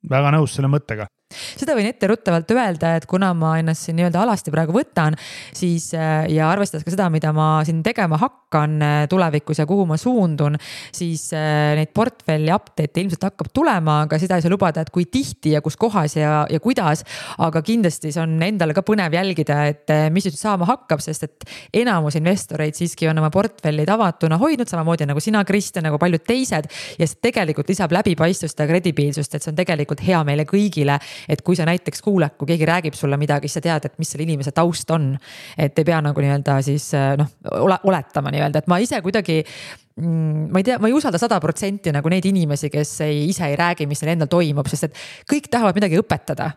väga 0.08 0.34
nõus 0.34 0.56
selle 0.56 0.70
mõttega 0.72 1.08
seda 1.28 1.74
võin 1.76 1.88
etteruttavalt 1.90 2.50
öelda, 2.54 2.94
et 2.96 3.06
kuna 3.08 3.30
ma 3.36 3.54
ennast 3.60 3.86
siin 3.86 3.98
nii-öelda 3.98 4.22
alasti 4.24 4.52
praegu 4.52 4.72
võtan, 4.72 5.16
siis 5.56 5.90
äh, 5.96 6.24
ja 6.32 6.48
arvestades 6.48 6.86
ka 6.86 6.92
seda, 6.94 7.08
mida 7.12 7.34
ma 7.36 7.60
siin 7.68 7.82
tegema 7.84 8.18
hakkan 8.20 8.78
äh, 8.84 9.00
tulevikus 9.10 9.60
ja 9.60 9.66
kuhu 9.68 9.84
ma 9.88 9.98
suundun, 10.00 10.56
siis 10.94 11.28
äh, 11.36 11.74
neid 11.78 11.92
portfelli 11.96 12.52
update'e 12.54 13.04
ilmselt 13.04 13.28
hakkab 13.28 13.52
tulema, 13.54 14.02
aga 14.06 14.20
seda 14.20 14.38
ei 14.38 14.44
saa 14.44 14.52
lubada, 14.52 14.84
et 14.84 14.92
kui 14.94 15.08
tihti 15.12 15.52
ja 15.56 15.62
kus 15.64 15.76
kohas 15.80 16.16
ja, 16.16 16.46
ja 16.50 16.60
kuidas. 16.64 17.04
aga 17.44 17.62
kindlasti 17.62 18.12
see 18.14 18.22
on 18.22 18.38
endale 18.42 18.74
ka 18.76 18.82
põnev 18.86 19.12
jälgida, 19.14 19.60
et 19.68 19.92
mis 20.14 20.26
nüüd 20.26 20.38
saama 20.38 20.66
hakkab, 20.68 21.02
sest 21.04 21.26
et 21.28 21.48
enamus 21.82 22.16
investoreid 22.18 22.76
siiski 22.78 23.08
on 23.10 23.20
oma 23.20 23.30
portfellid 23.34 23.88
avatuna 23.92 24.38
hoidnud, 24.40 24.68
samamoodi 24.70 25.06
nagu 25.08 25.20
sina, 25.22 25.44
Kristjan, 25.48 25.84
nagu 25.86 26.00
paljud 26.00 26.24
teised. 26.24 26.72
ja 26.98 27.06
see 27.06 27.20
tegelikult 27.28 27.68
lisab 27.68 27.92
läbipaistvust 27.92 28.58
ja 28.58 28.66
kredibiilsust, 28.68 29.34
et 29.34 29.44
see 29.44 29.52
on 29.52 29.58
tegelikult 29.58 30.02
hea 30.04 30.20
meile 30.26 30.48
kõigile 30.48 30.98
et 31.28 31.42
kui 31.42 31.56
sa 31.58 31.66
näiteks 31.68 32.02
kuuled, 32.04 32.36
kui 32.38 32.52
keegi 32.52 32.68
räägib 32.68 32.96
sulle 32.98 33.18
midagi, 33.20 33.48
siis 33.48 33.60
sa 33.60 33.64
tead, 33.64 33.88
et 33.88 33.98
mis 34.00 34.10
selle 34.12 34.26
inimese 34.26 34.52
taust 34.56 34.90
on. 34.94 35.10
et 35.58 35.78
ei 35.78 35.84
pea 35.84 36.00
nagu 36.04 36.20
nii-öelda 36.20 36.58
siis 36.62 36.90
äh, 36.94 37.12
noh 37.18 37.30
ole, 37.58 37.78
oletama 37.84 38.32
nii-öelda, 38.34 38.62
et 38.62 38.70
ma 38.70 38.78
ise 38.82 39.00
kuidagi 39.04 39.40
mm, 39.42 40.48
ma 40.52 40.62
ei 40.62 40.66
tea, 40.66 40.78
ma 40.78 40.90
ei 40.90 40.96
usalda 40.96 41.20
sada 41.20 41.40
protsenti 41.40 41.92
nagu 41.94 42.10
neid 42.12 42.26
inimesi, 42.28 42.70
kes 42.72 43.00
ei, 43.06 43.24
ise 43.28 43.46
ei 43.48 43.56
räägi, 43.58 43.86
mis 43.90 44.02
neil 44.02 44.16
endal 44.16 44.30
toimub, 44.32 44.68
sest 44.70 44.88
et 44.88 45.00
kõik 45.30 45.50
tahavad 45.50 45.78
midagi 45.78 46.00
õpetada. 46.00 46.52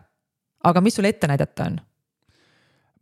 aga 0.64 0.80
mis 0.80 0.94
sulle 0.94 1.08
ette 1.08 1.26
näidata 1.26 1.70
on? 1.70 1.80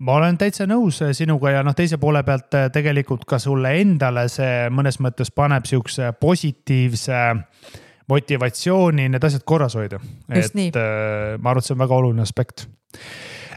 ma 0.00 0.16
olen 0.16 0.38
täitsa 0.40 0.66
nõus 0.68 1.02
äh, 1.04 1.12
sinuga 1.16 1.50
ja 1.58 1.62
noh, 1.66 1.76
teise 1.76 1.98
poole 2.00 2.22
pealt 2.24 2.54
äh, 2.56 2.70
tegelikult 2.72 3.26
ka 3.28 3.38
sulle 3.38 3.76
endale 3.80 4.28
see 4.32 4.68
mõnes 4.72 5.00
mõttes 5.00 5.32
paneb 5.34 5.68
sihukese 5.68 6.12
positiivse 6.20 7.20
äh, 7.20 7.88
motivatsiooni 8.10 9.08
need 9.08 9.24
asjad 9.26 9.46
korras 9.46 9.76
hoida. 9.78 10.00
et 10.28 10.54
nii. 10.54 10.72
Äh, 10.74 11.36
ma 11.38 11.52
arvan, 11.52 11.62
et 11.62 11.68
see 11.68 11.76
on 11.76 11.84
väga 11.84 12.00
oluline 12.00 12.26
aspekt 12.26 12.66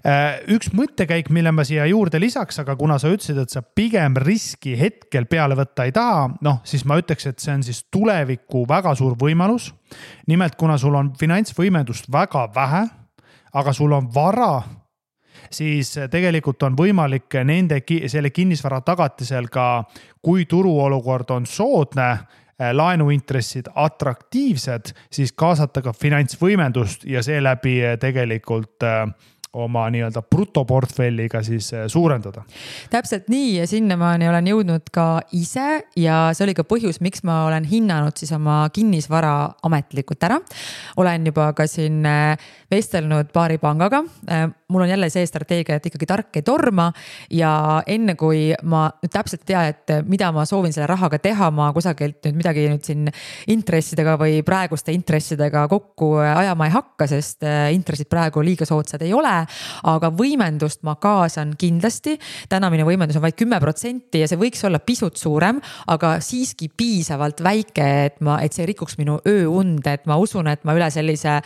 äh, 0.03 0.41
üks 0.53 0.71
mõttekäik, 0.75 1.29
mille 1.33 1.53
ma 1.55 1.65
siia 1.67 1.85
juurde 1.89 2.19
lisaks, 2.21 2.59
aga 2.63 2.75
kuna 2.79 2.99
sa 3.01 3.11
ütlesid, 3.13 3.39
et 3.43 3.53
sa 3.53 3.63
pigem 3.63 4.17
riski 4.19 4.75
hetkel 4.79 5.27
peale 5.31 5.57
võtta 5.59 5.87
ei 5.87 5.95
taha, 5.95 6.27
noh, 6.45 6.61
siis 6.67 6.85
ma 6.89 6.99
ütleks, 7.01 7.27
et 7.29 7.43
see 7.43 7.55
on 7.55 7.65
siis 7.65 7.83
tuleviku 7.91 8.65
väga 8.69 8.95
suur 8.99 9.17
võimalus. 9.19 9.71
nimelt, 10.27 10.55
kuna 10.59 10.77
sul 10.77 10.95
on 10.95 11.13
finantsvõimendust 11.19 12.11
väga 12.11 12.47
vähe, 12.55 12.85
aga 13.53 13.73
sul 13.73 13.91
on 13.93 14.07
vara, 14.13 14.63
siis 15.53 15.93
tegelikult 16.11 16.63
on 16.63 16.75
võimalik 16.77 17.41
nende, 17.45 17.81
selle 18.07 18.29
kinnisvara 18.29 18.81
tagatisel 18.81 19.49
ka, 19.53 19.83
kui 20.21 20.45
turuolukord 20.45 21.31
on 21.31 21.45
soodne 21.45 22.09
laenuintressid 22.73 23.69
atraktiivsed, 23.75 24.93
siis 25.11 25.33
kaasata 25.35 25.81
ka 25.81 25.93
finantsvõimendust 25.93 27.07
ja 27.09 27.23
seeläbi 27.23 27.79
äh, 27.85 27.97
tegelikult 27.99 28.83
äh, 28.83 29.07
oma 29.53 29.85
nii-öelda 29.93 30.21
brutoportfelliga 30.21 31.43
siis 31.43 31.71
suurendada. 31.87 32.43
täpselt 32.89 33.27
nii 33.29 33.57
ja 33.57 33.67
sinnamaani 33.67 34.29
olen 34.29 34.47
jõudnud 34.47 34.89
ka 34.91 35.21
ise 35.31 35.83
ja 35.95 36.17
see 36.33 36.47
oli 36.47 36.55
ka 36.57 36.65
põhjus, 36.67 37.01
miks 37.01 37.23
ma 37.23 37.43
olen 37.47 37.67
hinnanud 37.69 38.17
siis 38.17 38.31
oma 38.33 38.63
kinnisvara 38.73 39.35
ametlikult 39.63 40.23
ära. 40.23 40.39
olen 40.97 41.25
juba 41.25 41.51
ka 41.53 41.67
siin 41.67 42.03
vestelnud 42.71 43.29
paari 43.33 43.57
pangaga 43.57 44.03
mul 44.73 44.81
on 44.81 44.89
jälle 44.89 45.09
see 45.09 45.25
strateegia, 45.25 45.77
et 45.77 45.85
ikkagi 45.85 46.07
tark 46.09 46.37
ei 46.39 46.41
torma 46.45 46.87
ja 47.31 47.83
enne 47.87 48.15
kui 48.17 48.51
ma 48.65 48.87
nüüd 49.03 49.13
täpselt 49.13 49.43
ei 49.43 49.51
tea, 49.51 49.63
et 49.69 49.93
mida 50.09 50.31
ma 50.33 50.47
soovin 50.49 50.73
selle 50.73 50.87
rahaga 50.89 51.19
teha, 51.21 51.51
ma 51.53 51.69
kusagilt 51.75 52.25
nüüd 52.25 52.39
midagi 52.41 52.65
nüüd 52.71 52.87
siin 52.87 53.11
intressidega 53.53 54.15
või 54.19 54.41
praeguste 54.45 54.95
intressidega 54.95 55.67
kokku 55.71 56.15
ajama 56.23 56.69
ei 56.69 56.73
hakka, 56.73 57.07
sest 57.11 57.45
intressid 57.75 58.09
praegu 58.09 58.41
liiga 58.45 58.65
soodsad 58.65 59.05
ei 59.05 59.13
ole. 59.13 59.35
Aga 59.89 60.11
võimendust 60.13 60.83
ma 60.87 60.95
kaasan 60.95 61.55
kindlasti. 61.59 62.17
täna 62.49 62.69
minu 62.73 62.87
võimendus 62.87 63.17
on 63.19 63.25
vaid 63.25 63.37
kümme 63.39 63.59
protsenti 63.63 64.23
ja 64.23 64.27
see 64.29 64.39
võiks 64.39 64.63
olla 64.67 64.79
pisut 64.79 65.17
suurem, 65.17 65.61
aga 65.87 66.17
siiski 66.23 66.69
piisavalt 66.69 67.43
väike, 67.43 67.87
et 68.07 68.19
ma, 68.21 68.39
et 68.43 68.53
see 68.53 68.67
rikuks 68.69 68.97
minu 69.01 69.19
ööund, 69.27 69.85
et 69.87 70.05
ma 70.09 70.17
usun, 70.21 70.47
et 70.51 70.63
ma 70.63 70.75
üle 70.77 70.89
sellise 70.93 71.39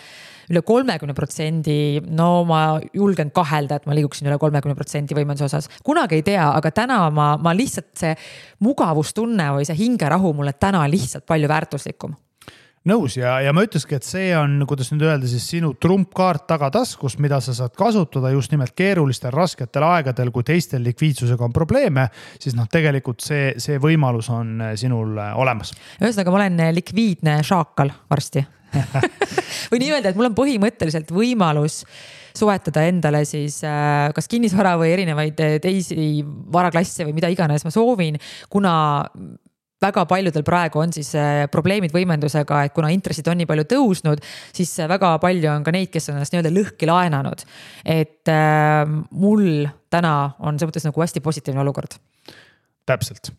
üle 0.48 0.62
kolmekümne 0.64 1.16
protsendi, 1.16 2.00
no 2.16 2.46
ma 2.48 2.62
julgen 2.96 3.34
kahelda, 3.36 3.82
et 3.82 3.90
ma 3.90 3.96
liiguksin 3.98 4.30
üle 4.30 4.38
kolmekümne 4.40 4.78
protsendi 4.78 5.18
võimenduse 5.18 5.48
osas. 5.50 5.68
kunagi 5.84 6.22
ei 6.22 6.24
tea, 6.24 6.46
aga 6.56 6.72
täna 6.72 7.02
ma, 7.12 7.34
ma 7.42 7.56
lihtsalt 7.56 7.92
see 8.00 8.14
mugavustunne 8.64 9.52
või 9.58 9.68
see 9.68 9.76
hingerahu 9.84 10.32
mulle 10.38 10.56
täna 10.56 10.86
lihtsalt 10.92 11.28
palju 11.28 11.52
väärtuslikum 11.52 12.16
nõus 12.88 13.18
ja, 13.20 13.38
ja 13.44 13.54
ma 13.56 13.64
ütleski, 13.66 13.98
et 13.98 14.08
see 14.08 14.32
on, 14.38 14.60
kuidas 14.70 14.92
nüüd 14.94 15.06
öelda 15.08 15.30
siis 15.30 15.46
sinu 15.52 15.74
trumpkaart 15.82 16.48
tagataskus, 16.50 17.18
mida 17.24 17.40
sa 17.44 17.56
saad 17.58 17.76
kasutada 17.78 18.32
just 18.34 18.54
nimelt 18.54 18.76
keerulistel, 18.78 19.34
rasketel 19.36 19.86
aegadel, 19.88 20.32
kui 20.36 20.46
teistel 20.48 20.84
likviidsusega 20.88 21.48
on 21.48 21.56
probleeme. 21.56 22.08
siis 22.40 22.56
noh, 22.58 22.68
tegelikult 22.72 23.24
see, 23.26 23.54
see 23.62 23.80
võimalus 23.84 24.32
on 24.34 24.70
sinul 24.80 25.18
olemas. 25.18 25.74
ühesõnaga, 26.02 26.34
ma 26.34 26.44
olen 26.44 26.62
likviidne 26.78 27.40
šaakal 27.48 27.94
varsti 28.10 28.46
või 29.72 29.82
nii-öelda, 29.82 30.12
et 30.12 30.18
mul 30.20 30.30
on 30.30 30.38
põhimõtteliselt 30.38 31.12
võimalus 31.16 31.84
soetada 32.38 32.84
endale 32.86 33.24
siis 33.26 33.62
kas 34.14 34.30
kinnisvara 34.30 34.76
või 34.78 34.92
erinevaid 34.94 35.40
teisi 35.64 36.22
varaklasse 36.54 37.08
või 37.08 37.16
mida 37.18 37.32
iganes 37.34 37.66
ma 37.66 37.74
soovin, 37.74 38.20
kuna 38.52 38.76
väga 39.82 40.06
paljudel 40.10 40.46
praegu 40.48 40.82
on 40.82 40.94
siis 40.96 41.14
äh, 41.18 41.46
probleemid 41.54 41.94
võimendusega, 41.94 42.64
et 42.66 42.76
kuna 42.76 42.90
intressid 42.94 43.28
on 43.30 43.40
nii 43.42 43.50
palju 43.50 43.68
tõusnud, 43.74 44.24
siis 44.56 44.74
väga 44.90 45.16
palju 45.24 45.52
on 45.54 45.66
ka 45.66 45.74
neid, 45.76 45.92
kes 45.94 46.10
on 46.10 46.18
ennast 46.18 46.34
nii-öelda 46.34 46.54
lõhki 46.56 46.90
laenanud. 46.90 47.46
et 47.86 48.34
äh, 48.34 48.84
mul 49.12 49.68
täna 49.94 50.34
on 50.40 50.58
selles 50.58 50.72
mõttes 50.72 50.88
nagu 50.90 51.06
hästi 51.06 51.24
positiivne 51.26 51.62
olukord. 51.66 52.00
täpselt 52.88 53.34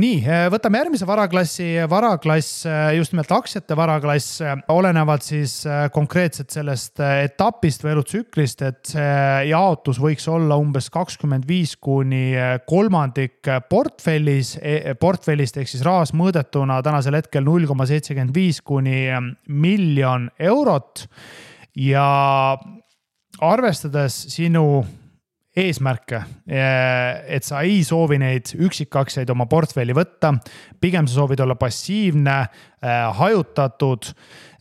nii, 0.00 0.16
eh, 0.26 0.44
võtame 0.50 0.80
järgmise 0.80 1.06
varaklassi, 1.06 1.66
varaklass, 1.90 2.64
eh, 2.66 2.96
just 2.98 3.12
nimelt 3.14 3.30
aktsiate 3.34 3.76
varaklass, 3.78 4.40
eh, 4.42 4.54
olenevalt 4.74 5.22
siis 5.22 5.54
konkreetselt 5.94 6.50
sellest 6.50 6.98
etapist 7.00 7.84
või 7.84 7.94
elutsüklist, 7.94 8.62
et 8.66 8.90
see 8.94 9.48
jaotus 9.50 10.00
võiks 10.02 10.26
olla 10.28 10.58
umbes 10.58 10.90
kakskümmend 10.90 11.46
viis 11.46 11.76
kuni 11.76 12.34
kolmandik 12.66 13.46
portfellis, 13.70 14.56
portfellist 15.00 15.56
ehk 15.56 15.70
siis 15.70 15.84
rahas 15.86 16.12
mõõdetuna 16.12 16.82
tänasel 16.82 17.14
hetkel 17.14 17.44
null 17.44 17.66
koma 17.66 17.86
seitsekümmend 17.86 18.34
viis 18.34 18.60
kuni 18.60 19.06
miljon 19.48 20.30
eurot. 20.38 21.06
ja 21.74 22.56
arvestades 23.40 24.14
sinu 24.30 24.84
eesmärke, 25.54 26.18
et 26.46 27.46
sa 27.46 27.60
ei 27.62 27.82
soovi 27.86 28.18
neid 28.18 28.50
üksikaktsiaid 28.58 29.30
oma 29.30 29.46
portfelli 29.50 29.94
võtta. 29.94 30.34
pigem 30.80 31.06
sa 31.06 31.14
soovid 31.14 31.40
olla 31.40 31.54
passiivne, 31.54 32.34
äh, 32.84 33.04
hajutatud, 33.16 34.10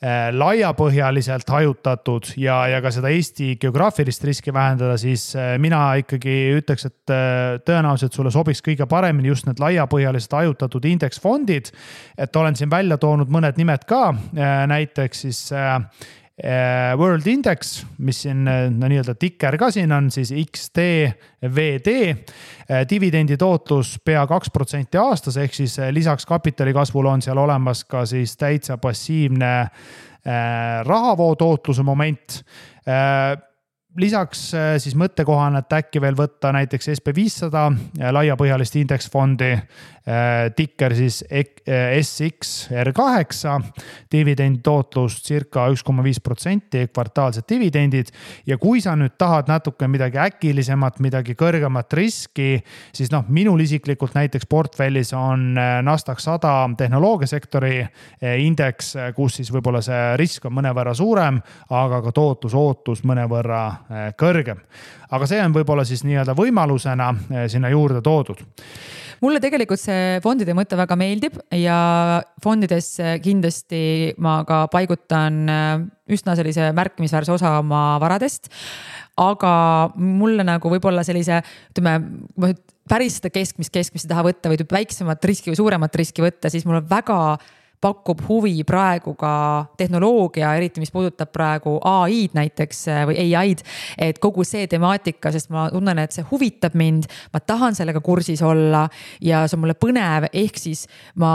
äh, 0.04 0.30
laiapõhjaliselt 0.32 1.50
hajutatud 1.50 2.30
ja, 2.38 2.68
ja 2.68 2.82
ka 2.82 2.92
seda 2.92 3.10
Eesti 3.10 3.56
geograafilist 3.60 4.24
riski 4.24 4.54
vähendada, 4.54 4.98
siis 4.98 5.34
mina 5.58 5.96
ikkagi 6.00 6.54
ütleks, 6.62 6.86
et 6.86 7.14
tõenäoliselt 7.66 8.14
sulle 8.14 8.32
sobiks 8.32 8.62
kõige 8.62 8.86
paremini 8.88 9.28
just 9.34 9.48
need 9.50 9.60
laiapõhjalised 9.60 10.32
hajutatud 10.32 10.86
indeksfondid. 10.86 11.72
et 12.18 12.36
olen 12.36 12.56
siin 12.56 12.70
välja 12.70 12.98
toonud 12.98 13.30
mõned 13.30 13.58
nimed 13.58 13.86
ka, 13.90 14.14
näiteks 14.68 15.26
siis 15.26 15.50
Eh, 15.52 15.80
World 16.98 17.28
Index, 17.30 17.84
mis 18.02 18.24
siin 18.24 18.48
eh, 18.50 18.64
no 18.74 18.88
nii-öelda 18.90 19.14
tikker 19.22 19.54
ka 19.62 19.68
siin 19.72 19.92
on, 19.94 20.08
siis 20.12 20.32
XTVD. 20.34 21.94
Eh, 22.10 22.80
dividendi 22.90 23.38
tootlus 23.38 24.00
pea 24.02 24.24
kaks 24.28 24.50
protsenti 24.54 24.98
aastas, 24.98 25.38
ehk 25.38 25.54
siis 25.54 25.78
lisaks 25.94 26.26
kapitali 26.26 26.74
kasvule 26.74 27.12
on 27.14 27.22
seal 27.22 27.38
olemas 27.38 27.84
ka 27.86 28.02
siis 28.10 28.34
täitsa 28.38 28.80
passiivne 28.82 29.54
rahavoo 30.88 31.34
tootluse 31.36 31.84
moment 31.84 32.38
lisaks 34.00 34.54
äh, 34.54 34.76
siis 34.82 34.96
mõttekohane, 34.98 35.62
et 35.62 35.74
äkki 35.78 36.02
veel 36.02 36.16
võtta 36.18 36.54
näiteks 36.56 36.90
SB 36.96 37.14
viissada 37.16 37.68
äh, 37.70 38.10
laiapõhjalist 38.14 38.76
indeksfondi, 38.82 39.52
äh, 39.54 40.50
tikker 40.58 40.96
siis 40.98 41.22
SXR 41.30 42.90
kaheksa, 42.96 43.60
dividendi 44.12 44.64
tootlus 44.66 45.20
circa 45.24 45.68
üks 45.72 45.84
koma 45.86 46.04
viis 46.06 46.20
protsenti, 46.24 46.88
kvartaalsed 46.90 47.46
dividendid. 47.50 48.10
ja 48.46 48.58
kui 48.58 48.82
sa 48.82 48.96
nüüd 49.00 49.16
tahad 49.18 49.48
natuke 49.52 49.88
midagi 49.88 50.20
äkilisemat, 50.20 51.00
midagi 51.00 51.38
kõrgemat 51.40 51.94
riski, 51.94 52.64
siis 52.94 53.12
noh, 53.14 53.26
minul 53.30 53.62
isiklikult 53.62 54.18
näiteks 54.18 54.50
portfellis 54.50 55.14
on 55.14 55.54
NASDAQ 55.56 56.20
sada 56.20 56.54
tehnoloogiasektori 56.78 57.86
indeks, 58.44 58.94
kus 59.16 59.40
siis 59.40 59.54
võib-olla 59.54 59.82
see 59.86 60.02
risk 60.20 60.46
on 60.50 60.58
mõnevõrra 60.58 60.94
suurem, 60.98 61.40
aga 61.70 62.02
ka 62.04 62.12
tootlusootus 62.16 63.04
mõnevõrra 63.08 63.64
kõrgem. 64.20 64.60
aga 65.14 65.30
see 65.30 65.42
on 65.44 65.56
võib-olla 65.56 65.86
siis 65.88 66.04
nii-öelda 66.08 66.36
võimalusena 66.38 67.14
eh, 67.14 67.48
sinna 67.52 67.72
juurde 67.74 68.02
toodud 68.02 68.44
mulle 69.24 69.40
tegelikult 69.44 69.80
see 69.80 70.20
fondide 70.24 70.56
mõte 70.58 70.78
väga 70.80 70.98
meeldib 71.00 71.38
ja 71.56 71.78
fondidesse 72.44 73.18
kindlasti 73.24 74.14
ma 74.24 74.42
ka 74.48 74.66
paigutan 74.74 75.40
eh, 75.50 75.72
üsna 76.14 76.36
sellise 76.40 76.72
märkimisväärse 76.76 77.34
osa 77.36 77.58
oma 77.62 77.98
varadest. 78.04 78.50
aga 79.18 79.94
mulle 79.96 80.44
nagu 80.44 80.70
võib-olla 80.72 81.04
sellise, 81.06 81.44
ütleme, 81.70 82.00
päris 82.90 83.20
seda 83.20 83.30
keskmist, 83.30 83.70
keskmist 83.74 84.08
ei 84.08 84.10
taha 84.10 84.24
võtta 84.26 84.50
või 84.50 84.66
väiksemat 84.72 85.26
riski 85.30 85.52
või 85.52 85.60
suuremat 85.60 85.96
riski 85.96 86.26
võtta, 86.26 86.50
siis 86.50 86.66
mul 86.66 86.80
on 86.82 86.88
väga 86.90 87.20
pakub 87.84 88.22
huvi 88.28 88.64
praegu 88.68 89.16
ka 89.20 89.34
tehnoloogia, 89.78 90.54
eriti 90.58 90.84
mis 90.84 90.92
puudutab 90.94 91.34
praegu 91.36 91.76
ai-d 91.90 92.38
näiteks 92.38 92.84
äh, 92.92 93.04
või 93.10 93.28
ai-d. 93.36 93.66
et 93.98 94.22
kogu 94.24 94.46
see 94.48 94.68
temaatika, 94.72 95.32
sest 95.34 95.52
ma 95.54 95.68
tunnen, 95.74 96.00
et 96.04 96.16
see 96.16 96.26
huvitab 96.32 96.78
mind, 96.80 97.10
ma 97.34 97.44
tahan 97.44 97.76
sellega 97.76 98.02
kursis 98.04 98.44
olla 98.46 98.86
ja 99.22 99.44
see 99.48 99.58
on 99.58 99.66
mulle 99.66 99.78
põnev, 99.80 100.30
ehk 100.32 100.60
siis 100.62 100.86
ma 101.20 101.34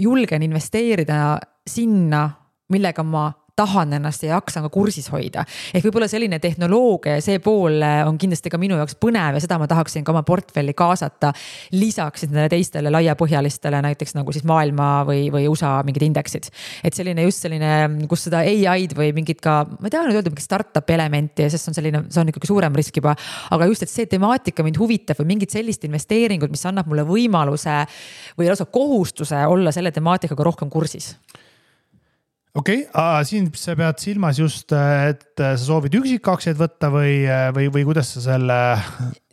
julgen 0.00 0.42
investeerida 0.46 1.38
sinna, 1.68 2.26
millega 2.72 3.04
ma 3.06 3.28
tahan 3.56 3.92
ennast 3.92 4.22
ja 4.22 4.34
jaksan 4.34 4.64
ka 4.66 4.70
kursis 4.74 5.06
hoida. 5.12 5.44
ehk 5.74 5.84
võib-olla 5.86 6.08
selline 6.10 6.40
tehnoloogia 6.42 7.18
ja 7.18 7.22
see 7.22 7.38
pool 7.42 7.78
äh, 7.86 8.00
on 8.06 8.16
kindlasti 8.18 8.50
ka 8.50 8.58
minu 8.58 8.74
jaoks 8.80 8.96
põnev 8.98 9.38
ja 9.38 9.42
seda 9.44 9.60
ma 9.62 9.68
tahaksin 9.70 10.04
ka 10.04 10.10
oma 10.10 10.24
portfelli 10.26 10.74
kaasata. 10.74 11.30
lisaks 11.78 12.26
nendele 12.26 12.50
teistele 12.50 12.90
laiapõhjalistele, 12.90 13.78
näiteks 13.86 14.16
nagu 14.18 14.34
siis 14.34 14.46
maailma 14.48 14.88
või, 15.06 15.28
või 15.34 15.46
USA 15.50 15.76
mingid 15.86 16.02
indeksid. 16.08 16.50
et 16.82 16.98
selline 16.98 17.22
just 17.28 17.46
selline, 17.46 17.70
kus 18.10 18.26
seda 18.26 18.42
ai-d 18.42 18.98
või 18.98 19.12
mingit 19.14 19.40
ka, 19.44 19.60
ma 19.78 19.86
ei 19.86 19.94
taha 19.94 20.08
nüüd 20.08 20.18
öelda 20.18 20.34
mingit 20.34 20.48
startup'i 20.48 20.98
elementi, 20.98 21.46
sest 21.46 21.68
see 21.68 21.74
on 21.74 21.78
selline, 21.78 22.02
see 22.10 22.24
on 22.24 22.34
ikkagi 22.34 22.50
suurem 22.50 22.82
risk 22.82 22.98
juba. 22.98 23.14
aga 23.54 23.70
just, 23.70 23.86
et 23.86 23.94
see 23.94 24.10
temaatika 24.10 24.66
mind 24.66 24.82
huvitab 24.82 25.22
või 25.22 25.34
mingit 25.36 25.54
sellist 25.54 25.86
investeeringut, 25.86 26.50
mis 26.50 26.66
annab 26.66 26.90
mulle 26.90 27.06
võimaluse 27.06 27.84
või 28.34 28.50
lausa 28.50 28.66
kohustuse 28.66 29.46
olla 29.46 29.70
selle 29.72 29.94
temaatikaga 29.94 30.50
rohkem 30.50 30.70
kursis 30.72 31.14
okei 32.54 32.84
okay,, 32.86 33.26
siin 33.28 33.50
sa 33.58 33.74
pead 33.78 34.00
silmas 34.02 34.38
just, 34.38 34.72
et 34.74 35.26
sa 35.38 35.56
soovid 35.58 35.96
üksikaktsiaid 36.00 36.58
võtta 36.60 36.90
või, 36.94 37.24
või, 37.56 37.70
või 37.74 37.86
kuidas 37.90 38.14
sa 38.14 38.24
selle 38.30 38.60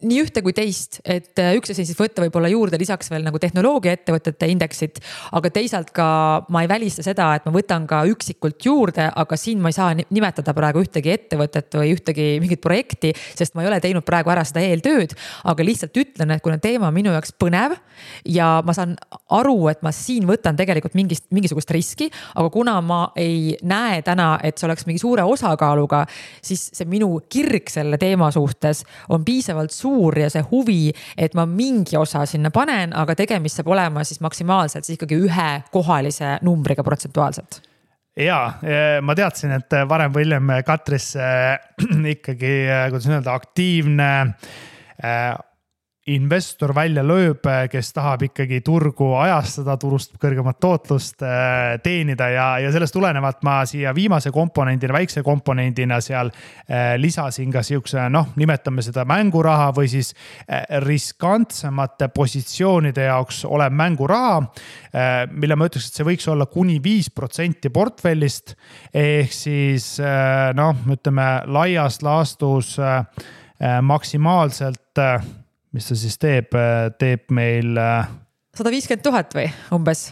nii 0.01 0.21
ühte 0.23 0.41
kui 0.43 0.53
teist, 0.55 0.99
et 1.05 1.37
äh, 1.41 1.53
üks 1.57 1.71
asi 1.73 1.85
siis 1.85 1.97
võtta 1.97 2.23
võib-olla 2.23 2.49
juurde 2.51 2.79
lisaks 2.81 3.11
veel 3.11 3.23
nagu 3.25 3.39
tehnoloogiaettevõtete 3.41 4.49
indeksit. 4.51 4.99
aga 5.31 5.51
teisalt 5.53 5.91
ka 5.95 6.07
ma 6.49 6.63
ei 6.63 6.69
välista 6.69 7.03
seda, 7.05 7.29
et 7.37 7.45
ma 7.45 7.53
võtan 7.53 7.85
ka 7.89 8.01
üksikult 8.09 8.65
juurde, 8.65 9.07
aga 9.15 9.37
siin 9.37 9.61
ma 9.61 9.69
ei 9.69 9.77
saa 9.77 9.93
nimetada 10.01 10.55
praegu 10.57 10.81
ühtegi 10.81 11.13
ettevõtet 11.13 11.77
või 11.77 11.93
ühtegi 11.95 12.27
mingit 12.41 12.61
projekti, 12.63 13.13
sest 13.37 13.55
ma 13.55 13.65
ei 13.65 13.69
ole 13.69 13.79
teinud 13.83 14.05
praegu 14.07 14.33
ära 14.33 14.45
seda 14.47 14.63
eeltööd. 14.65 15.13
aga 15.45 15.65
lihtsalt 15.65 15.97
ütlen, 15.97 16.33
et 16.35 16.43
kuna 16.43 16.57
teema 16.57 16.89
on 16.89 16.97
minu 16.97 17.13
jaoks 17.13 17.35
põnev 17.37 17.77
ja 18.25 18.49
ma 18.65 18.73
saan 18.73 18.95
aru, 19.29 19.67
et 19.69 19.81
ma 19.85 19.93
siin 19.95 20.25
võtan 20.29 20.57
tegelikult 20.57 20.97
mingist, 20.97 21.27
mingisugust 21.29 21.71
riski, 21.71 22.09
aga 22.35 22.49
kuna 22.49 22.79
ma 22.81 23.01
ei 23.15 23.55
näe 23.61 24.01
täna, 24.05 24.33
et 24.43 24.57
see 24.57 24.67
oleks 24.69 24.87
mingi 24.89 25.01
suure 25.01 25.23
osakaaluga, 25.27 26.05
siis 26.41 26.69
see 26.73 26.89
minu 26.89 27.13
kirg 27.29 27.69
selle 27.69 28.01
teema 28.01 28.31
suhtes 28.33 28.83
on 29.13 29.25
piisavalt 29.25 29.71
suur 29.71 29.90
suur 29.91 30.19
ja 30.21 30.29
see 30.31 30.43
huvi, 30.51 30.91
et 31.17 31.35
ma 31.37 31.45
mingi 31.49 31.99
osa 31.99 32.23
sinna 32.29 32.51
panen, 32.53 32.95
aga 32.97 33.15
tegemist 33.19 33.59
saab 33.59 33.73
olema 33.75 34.05
siis 34.07 34.21
maksimaalselt 34.23 34.87
siis 34.87 34.99
ikkagi 34.99 35.19
ühe 35.27 35.49
kohalise 35.73 36.37
numbriga 36.47 36.85
protsentuaalselt. 36.87 37.61
Ja 38.19 38.39
ma 39.03 39.15
teadsin, 39.15 39.53
et 39.55 39.71
varem 39.87 40.11
või 40.11 40.25
hiljem 40.25 40.49
Katris 40.67 41.13
ikkagi, 42.15 42.55
kuidas 42.91 43.07
öelda, 43.07 43.37
aktiivne 43.39 44.11
investor 46.09 46.71
välja 46.73 47.03
lööb, 47.05 47.45
kes 47.69 47.91
tahab 47.93 48.23
ikkagi 48.25 48.63
turgu 48.65 49.11
ajastada, 49.21 49.75
turust 49.77 50.15
kõrgemat 50.21 50.57
tootlust 50.61 51.21
äh, 51.21 51.75
teenida 51.83 52.29
ja, 52.33 52.45
ja 52.63 52.71
sellest 52.73 52.95
tulenevalt 52.95 53.43
ma 53.45 53.59
siia 53.69 53.93
viimase 53.93 54.31
komponendina, 54.33 54.95
väikse 54.97 55.21
komponendina 55.21 55.99
seal 56.01 56.31
äh, 56.33 56.95
lisasin 56.97 57.51
ka 57.53 57.61
sihukese 57.65 58.07
noh, 58.09 58.31
nimetame 58.41 58.81
seda 58.81 59.05
mänguraha 59.05 59.67
või 59.77 59.91
siis 59.91 60.09
äh, 60.47 60.63
riskantsemate 60.81 62.09
positsioonide 62.15 63.05
jaoks 63.05 63.43
olev 63.45 63.73
mänguraha. 63.77 64.41
mille 65.31 65.55
ma 65.55 65.65
ütleks, 65.69 65.87
et 65.87 65.99
see 65.99 66.05
võiks 66.05 66.25
olla 66.31 66.45
kuni 66.49 66.79
viis 66.83 67.09
protsenti 67.13 67.69
portfellist 67.69 68.55
ehk 68.93 69.31
siis 69.33 69.85
noh, 70.57 70.81
ütleme 70.91 71.27
laias 71.47 72.01
laastus 72.03 72.75
maksimaalselt 73.81 75.01
mis 75.71 75.87
ta 75.87 75.97
siis 75.97 76.17
teeb, 76.21 76.55
teeb 76.99 77.29
meil. 77.33 77.75
Äh, 77.77 78.09
sada 78.57 78.73
viiskümmend 78.73 79.05
tuhat 79.05 79.37
või 79.37 79.47
umbes? 79.75 80.09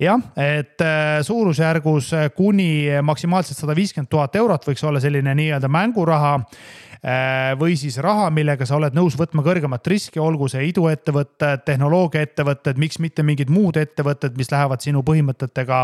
jah, 0.00 0.20
et 0.40 0.80
äh, 0.80 1.20
suurusjärgus 1.26 2.14
kuni 2.36 2.88
maksimaalselt 3.04 3.58
sada 3.58 3.76
viiskümmend 3.76 4.10
tuhat 4.10 4.36
eurot 4.40 4.64
võiks 4.70 4.84
olla 4.88 5.02
selline 5.02 5.34
nii-öelda 5.36 5.68
mänguraha 5.68 6.38
Äh, 6.38 6.89
või 7.60 7.76
siis 7.80 7.96
raha, 8.02 8.28
millega 8.34 8.66
sa 8.68 8.76
oled 8.76 8.94
nõus 8.96 9.16
võtma 9.16 9.44
kõrgemat 9.44 9.86
riski, 9.88 10.20
olgu 10.20 10.48
see 10.52 10.66
iduettevõtted, 10.68 11.62
tehnoloogiaettevõtted, 11.64 12.80
miks 12.80 12.98
mitte 13.00 13.24
mingid 13.26 13.50
muud 13.52 13.78
ettevõtted, 13.80 14.36
mis 14.36 14.50
lähevad 14.52 14.82
sinu 14.84 15.02
põhimõtetega 15.06 15.80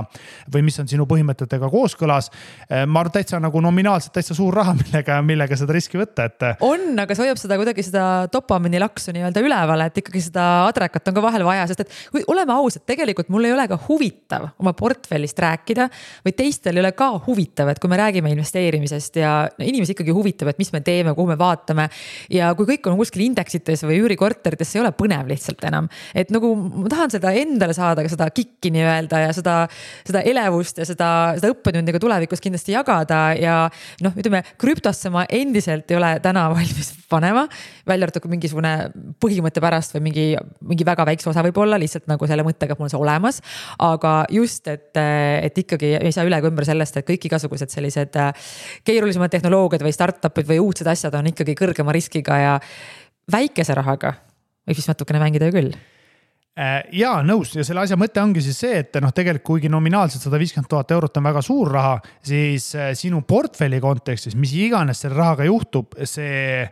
või 0.52 0.64
mis 0.66 0.78
on 0.82 0.88
sinu 0.90 1.06
põhimõtetega 1.08 1.70
kooskõlas. 1.72 2.30
Äh, 2.68 2.84
ma 2.86 3.02
arvan, 3.02 3.14
täitsa 3.16 3.40
nagu 3.42 3.60
nominaalselt 3.64 4.14
täitsa 4.16 4.36
suur 4.36 4.54
raha, 4.56 4.74
millega, 4.82 5.18
millega 5.24 5.58
seda 5.58 5.76
riski 5.76 6.00
võtta, 6.00 6.28
et. 6.28 6.46
on, 6.66 6.88
aga 7.02 7.16
see 7.16 7.26
hoiab 7.26 7.40
seda 7.40 7.58
kuidagi 7.60 7.86
seda 7.86 8.04
dopamiini 8.32 8.80
laksu 8.82 9.14
nii-öelda 9.16 9.44
üleval, 9.44 9.86
et 9.86 10.00
ikkagi 10.02 10.22
seda 10.28 10.46
adrekat 10.66 11.10
on 11.10 11.16
ka 11.16 11.24
vahel 11.24 11.46
vaja, 11.46 11.66
sest 11.70 11.84
et 11.86 11.94
kui 12.12 12.24
oleme 12.32 12.54
ausad, 12.56 12.84
tegelikult 12.88 13.30
mul 13.32 13.48
ei 13.48 13.54
ole 13.54 13.66
ka 13.70 13.78
huvitav 13.86 14.50
oma 14.62 14.74
portfellist 14.76 15.38
rääkida 15.42 15.88
või 16.26 16.36
teistel 16.36 16.76
ei 16.76 16.84
ole 16.84 16.92
ka 16.96 17.12
huvitav, 17.26 17.70
et 17.72 17.80
kui 17.82 17.92
me 17.92 18.00
räägime 18.00 18.32
investeerimisest 18.34 19.20
ja 19.22 19.34
inimesi 19.62 19.96
ikkagi 19.96 20.14
huvitab, 20.14 20.52
et 20.52 20.60
mis 20.62 20.72
me 20.74 20.82
teeme 20.84 21.05
teeme, 21.06 21.14
kuhu 21.16 21.30
me 21.30 21.38
vaatame. 21.38 21.88
ja 22.30 22.52
kui 22.58 22.66
kõik 22.66 22.90
on 22.90 22.98
kuskil 22.98 23.26
indeksites 23.26 23.84
või 23.86 24.00
üürikorterites, 24.02 24.74
ei 24.74 24.82
ole 24.82 24.92
põnev 24.96 25.30
lihtsalt 25.30 25.62
enam. 25.68 25.88
et 26.14 26.30
nagu 26.34 26.54
ma 26.56 26.88
tahan 26.88 27.14
seda 27.14 27.32
endale 27.32 27.74
saada, 27.76 28.06
seda 28.08 28.28
kikki 28.30 28.72
nii-öelda 28.74 29.22
ja 29.26 29.32
seda, 29.36 29.56
seda 30.06 30.22
elevust 30.22 30.78
ja 30.78 30.88
seda, 30.88 31.10
seda 31.38 31.52
õppetundi 31.54 31.94
ka 31.94 32.02
tulevikus 32.02 32.42
kindlasti 32.42 32.76
jagada 32.76 33.34
ja 33.38 33.56
noh, 34.02 34.14
ütleme 34.16 34.42
krüptosse 34.58 35.10
ma 35.10 35.26
endiselt 35.28 35.90
ei 35.90 36.00
ole 36.00 36.16
täna 36.24 36.48
valmis 36.52 36.95
panema. 37.10 37.46
välja 37.86 38.08
arvatud 38.08 38.28
mingisugune 38.30 38.72
põhimõtte 39.22 39.62
pärast 39.64 39.96
või 39.96 40.06
mingi, 40.08 40.26
mingi 40.60 40.86
väga 40.86 41.06
väikse 41.06 41.30
osa 41.30 41.44
võib-olla 41.46 41.78
lihtsalt 41.80 42.06
nagu 42.10 42.26
selle 42.26 42.44
mõttega, 42.46 42.74
et 42.74 42.78
mul 42.78 42.88
on 42.88 42.94
see 42.94 43.00
olemas. 43.00 43.40
aga 43.78 44.14
just, 44.30 44.68
et, 44.68 44.92
et 44.96 45.58
ikkagi 45.64 45.96
ei 46.00 46.12
saa 46.12 46.26
üle 46.28 46.38
ega 46.38 46.50
ümber 46.50 46.68
sellest, 46.68 46.96
et 46.96 47.08
kõik 47.08 47.28
igasugused 47.30 47.72
sellised 47.72 48.20
keerulisemad 48.84 49.32
tehnoloogiad 49.32 49.84
või 49.86 49.94
startup'id 49.94 50.48
või 50.48 50.60
uudsed 50.62 50.86
asjad 50.90 51.14
on 51.14 51.32
ikkagi 51.32 51.56
kõrgema 51.58 51.94
riskiga 51.94 52.38
ja 52.42 52.54
väikese 53.32 53.74
rahaga 53.74 54.14
võib 54.66 54.78
siis 54.78 54.88
natukene 54.90 55.20
mängida 55.22 55.48
ju 55.48 55.54
küll 55.54 55.74
äh, 56.58 56.80
ja 56.98 57.16
nõus 57.26 57.54
ja 57.56 57.64
selle 57.66 57.84
asja 57.84 57.98
mõte 58.00 58.22
ongi 58.22 58.42
siis 58.44 58.58
see, 58.64 58.80
et 58.82 58.98
noh, 59.02 59.14
tegelikult 59.14 59.46
kuigi 59.46 59.70
nominaalselt 59.72 60.24
sada 60.26 60.40
viiskümmend 60.42 60.70
tuhat 60.70 60.94
eurot 60.96 61.20
on 61.20 61.28
väga 61.28 61.42
suur 61.44 61.70
raha, 61.78 62.00
siis 62.26 62.72
äh, 62.78 62.92
sinu 62.98 63.22
portfelli 63.28 63.80
kontekstis, 63.82 64.36
mis 64.38 64.54
iganes 64.58 65.04
selle 65.04 65.18
rahaga 65.18 65.46
juhtub, 65.48 65.96
see 66.04 66.66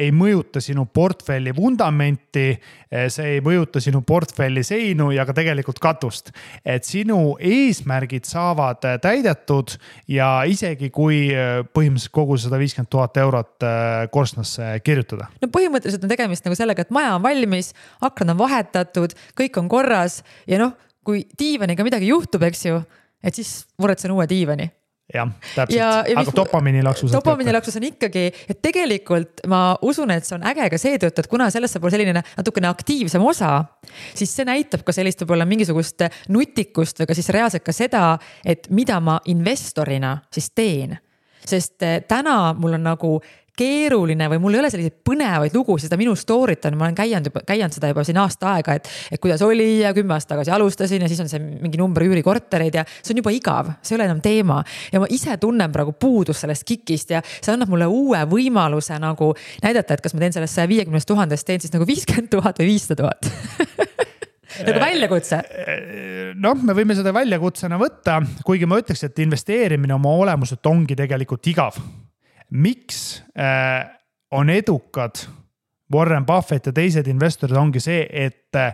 ei 0.00 0.12
mõjuta 0.14 0.60
sinu 0.62 0.86
portfelli 0.88 1.52
vundamenti, 1.56 2.46
eh, 2.90 3.08
see 3.12 3.36
ei 3.36 3.40
mõjuta 3.44 3.80
sinu 3.82 4.00
portfelli 4.06 4.62
seinu 4.64 5.10
ja 5.12 5.26
ka 5.28 5.34
tegelikult 5.36 5.78
katust. 5.78 6.32
et 6.64 6.84
sinu 6.84 7.36
eesmärgid 7.38 8.24
saavad 8.24 8.84
eh, 8.84 8.98
täidetud 8.98 9.76
ja 10.08 10.44
isegi 10.48 10.90
kui 10.90 11.28
eh, 11.30 11.60
põhimõtteliselt 11.62 12.12
kogu 12.12 12.38
sada 12.38 12.58
viiskümmend 12.58 12.88
tuhat 12.90 13.16
eurot 13.16 13.66
korstnasse 14.10 14.80
kirjutada. 14.84 15.28
no 15.42 15.48
põhimõtteliselt 15.48 16.04
on 16.04 16.08
tegemist 16.08 16.44
nagu 16.44 16.56
sellega, 16.56 16.82
et 16.82 16.90
maja 16.90 17.16
on 17.16 17.22
valmis, 17.22 17.72
aknad 18.00 18.32
on 18.32 18.38
vahetatud, 18.38 19.12
kõik 19.36 19.58
on 19.60 19.68
korras 19.68 20.22
ja 20.46 20.58
noh, 20.58 20.72
kui 21.04 21.26
diivaniga 21.38 21.84
midagi 21.84 22.08
juhtub, 22.08 22.42
eks 22.48 22.64
ju, 22.66 22.80
et 23.22 23.34
siis 23.34 23.66
muretsen 23.78 24.14
uue 24.14 24.26
diivani 24.30 24.70
jah, 25.14 25.30
täpselt, 25.54 26.10
aga 26.16 26.34
dopamiinilaksus. 26.36 27.12
dopamiinilaksus 27.12 27.76
on 27.80 27.86
ikkagi, 27.90 28.24
et 28.48 28.62
tegelikult 28.64 29.44
ma 29.50 29.62
usun, 29.82 30.10
et 30.14 30.26
see 30.26 30.36
on 30.38 30.46
äge 30.52 30.68
ka 30.72 30.80
seetõttu, 30.80 31.24
et 31.24 31.30
kuna 31.30 31.50
sellest 31.52 31.78
saab 31.78 31.88
selline 31.92 32.16
natukene 32.22 32.70
aktiivsem 32.70 33.24
osa, 33.24 33.54
siis 34.14 34.34
see 34.34 34.48
näitab 34.48 34.84
ka 34.86 34.94
sellist 34.96 35.22
võib-olla 35.24 35.46
mingisugust 35.48 36.06
nutikust 36.32 37.02
või 37.02 37.10
ka 37.10 37.18
siis 37.18 37.32
reaalselt 37.34 37.66
ka 37.66 37.76
seda, 37.76 38.04
et 38.44 38.70
mida 38.70 39.00
ma 39.00 39.20
investorina 39.32 40.18
siis 40.32 40.52
teen 40.56 40.98
sest 41.46 41.82
eh, 41.82 42.00
täna 42.08 42.54
mul 42.58 42.76
on 42.78 42.84
nagu 42.86 43.16
keeruline 43.58 44.28
või 44.32 44.40
mul 44.40 44.56
ei 44.56 44.62
ole 44.62 44.70
selliseid 44.72 45.02
põnevaid 45.04 45.52
lugusid, 45.56 45.90
seda 45.90 45.98
minu 46.00 46.14
story't 46.16 46.64
on, 46.68 46.76
ma 46.80 46.86
olen 46.86 46.96
käinud 46.96 47.28
juba, 47.28 47.42
käinud 47.48 47.74
seda 47.74 47.90
juba 47.90 48.04
siin 48.08 48.20
aasta 48.22 48.54
aega, 48.54 48.76
et. 48.78 48.88
et 49.12 49.20
kuidas 49.22 49.42
oli 49.44 49.82
ja 49.82 49.92
kümme 49.96 50.16
aastat 50.16 50.34
tagasi 50.34 50.54
alustasin 50.56 51.04
ja 51.04 51.10
siis 51.10 51.20
on 51.20 51.28
see 51.28 51.40
mingi 51.42 51.80
number 51.80 52.04
üürikortereid 52.06 52.78
ja 52.80 52.86
see 52.94 53.12
on 53.12 53.20
juba 53.20 53.34
igav, 53.36 53.72
see 53.84 53.94
ei 53.94 54.00
ole 54.00 54.08
enam 54.08 54.22
teema. 54.24 54.62
ja 54.92 55.02
ma 55.02 55.08
ise 55.12 55.36
tunnen 55.40 55.72
praegu 55.72 55.92
puudust 55.92 56.46
sellest 56.46 56.64
kikist 56.68 57.12
ja 57.12 57.20
see 57.28 57.52
annab 57.52 57.72
mulle 57.72 57.88
uue 57.92 58.22
võimaluse 58.30 58.96
nagu 59.02 59.32
näidata, 59.64 59.98
et 59.98 60.04
kas 60.04 60.16
ma 60.16 60.24
teen 60.24 60.36
sellest 60.38 60.56
saja 60.56 60.70
viiekümnest 60.70 61.08
tuhandest, 61.08 61.46
teen 61.46 61.60
siis 61.60 61.74
nagu 61.74 61.86
viiskümmend 61.88 62.32
tuhat 62.32 62.62
või 62.62 62.72
viissada 62.72 63.02
tuhat 63.02 63.28
nagu 64.68 64.80
väljakutse? 64.80 65.42
noh, 66.40 66.64
me 66.64 66.76
võime 66.76 66.96
seda 66.96 67.12
väljakutsena 67.12 67.76
võtta, 67.80 68.22
kuigi 68.48 68.68
ma 68.68 68.80
ütleks, 68.80 69.04
et 69.04 69.20
investeerimine 69.26 69.92
oma 69.98 70.16
olemuselt 70.24 70.72
ongi 70.72 70.96
tegelikult 70.96 71.52
igav 71.52 71.76
miks 72.52 73.22
äh, 73.38 73.88
on 74.30 74.50
edukad 74.50 75.24
Warren 75.92 76.26
Buffett 76.26 76.66
ja 76.66 76.72
teised 76.72 77.08
investorid, 77.08 77.56
ongi 77.56 77.80
see, 77.80 78.04
et 78.10 78.56
äh, 78.56 78.72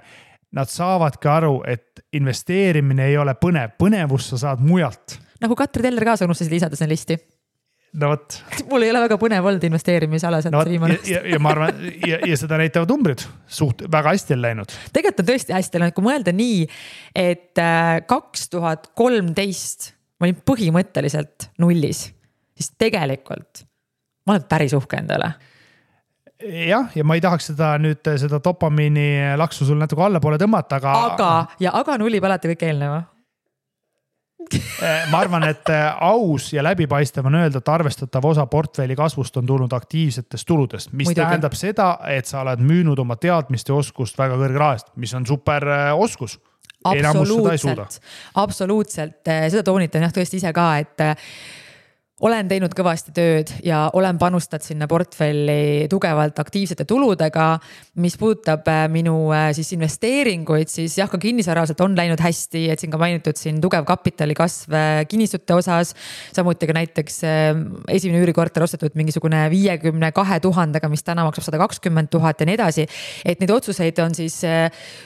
nad 0.55 0.70
saavadki 0.70 1.29
aru, 1.29 1.57
et 1.68 2.05
investeerimine 2.16 3.09
ei 3.11 3.18
ole 3.20 3.35
põnev, 3.39 3.74
põnevust 3.79 4.35
sa 4.35 4.45
saad 4.47 4.62
mujalt. 4.64 5.18
nagu 5.43 5.57
Katri 5.59 5.85
Teller 5.85 6.07
ka, 6.07 6.16
sa 6.16 6.29
unustasid 6.29 6.55
lisada 6.55 6.79
sinna 6.79 6.95
listi 6.95 7.18
no 8.01 8.12
vot. 8.12 8.39
mul 8.70 8.87
ei 8.87 8.93
ole 8.93 9.03
väga 9.05 9.18
põnev 9.20 9.47
olnud 9.51 9.66
investeerimisalaselt 9.68 10.55
no, 10.55 10.62
viimane 10.68 10.99
aasta. 10.99 11.20
ja, 11.33 11.43
ma 11.43 11.53
arvan 11.55 11.85
ja, 12.07 12.20
ja 12.26 12.41
seda 12.41 12.59
näitavad 12.61 12.91
numbrid, 12.93 13.24
suht 13.47 13.85
väga 13.91 14.14
hästi 14.14 14.37
on 14.37 14.43
läinud. 14.45 14.74
tegelikult 14.93 15.24
on 15.24 15.31
tõesti 15.33 15.57
hästi 15.57 15.83
läinud, 15.83 15.97
kui 15.97 16.09
mõelda 16.09 16.35
nii, 16.37 16.66
et 17.18 17.62
äh, 17.62 17.95
kaks 18.09 18.49
tuhat 18.55 18.91
kolmteist 18.99 19.93
ma 20.18 20.29
olin 20.29 20.43
põhimõtteliselt 20.49 21.51
nullis, 21.62 22.09
siis 22.59 22.72
tegelikult 22.81 23.68
ma 24.29 24.37
olen 24.37 24.49
päris 24.49 24.76
uhke 24.76 25.01
endale 25.01 25.33
jah, 26.68 26.91
ja 26.95 27.05
ma 27.05 27.16
ei 27.18 27.22
tahaks 27.22 27.51
seda 27.53 27.74
nüüd, 27.83 28.03
seda 28.20 28.41
dopamiini 28.45 29.37
laksu 29.39 29.66
sul 29.68 29.79
natuke 29.81 30.05
allapoole 30.07 30.39
tõmmata, 30.41 30.79
aga. 30.79 30.97
aga, 31.12 31.31
ja 31.62 31.74
aga 31.79 31.99
nullib 32.01 32.24
alati 32.29 32.53
kõik 32.53 32.64
eelneva 32.68 33.01
eh, 34.55 35.09
ma 35.11 35.22
arvan, 35.24 35.49
et 35.51 35.72
eh, 35.74 35.87
aus 36.09 36.53
ja 36.55 36.62
läbipaistev 36.64 37.26
on 37.29 37.41
öelda, 37.41 37.62
et 37.62 37.72
arvestatav 37.74 38.31
osa 38.31 38.47
portfelli 38.51 38.97
kasvust 38.99 39.37
on 39.41 39.49
tulnud 39.49 39.74
aktiivsetest 39.74 40.47
tuludest, 40.49 40.93
mis 40.93 41.11
Muidugi. 41.11 41.24
tähendab 41.24 41.59
seda, 41.59 41.91
et 42.14 42.31
sa 42.31 42.45
oled 42.45 42.62
müünud 42.62 43.03
oma 43.03 43.18
teadmist 43.18 43.72
ja 43.72 43.79
oskust 43.79 44.18
väga 44.18 44.39
kõrge 44.39 44.62
raha 44.62 44.79
eest, 44.79 44.93
mis 44.97 45.14
on 45.18 45.26
super 45.26 45.66
eh, 45.66 45.91
oskus. 45.95 46.39
absoluutselt, 46.87 47.99
absoluutselt, 48.39 49.24
seda 49.26 49.66
toonitan 49.66 50.07
jah 50.07 50.14
tõesti 50.14 50.39
ise 50.39 50.55
ka, 50.55 50.76
et 50.79 51.11
olen 52.25 52.49
teinud 52.51 52.73
kõvasti 52.75 53.12
tööd 53.14 53.51
ja 53.62 53.85
olen 53.95 54.19
panustanud 54.19 54.64
sinna 54.66 54.89
portfelli 54.91 55.87
tugevalt 55.91 56.39
aktiivsete 56.43 56.87
tuludega. 56.89 57.59
mis 58.03 58.16
puudutab 58.19 58.66
äh, 58.71 58.87
minu 58.91 59.31
äh, 59.35 59.51
siis 59.55 59.71
investeeringuid, 59.75 60.69
siis 60.71 60.97
jah, 60.99 61.09
ka 61.11 61.19
kinnisvaraselt 61.19 61.81
on 61.81 61.95
läinud 61.99 62.21
hästi, 62.23 62.64
et 62.71 62.83
siin 62.83 62.91
ka 62.91 62.99
mainitud 62.99 63.39
siin 63.39 63.61
tugev 63.62 63.87
kapitali 63.87 64.35
kasv 64.35 64.75
äh, 64.75 65.05
kinnistute 65.09 65.55
osas. 65.55 65.95
samuti 66.35 66.66
ka 66.66 66.75
näiteks 66.75 67.21
esimene 67.89 68.23
üürikorter 68.25 68.62
ostetud 68.66 68.99
mingisugune 68.99 69.47
viiekümne 69.51 70.11
kahe 70.12 70.41
tuhandega, 70.43 70.91
mis 70.91 71.07
täna 71.07 71.25
maksab 71.27 71.47
sada 71.47 71.62
kakskümmend 71.62 72.11
tuhat 72.11 72.41
ja 72.41 72.47
nii 72.47 72.59
edasi. 72.59 72.87
et 73.25 73.41
neid 73.41 73.55
otsuseid 73.55 73.99
on 74.03 74.14
siis 74.14 74.43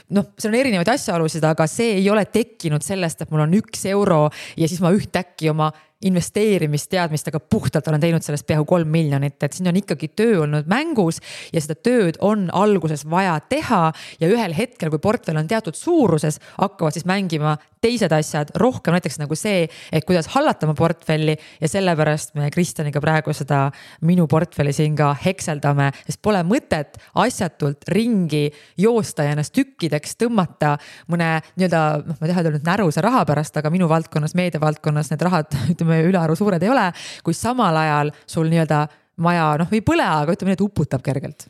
noh, 0.09 0.33
seal 0.39 0.53
on 0.53 0.61
erinevaid 0.61 0.89
asjaolusid, 0.97 1.45
aga 1.45 1.69
see 1.69 1.99
ei 2.01 2.11
ole 2.11 2.25
tekkinud 2.25 2.85
sellest, 2.85 3.21
et 3.21 3.31
mul 3.31 3.45
on 3.45 3.61
üks 3.61 3.85
euro 3.93 4.29
ja 4.57 4.69
siis 4.69 4.81
ma 4.81 4.93
ühtäkki 4.97 5.53
oma 5.53 5.73
investeerimisteadmistega 6.03 7.41
puhtalt 7.41 7.89
olen 7.89 8.01
teinud 8.03 8.25
sellest 8.25 8.47
peaaegu 8.47 8.67
kolm 8.69 8.89
miljonit, 8.93 9.39
et 9.43 9.53
siin 9.57 9.71
on 9.71 9.79
ikkagi 9.79 10.13
töö 10.17 10.43
olnud 10.47 10.71
mängus 10.71 11.21
ja 11.53 11.63
seda 11.63 11.79
tööd 11.79 12.19
on 12.21 12.49
alguses 12.53 13.05
vaja 13.11 13.39
teha 13.49 13.85
ja 14.21 14.31
ühel 14.31 14.57
hetkel, 14.57 14.91
kui 14.93 15.03
portfell 15.03 15.41
on 15.41 15.51
teatud 15.51 15.79
suuruses, 15.79 16.41
hakkavad 16.59 16.97
siis 16.97 17.09
mängima 17.09 17.57
teised 17.83 18.13
asjad 18.15 18.53
rohkem, 18.63 18.95
näiteks 18.95 19.19
nagu 19.19 19.37
see, 19.39 19.65
et 19.93 20.07
kuidas 20.07 20.29
hallata 20.37 20.69
oma 20.69 20.75
portfelli 20.79 21.35
ja 21.61 21.71
sellepärast 21.71 22.37
me 22.39 22.51
Kristjaniga 22.55 23.03
praegu 23.03 23.35
seda 23.35 23.65
minu 24.07 24.29
portfelli 24.31 24.75
siin 24.77 24.95
ka 24.99 25.11
hekseldame, 25.25 25.89
sest 26.07 26.23
pole 26.23 26.45
mõtet 26.47 27.01
asjatult 27.19 27.89
ringi 27.91 28.45
joosta 28.79 29.27
ja 29.27 29.35
ennast 29.35 29.55
tükkideks 29.57 30.15
tõmmata 30.21 30.77
mõne 31.11 31.33
nii-öelda 31.57 31.83
noh, 32.07 32.21
ma 32.21 32.29
ei 32.29 32.31
taha 32.31 32.45
öelda 32.45 32.55
nüüd 32.55 32.71
närusa 32.71 33.03
raha 33.05 33.25
pärast, 33.29 33.59
aga 33.59 33.73
minu 33.75 33.91
valdkonnas, 33.91 34.37
meediavaldkonnas 34.39 35.11
need 35.11 35.27
rahad 35.27 35.59
ütleme 35.75 35.92
ülearu 36.01 36.37
suured 36.39 36.63
ei 36.63 36.73
ole, 36.73 36.89
kui 37.25 37.37
samal 37.37 37.77
ajal 37.83 38.15
sul 38.27 38.49
nii-öelda 38.53 38.87
maja 39.23 39.53
noh, 39.61 39.75
ei 39.75 39.85
põle, 39.85 40.07
aga 40.07 40.33
ütleme 40.33 40.53
nii, 40.53 40.61
et 40.61 40.65
uputab 40.65 41.05
kergelt. 41.05 41.47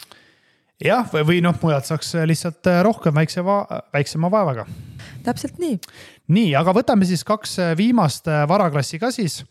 Jah, 0.83 1.07
või 1.29 1.39
noh, 1.45 1.55
mujalt 1.63 1.87
saaks 1.87 2.17
lihtsalt 2.27 2.67
rohkem 2.83 3.15
väikse 3.15 3.45
väiksema 3.95 4.31
vaevaga. 4.33 4.67
täpselt 5.23 5.61
nii. 5.63 5.79
Nii, 6.33 6.53
aga 6.59 6.75
võtame 6.75 7.07
siis 7.09 7.25
kaks 7.27 7.57
äh, 7.61 7.73
viimast 7.79 8.29
äh, 8.31 8.45
varaklassi 8.49 9.01
ka 9.03 9.13
siis. 9.15 9.43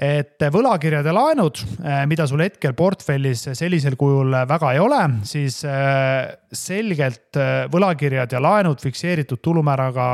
Et 0.00 0.38
võlakirjad 0.54 1.04
ja 1.04 1.12
laenud, 1.12 1.58
äh, 1.82 2.04
mida 2.08 2.26
sul 2.28 2.42
hetkel 2.44 2.76
portfellis 2.78 3.48
sellisel 3.58 3.96
kujul 4.00 4.36
väga 4.48 4.70
ei 4.76 4.80
ole, 4.80 5.00
siis 5.26 5.58
selgelt 6.60 7.40
võlakirjad 7.72 8.36
ja 8.36 8.40
laenud 8.42 8.80
fikseeritud 8.80 9.42
tulumääraga 9.42 10.12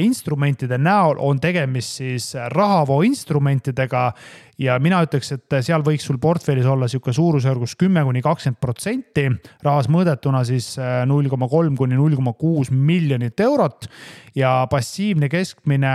instrumentide 0.00 0.78
näol 0.78 1.18
on 1.20 1.40
tegemist 1.40 1.98
siis 2.00 2.30
rahavoo 2.54 3.02
instrumentidega 3.04 4.12
ja 4.58 4.78
mina 4.82 5.00
ütleks, 5.06 5.30
et 5.36 5.58
seal 5.64 5.84
võiks 5.86 6.06
sul 6.08 6.18
portfellis 6.22 6.66
olla 6.66 6.88
sihuke 6.90 7.12
suurusjärgus 7.14 7.76
kümme 7.78 8.02
kuni 8.06 8.22
kakskümmend 8.24 8.60
protsenti, 8.60 9.28
rahas 9.64 9.90
mõõdetuna 9.92 10.42
siis 10.46 10.74
null 11.06 11.30
koma 11.30 11.48
kolm 11.50 11.76
kuni 11.78 11.98
null 11.98 12.16
koma 12.18 12.34
kuus 12.38 12.72
miljonit 12.74 13.38
eurot 13.40 13.88
ja 14.38 14.66
passiivne 14.70 15.28
keskmine 15.30 15.94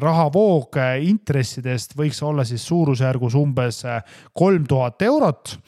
rahavoog 0.00 0.78
intressidest 1.04 1.92
võiks 1.98 2.22
olla 2.24 2.44
siis 2.46 2.64
suurusjärgus 2.66 3.34
umbes 3.38 3.82
kolm 4.32 4.64
tuhat 4.66 5.02
eurot. 5.02 5.58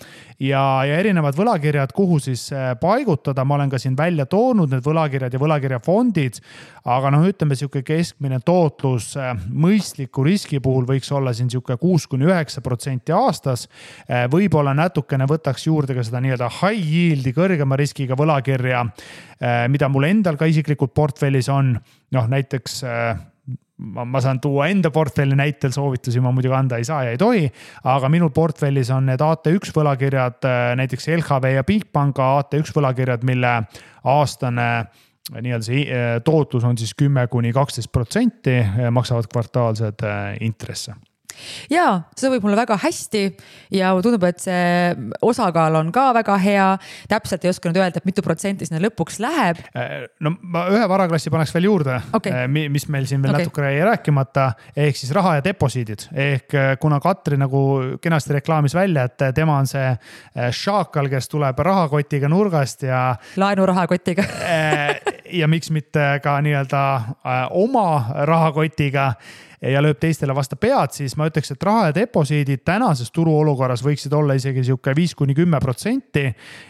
ja, 0.41 0.85
ja 0.85 0.99
erinevad 1.01 1.37
võlakirjad, 1.37 1.93
kuhu 1.97 2.19
siis 2.21 2.49
paigutada, 2.81 3.45
ma 3.45 3.55
olen 3.55 3.71
ka 3.71 3.79
siin 3.79 3.97
välja 3.97 4.27
toonud 4.27 4.73
need 4.73 4.85
võlakirjad 4.85 5.33
ja 5.33 5.41
võlakirjafondid. 5.41 6.41
aga 6.85 7.11
noh, 7.11 7.27
ütleme 7.29 7.57
sihuke 7.59 7.83
keskmine 7.83 8.41
tootlus 8.45 9.15
mõistliku 9.51 10.25
riski 10.25 10.61
puhul 10.61 10.87
võiks 10.89 11.13
olla 11.13 11.35
siin 11.35 11.51
sihuke 11.51 11.77
kuus 11.77 12.07
kuni 12.07 12.27
üheksa 12.27 12.36
protsenti 12.63 13.13
aastas. 13.13 13.67
võib-olla 14.33 14.75
natukene 14.75 15.27
võtaks 15.29 15.67
juurde 15.67 15.95
ka 15.95 16.05
seda 16.07 16.21
nii-öelda 16.25 16.51
high 16.61 16.91
yield'i 16.93 17.33
kõrgema 17.37 17.79
riskiga 17.79 18.17
võlakirja, 18.19 18.85
mida 19.69 19.89
mul 19.89 20.09
endal 20.09 20.37
ka 20.37 20.49
isiklikult 20.51 20.95
portfellis 20.97 21.49
on 21.53 21.75
noh, 22.15 22.29
näiteks 22.31 22.77
äh, 22.87 23.17
ma, 23.77 24.05
ma 24.05 24.21
saan 24.23 24.41
tuua 24.43 24.69
enda 24.73 24.91
portfelli 24.95 25.37
näitel, 25.39 25.73
soovitusi 25.75 26.23
ma 26.25 26.33
muidugi 26.35 26.57
anda 26.57 26.81
ei 26.81 26.87
saa 26.89 27.05
ja 27.07 27.15
ei 27.15 27.21
tohi. 27.21 27.49
aga 27.85 28.11
minul 28.13 28.33
portfellis 28.35 28.91
on 28.95 29.11
need 29.11 29.25
AT1 29.25 29.75
võlakirjad, 29.77 30.39
äh, 30.49 30.69
näiteks 30.83 31.11
LHV 31.17 31.57
ja 31.57 31.67
Bigpanga 31.67 32.31
AT1 32.41 32.77
võlakirjad, 32.77 33.27
mille 33.27 33.59
aastane 34.07 34.71
nii-öelda 35.27 35.67
see 35.67 36.01
tootlus 36.23 36.65
on 36.65 36.77
siis 36.79 36.93
kümme 36.95 37.25
kuni 37.27 37.51
kaksteist 37.53 37.91
protsenti, 37.91 38.61
maksavad 38.95 39.27
kvartaalsed 39.33 40.05
intresse 40.47 40.95
ja 41.71 41.87
see 42.15 42.27
sobib 42.27 42.45
mulle 42.45 42.59
väga 42.59 42.79
hästi 42.83 43.23
ja 43.77 43.93
tundub, 44.03 44.25
et 44.29 44.43
see 44.43 44.95
osakaal 45.25 45.81
on 45.81 45.93
ka 45.95 46.09
väga 46.17 46.37
hea. 46.43 46.69
täpselt 47.09 47.45
ei 47.45 47.51
oska 47.51 47.71
nüüd 47.71 47.81
öelda, 47.81 48.01
et 48.01 48.09
mitu 48.09 48.25
protsenti 48.25 48.67
sinna 48.67 48.81
lõpuks 48.83 49.21
läheb. 49.23 49.61
Äh, 49.77 50.07
no 50.21 50.35
ma 50.43 50.67
ühe 50.73 50.87
varaklassi 50.91 51.33
paneks 51.33 51.55
veel 51.55 51.69
juurde 51.69 51.99
okay., 52.17 52.45
äh, 52.45 52.47
mis 52.49 52.89
meil 52.93 53.09
siin 53.09 53.23
veel 53.25 53.35
okay. 53.35 53.47
natuke 53.47 53.67
jäi 53.67 53.85
rääkimata, 53.87 54.49
ehk 54.87 54.99
siis 54.99 55.13
raha 55.17 55.37
ja 55.39 55.45
deposiidid 55.45 56.09
ehk 56.13 56.57
äh, 56.57 56.73
kuna 56.81 57.01
Katri 57.03 57.39
nagu 57.41 57.63
kenasti 58.03 58.37
reklaamis 58.39 58.75
välja, 58.75 59.07
et 59.07 59.27
tema 59.37 59.59
on 59.61 59.69
see 59.71 59.89
šaakal, 60.57 61.09
kes 61.13 61.29
tuleb 61.31 61.59
rahakotiga 61.63 62.29
nurgast 62.31 62.83
ja. 62.87 63.01
laenurahakotiga 63.37 64.25
ja 65.41 65.49
miks 65.51 65.71
mitte 65.75 66.07
ka 66.23 66.39
nii-öelda 66.45 66.83
oma 67.57 67.89
rahakotiga 68.29 69.13
ja 69.63 69.83
lööb 69.83 70.01
teistele 70.01 70.35
vastu 70.37 70.59
pead, 70.61 70.93
siis 70.97 71.17
ma 71.17 71.29
ütleks, 71.31 71.53
et 71.55 71.67
raha 71.69 71.89
ja 71.91 71.97
deposiidid 71.97 72.65
tänases 72.67 73.13
turuolukorras 73.15 73.85
võiksid 73.85 74.15
olla 74.17 74.37
isegi 74.37 74.65
sihuke 74.67 74.95
viis 74.97 75.15
kuni 75.15 75.35
kümme 75.37 75.61
protsenti. 75.63 76.27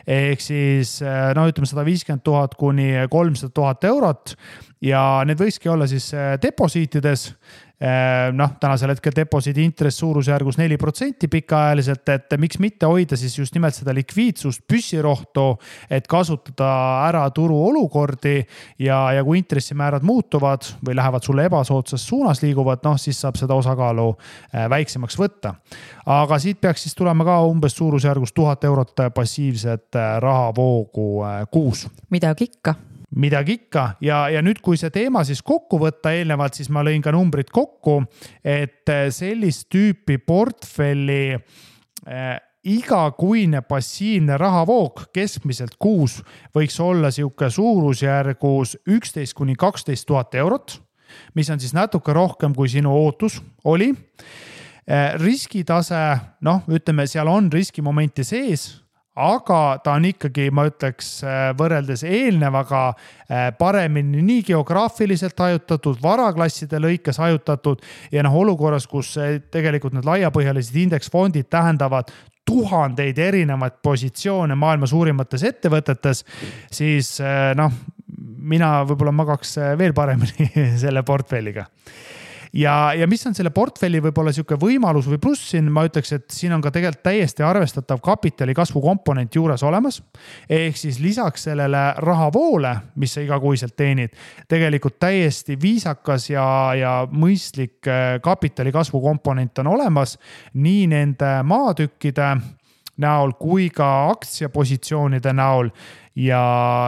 ehk 0.07 0.41
siis 0.41 1.01
eh, 1.03 1.33
no 1.35 1.47
ütleme 1.49 1.67
sada 1.67 1.85
viiskümmend 1.87 2.25
tuhat 2.27 2.55
kuni 2.55 2.93
kolmsada 3.11 3.53
tuhat 3.55 3.85
eurot 3.85 4.37
ja 4.81 5.23
need 5.27 5.41
võikski 5.41 5.71
olla 5.73 5.87
siis 5.91 6.13
eh, 6.15 6.35
deposiitides 6.43 7.31
Ehm, 7.77 8.39
noh, 8.39 8.55
tänasel 8.57 8.95
hetkel 8.95 9.13
deposiidi 9.13 9.61
intress 9.69 10.01
suurusjärgus 10.01 10.57
neli 10.57 10.79
protsenti 10.81 11.29
pikaajaliselt, 11.29 12.09
et 12.09 12.37
miks 12.41 12.57
mitte 12.57 12.89
hoida 12.89 13.19
siis 13.21 13.35
just 13.37 13.53
nimelt 13.53 13.77
seda 13.77 13.93
likviidsust, 13.93 14.63
püssirohtu, 14.65 15.45
et 15.93 16.09
kasutada 16.09 16.71
ära 17.05 17.27
turuolukordi 17.37 18.39
ja, 18.81 19.03
ja 19.19 19.27
kui 19.29 19.43
intressimäärad 19.43 20.09
muutuvad 20.09 20.65
või 20.89 20.97
lähevad 20.97 21.29
sulle 21.29 21.45
ebasoodsas 21.51 22.09
suunas 22.09 22.41
liiguvad, 22.41 22.81
noh 22.89 22.97
siis 22.97 23.21
saab 23.21 23.37
seda 23.37 23.61
osakaalu 23.61 24.09
eh, 24.17 24.65
väiksemaks 24.73 25.21
võtta. 25.21 25.59
aga 26.07 26.41
siit 26.41 26.65
peaks 26.65 26.89
siis 26.89 26.97
tulema 26.97 27.29
ka 27.29 27.43
umbes 27.45 27.77
suurusjärgus 27.77 28.33
tuhat 28.33 28.65
eurot 28.65 29.05
passiivset 29.15 30.01
rahavoogu 30.25 31.25
kuus. 31.53 31.89
midagi 32.09 32.49
ikka 32.49 32.79
midagi 33.15 33.61
ikka 33.61 33.85
ja, 34.03 34.27
ja 34.33 34.43
nüüd, 34.43 34.59
kui 34.65 34.79
see 34.81 34.91
teema 34.95 35.23
siis 35.27 35.43
kokku 35.47 35.79
võtta 35.81 36.13
eelnevalt, 36.17 36.59
siis 36.59 36.71
ma 36.75 36.83
lõin 36.87 37.05
ka 37.05 37.13
numbrid 37.15 37.53
kokku, 37.55 38.01
et 38.43 38.89
eh, 38.91 39.07
sellist 39.15 39.69
tüüpi 39.73 40.19
portfelli 40.27 41.37
äh, 41.37 42.35
igakuine 42.67 43.63
passiivne 43.63 44.39
rahavoog 44.41 45.07
keskmiselt 45.15 45.77
kuus 45.79 46.19
võiks 46.57 46.79
olla 46.83 47.13
sihuke 47.15 47.51
suurusjärgus 47.51 48.77
üksteist 48.91 49.37
kuni 49.39 49.55
kaksteist 49.55 50.07
tuhat 50.09 50.35
eurot, 50.35 50.81
mis 51.39 51.51
on 51.51 51.63
siis 51.63 51.77
natuke 51.77 52.13
rohkem, 52.17 52.55
kui 52.55 52.69
sinu 52.69 52.91
ootus 52.91 53.39
oli. 53.65 53.93
Eh, 54.87 55.15
riskitase, 55.19 56.01
noh, 56.47 56.67
ütleme, 56.71 57.07
seal 57.11 57.27
on 57.31 57.49
riskimomenti 57.51 58.23
sees 58.27 58.69
aga 59.17 59.61
ta 59.85 59.97
on 59.97 60.07
ikkagi, 60.11 60.51
ma 60.55 60.67
ütleks, 60.69 61.11
äh, 61.25 61.49
võrreldes 61.57 62.05
eelnevaga 62.07 62.83
äh, 62.93 63.49
paremini 63.59 64.23
nii 64.25 64.45
geograafiliselt 64.51 65.39
hajutatud, 65.41 65.99
varaklasside 66.03 66.81
lõikes 66.83 67.21
hajutatud 67.23 67.85
ja 68.13 68.25
noh, 68.27 68.37
olukorras, 68.37 68.87
kus 68.91 69.15
äh, 69.21 69.39
tegelikult 69.53 69.97
need 69.97 70.09
laiapõhjalised 70.09 70.77
indeksfondid 70.85 71.49
tähendavad 71.53 72.13
tuhandeid 72.47 73.19
erinevaid 73.19 73.81
positsioone 73.83 74.55
maailma 74.55 74.87
suurimates 74.87 75.43
ettevõtetes, 75.49 76.23
siis 76.71 77.17
noh, 77.59 77.73
mina 78.47 78.85
võib-olla 78.87 79.11
magaks 79.17 79.57
veel 79.81 79.97
paremini 79.97 80.47
selle 80.85 81.03
portfelliga 81.03 81.67
ja, 82.57 82.93
ja 82.97 83.07
mis 83.07 83.25
on 83.29 83.35
selle 83.37 83.51
portfelli 83.55 84.01
võib-olla 84.05 84.33
sihuke 84.35 84.57
võimalus 84.61 85.09
või 85.11 85.21
pluss 85.23 85.51
siin, 85.53 85.69
ma 85.73 85.85
ütleks, 85.87 86.13
et 86.17 86.27
siin 86.33 86.55
on 86.57 86.63
ka 86.65 86.73
tegelikult 86.75 87.05
täiesti 87.07 87.45
arvestatav 87.47 88.01
kapitali 88.05 88.55
kasvu 88.57 88.81
komponent 88.85 89.35
juures 89.35 89.63
olemas. 89.67 90.03
ehk 90.49 90.77
siis 90.77 91.01
lisaks 91.01 91.47
sellele 91.49 91.83
rahavoole, 92.03 92.77
mis 92.97 93.15
sa 93.15 93.25
igakuiselt 93.25 93.77
teenid, 93.77 94.15
tegelikult 94.49 94.99
täiesti 95.01 95.59
viisakas 95.61 96.31
ja, 96.31 96.47
ja 96.79 96.93
mõistlik 97.11 97.87
äh, 97.89 98.21
kapitali 98.23 98.73
kasvu 98.73 99.01
komponent 99.01 99.59
on 99.59 99.75
olemas 99.77 100.17
nii 100.55 100.87
nende 100.87 101.33
maatükkide 101.43 102.37
näol 103.03 103.35
kui 103.37 103.69
ka 103.71 104.09
aktsiapositsioonide 104.15 105.33
näol 105.37 105.69
ja, 106.17 106.41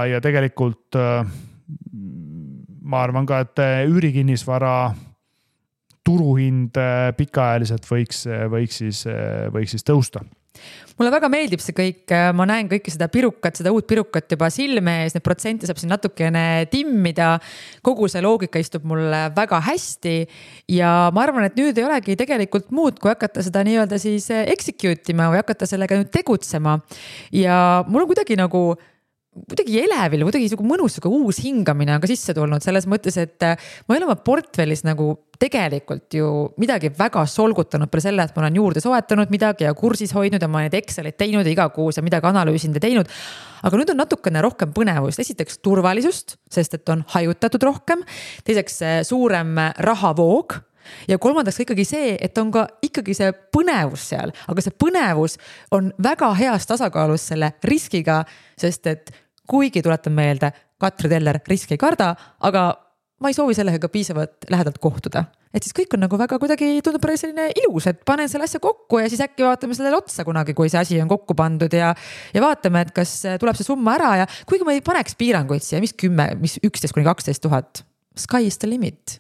ja 0.09 0.21
tegelikult 0.25 0.97
äh, 0.97 1.29
ma 2.89 3.03
arvan 3.05 3.29
ka, 3.29 3.43
et 3.45 3.61
äh, 3.61 3.85
üürikinnisvara 3.89 4.95
turuhind 6.09 6.81
äh, 6.81 7.13
pikaajaliselt 7.19 7.87
võiks, 7.89 8.25
äh, 8.31 8.49
võiks 8.51 8.83
siis, 8.83 9.05
äh, 9.11 9.49
võiks 9.55 9.77
siis 9.77 9.87
tõusta 9.87 10.25
mulle 10.99 11.13
väga 11.15 11.29
meeldib 11.31 11.61
see 11.63 11.71
kõik, 11.77 12.11
ma 12.35 12.43
näen 12.51 12.67
kõike 12.67 12.91
seda 12.91 13.07
pirukat, 13.13 13.61
seda 13.61 13.71
uut 13.71 13.87
pirukat 13.87 14.33
juba 14.35 14.49
silme 14.51 14.97
ees, 15.05 15.15
neid 15.15 15.23
protsente 15.23 15.69
saab 15.69 15.79
siin 15.79 15.93
natukene 15.95 16.67
timmida. 16.73 17.29
kogu 17.87 18.09
see 18.11 18.25
loogika 18.25 18.59
istub 18.59 18.83
mulle 18.89 19.29
väga 19.37 19.61
hästi 19.69 20.17
ja 20.75 21.13
ma 21.15 21.23
arvan, 21.23 21.47
et 21.47 21.55
nüüd 21.61 21.79
ei 21.79 21.87
olegi 21.87 22.19
tegelikult 22.19 22.73
muud, 22.75 22.99
kui 22.99 23.13
hakata 23.13 23.45
seda 23.47 23.63
nii-öelda 23.69 24.03
siis 24.03 24.27
execute 24.41 25.15
ima 25.15 25.31
või 25.31 25.45
hakata 25.45 25.71
sellega 25.71 26.01
nüüd 26.01 26.11
tegutsema. 26.11 26.81
ja 27.31 27.85
mul 27.87 28.03
on 28.03 28.11
kuidagi 28.11 28.41
nagu 28.43 28.65
kuidagi 29.47 29.81
elevil, 29.85 30.25
kuidagi 30.27 30.51
sihuke 30.51 30.67
mõnus 30.67 30.97
sihuke 30.97 31.11
uus 31.13 31.41
hingamine 31.45 31.95
on 31.95 32.03
ka 32.03 32.11
sisse 32.11 32.35
tulnud 32.37 32.65
selles 32.65 32.89
mõttes, 32.91 33.19
et 33.21 33.47
äh, 33.47 33.71
ma 33.87 33.95
ei 33.95 34.01
ole 34.01 34.09
oma 34.09 34.19
portfellis 34.25 34.85
nagu 34.87 35.15
tegelikult 35.39 36.15
ju 36.19 36.29
midagi 36.59 36.91
väga 36.99 37.23
solgutanud 37.31 37.91
peale 37.91 38.05
selle, 38.05 38.27
et 38.27 38.37
ma 38.37 38.45
olen 38.45 38.59
juurde 38.59 38.83
soetanud 38.83 39.31
midagi 39.31 39.69
ja 39.69 39.75
kursis 39.79 40.15
hoidnud 40.17 40.43
ja 40.43 40.51
ma 40.51 40.65
neid 40.65 40.75
Excelid 40.75 41.19
teinud 41.21 41.47
ja 41.47 41.55
igakuus 41.55 42.01
ja 42.01 42.05
midagi 42.07 42.27
analüüsinud 42.31 42.79
ja 42.81 42.85
teinud. 42.85 43.11
aga 43.63 43.79
nüüd 43.79 43.93
on 43.95 44.01
natukene 44.03 44.43
rohkem 44.43 44.73
põnevust, 44.75 45.23
esiteks 45.23 45.61
turvalisust, 45.63 46.39
sest 46.51 46.75
et 46.75 46.89
on 46.89 47.05
hajutatud 47.15 47.63
rohkem. 47.63 48.03
teiseks 48.45 48.83
suurem 49.07 49.55
rahavoog 49.79 50.59
ja 51.09 51.19
kolmandaks 51.19 51.61
ikkagi 51.61 51.85
see, 51.87 52.17
et 52.21 52.39
on 52.39 52.51
ka 52.55 52.67
ikkagi 52.85 53.15
see 53.17 53.33
põnevus 53.55 54.09
seal, 54.13 54.33
aga 54.49 54.65
see 54.65 54.75
põnevus 54.85 55.39
on 55.75 55.93
väga 56.03 56.33
heas 56.39 56.67
tasakaalus 56.69 57.31
selle 57.33 57.53
riskiga, 57.65 58.23
sest 58.59 58.87
et 58.91 59.13
kuigi 59.49 59.83
tuletan 59.83 60.15
meelde, 60.17 60.53
Katri 60.79 61.11
Teller 61.11 61.41
riski 61.49 61.75
ei 61.75 61.81
karda, 61.81 62.13
aga 62.47 62.69
ma 63.19 63.31
ei 63.31 63.37
soovi 63.37 63.57
sellega 63.57 63.91
piisavalt 63.91 64.49
lähedalt 64.51 64.79
kohtuda. 64.79 65.25
et 65.49 65.65
siis 65.65 65.73
kõik 65.73 65.95
on 65.97 66.03
nagu 66.05 66.19
väga 66.21 66.37
kuidagi 66.39 66.67
tundub 66.85 67.01
päris 67.03 67.23
selline 67.25 67.49
ilus, 67.57 67.87
et 67.89 68.03
panen 68.07 68.29
selle 68.29 68.45
asja 68.45 68.61
kokku 68.61 69.01
ja 69.01 69.09
siis 69.09 69.23
äkki 69.25 69.47
vaatame 69.47 69.75
sellele 69.75 69.97
otsa 69.97 70.25
kunagi, 70.29 70.55
kui 70.55 70.69
see 70.69 70.81
asi 70.81 71.01
on 71.03 71.09
kokku 71.09 71.35
pandud 71.35 71.73
ja. 71.73 71.95
ja 72.35 72.43
vaatame, 72.45 72.85
et 72.85 72.93
kas 72.95 73.15
tuleb 73.41 73.57
see 73.57 73.67
summa 73.67 73.97
ära 73.97 74.13
ja 74.23 74.27
kuigi 74.47 74.67
ma 74.69 74.77
ei 74.77 74.85
paneks 74.85 75.17
piiranguid 75.19 75.65
siia, 75.65 75.81
mis 75.81 75.97
kümme, 75.97 76.35
mis 76.39 76.59
üksteist 76.63 76.95
kuni 76.95 77.09
kaksteist 77.09 77.43
tuhat. 77.43 77.83
Sky 78.19 78.47
is 78.51 78.59
the 78.61 78.69
limit 78.69 79.19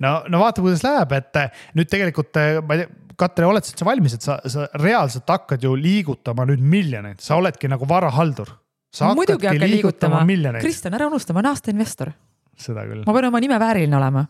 no, 0.00 0.20
no 0.28 0.40
vaata, 0.40 0.62
kuidas 0.62 0.84
läheb, 0.86 1.16
et 1.18 1.40
nüüd 1.76 1.90
tegelikult 1.90 2.44
ma 2.64 2.78
ei 2.78 2.84
tea 2.84 3.00
Katre, 3.14 3.46
oled 3.46 3.62
sa 3.62 3.86
valmis, 3.86 4.16
et 4.16 4.24
sa, 4.26 4.40
sa 4.50 4.64
reaalselt 4.82 5.28
hakkad 5.30 5.62
ju 5.62 5.76
liigutama 5.78 6.48
nüüd 6.50 6.58
miljoneid, 6.58 7.20
sa 7.22 7.36
oledki 7.38 7.68
nagu 7.70 7.86
varahaldur 7.86 8.50
sa 8.94 9.10
muidugi 9.16 9.48
hakkan 9.50 9.70
liigutama, 9.70 10.22
liigutama.. 10.28 10.62
Kristjan, 10.62 10.94
ära 10.96 11.08
unusta, 11.10 11.34
ma 11.34 11.42
olen 11.42 11.50
aasta 11.52 11.74
investor. 11.74 12.12
seda 12.54 12.84
küll. 12.86 13.02
ma 13.02 13.16
pean 13.16 13.28
oma 13.30 13.40
nime 13.42 13.58
vääriline 13.58 13.96
olema. 13.98 14.24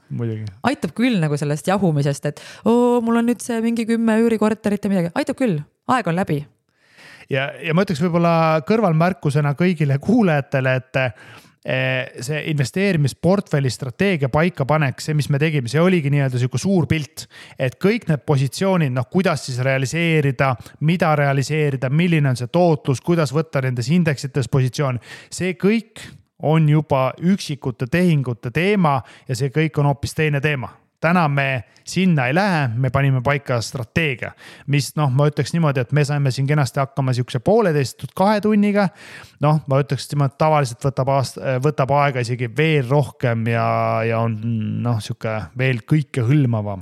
aitab 0.70 0.94
küll 0.96 1.20
nagu 1.20 1.36
sellest 1.40 1.68
jahumisest, 1.68 2.32
et 2.32 2.42
oo, 2.64 3.00
mul 3.04 3.20
on 3.20 3.28
nüüd 3.28 3.44
see 3.44 3.60
mingi 3.64 3.86
kümme 3.88 4.16
üürikorterit 4.24 4.84
ja 4.84 4.92
midagi, 4.92 5.12
aitab 5.14 5.40
küll, 5.40 5.60
aeg 5.92 6.08
on 6.08 6.16
läbi. 6.16 6.40
ja, 7.30 7.50
ja 7.60 7.76
ma 7.76 7.84
ütleks 7.84 8.02
võib-olla 8.04 8.34
kõrvalmärkusena 8.68 9.54
kõigile 9.58 10.00
kuulajatele, 10.02 10.78
et 10.80 11.02
see 11.64 12.42
investeerimisportfelli 12.50 13.70
strateegia 13.72 14.28
paikapanek, 14.28 15.00
see, 15.00 15.14
mis 15.16 15.30
me 15.32 15.38
tegime, 15.40 15.70
see 15.72 15.80
oligi 15.80 16.10
nii-öelda 16.12 16.40
sihuke 16.40 16.60
suur 16.60 16.84
pilt. 16.90 17.24
et 17.58 17.78
kõik 17.80 18.04
need 18.10 18.24
positsioonid, 18.26 18.92
noh, 18.92 19.08
kuidas 19.08 19.46
siis 19.46 19.62
realiseerida, 19.64 20.54
mida 20.84 21.14
realiseerida, 21.16 21.88
milline 21.88 22.34
on 22.34 22.36
see 22.36 22.52
tootlus, 22.52 23.00
kuidas 23.00 23.32
võtta 23.32 23.64
nendes 23.64 23.88
indeksites 23.88 24.50
positsioon, 24.52 25.00
see 25.32 25.56
kõik 25.56 26.04
on 26.44 26.68
juba 26.68 27.12
üksikute 27.22 27.88
tehingute 27.88 28.50
teema 28.52 28.98
ja 29.28 29.36
see 29.38 29.48
kõik 29.54 29.80
on 29.80 29.88
hoopis 29.88 30.14
teine 30.14 30.44
teema 30.44 30.83
täna 31.04 31.28
me 31.28 31.48
sinna 31.84 32.26
ei 32.26 32.34
lähe, 32.34 32.68
me 32.76 32.90
panime 32.90 33.20
paika 33.24 33.58
strateegia, 33.60 34.32
mis 34.72 34.94
noh, 34.96 35.10
ma 35.12 35.26
ütleks 35.28 35.52
niimoodi, 35.52 35.82
et 35.84 35.92
me 35.92 36.04
saime 36.04 36.32
siin 36.32 36.46
kenasti 36.48 36.80
hakkama 36.80 37.12
sihukese 37.16 37.42
pooleteist, 37.44 38.06
kahe 38.16 38.40
tunniga. 38.44 38.88
noh, 39.44 39.58
ma 39.68 39.80
ütleks 39.82 40.08
niimoodi, 40.12 40.32
et 40.32 40.38
tavaliselt 40.40 40.86
võtab 40.88 41.10
aasta, 41.12 41.56
võtab 41.60 41.92
aega 41.98 42.24
isegi 42.24 42.48
veel 42.56 42.88
rohkem 42.88 43.44
ja, 43.52 43.66
ja 44.08 44.22
on 44.24 44.38
noh, 44.84 45.00
sihuke 45.04 45.34
veel 45.58 45.82
kõikehõlmavam. 45.84 46.80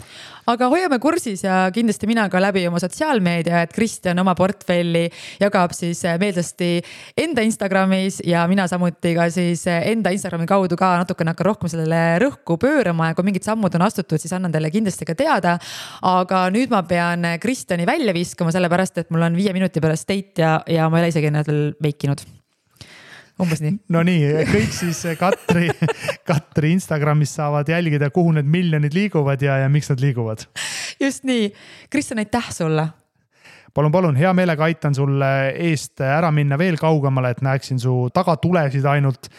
aga 0.52 0.68
hoiame 0.70 1.00
kursis 1.02 1.42
ja 1.42 1.64
kindlasti 1.74 2.06
mina 2.06 2.28
ka 2.30 2.40
läbi 2.42 2.62
oma 2.70 2.78
sotsiaalmeedia, 2.82 3.64
et 3.66 3.74
Kristjan 3.74 4.22
oma 4.22 4.36
portfelli 4.38 5.08
jagab 5.42 5.74
siis 5.74 6.04
meelsasti 6.22 6.76
enda 7.18 7.42
Instagramis 7.42 8.20
ja 8.26 8.46
mina 8.46 8.68
samuti 8.70 9.16
ka 9.18 9.26
siis 9.34 9.66
enda 9.66 10.14
Instagrami 10.14 10.46
kaudu 10.46 10.78
ka 10.78 10.94
natukene 11.02 11.34
hakkan 11.34 11.50
rohkem 11.50 11.74
sellele 11.74 12.02
rõhku 12.22 12.60
pöörama 12.62 13.10
ja 13.10 13.18
kui 13.18 13.26
mingid 13.26 13.46
sammud 13.46 13.74
on 13.74 13.88
astutud 13.88 14.11
juhtud, 14.12 14.22
siis 14.22 14.36
annan 14.36 14.52
teile 14.52 14.70
kindlasti 14.72 15.08
ka 15.08 15.16
teada. 15.18 15.56
aga 16.02 16.44
nüüd 16.52 16.70
ma 16.72 16.82
pean 16.88 17.26
Kristjani 17.40 17.86
välja 17.88 18.14
viskama, 18.14 18.52
sellepärast 18.52 19.02
et 19.02 19.10
mul 19.10 19.26
on 19.28 19.36
viie 19.36 19.52
minuti 19.56 19.80
pärast 19.80 20.08
date 20.08 20.42
ja, 20.42 20.60
ja 20.66 20.88
ma 20.90 21.00
ei 21.00 21.06
ole 21.06 21.12
isegi 21.14 21.32
veel 21.32 21.60
meikinud 21.82 22.24
umbes 23.42 23.62
nii. 23.64 23.76
no 23.94 24.02
nii, 24.06 24.46
kõik 24.50 24.74
siis 24.76 25.02
Katri, 25.18 25.70
Katri 26.28 26.72
Instagramis 26.76 27.34
saavad 27.38 27.68
jälgida, 27.72 28.10
kuhu 28.14 28.34
need 28.36 28.48
miljonid 28.50 28.94
liiguvad 28.96 29.42
ja, 29.42 29.62
ja 29.64 29.70
miks 29.72 29.90
nad 29.92 30.02
liiguvad. 30.02 30.46
just 31.00 31.24
nii, 31.28 31.52
Kristjan, 31.90 32.22
aitäh 32.22 32.52
sulle 32.54 32.88
palun, 33.74 33.92
palun, 33.92 34.16
hea 34.20 34.32
meelega 34.36 34.68
aitan 34.68 34.94
sulle 34.94 35.32
eest 35.70 36.02
ära 36.04 36.30
minna 36.34 36.58
veel 36.60 36.76
kaugemale, 36.80 37.32
et 37.32 37.42
näeksin 37.44 37.80
su 37.80 38.06
tagatulesid 38.14 38.86
ainult. 38.88 39.30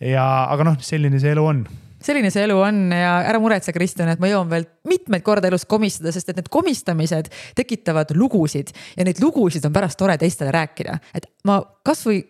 ja, 0.00 0.24
aga 0.50 0.70
noh, 0.70 0.78
selline 0.80 1.20
see 1.20 1.34
elu 1.36 1.44
on 1.46 1.64
selline 2.04 2.30
see 2.32 2.44
elu 2.46 2.56
on 2.60 2.80
ja 2.92 3.16
ära 3.24 3.40
muretse, 3.42 3.72
Kristjan, 3.74 4.10
et 4.12 4.22
ma 4.22 4.30
jõuan 4.30 4.50
veel 4.50 4.66
mitmeid 4.88 5.24
korda 5.26 5.48
elus 5.50 5.66
komistada, 5.68 6.12
sest 6.14 6.30
et 6.30 6.40
need 6.40 6.50
komistamised 6.52 7.30
tekitavad 7.58 8.14
lugusid 8.18 8.72
ja 8.96 9.06
neid 9.06 9.22
lugusid 9.24 9.64
on 9.66 9.74
pärast 9.74 9.98
tore 10.00 10.16
teistele 10.20 10.52
rääkida, 10.54 10.98
et 11.16 11.28
ma 11.48 11.60
kasvõi 11.86 12.20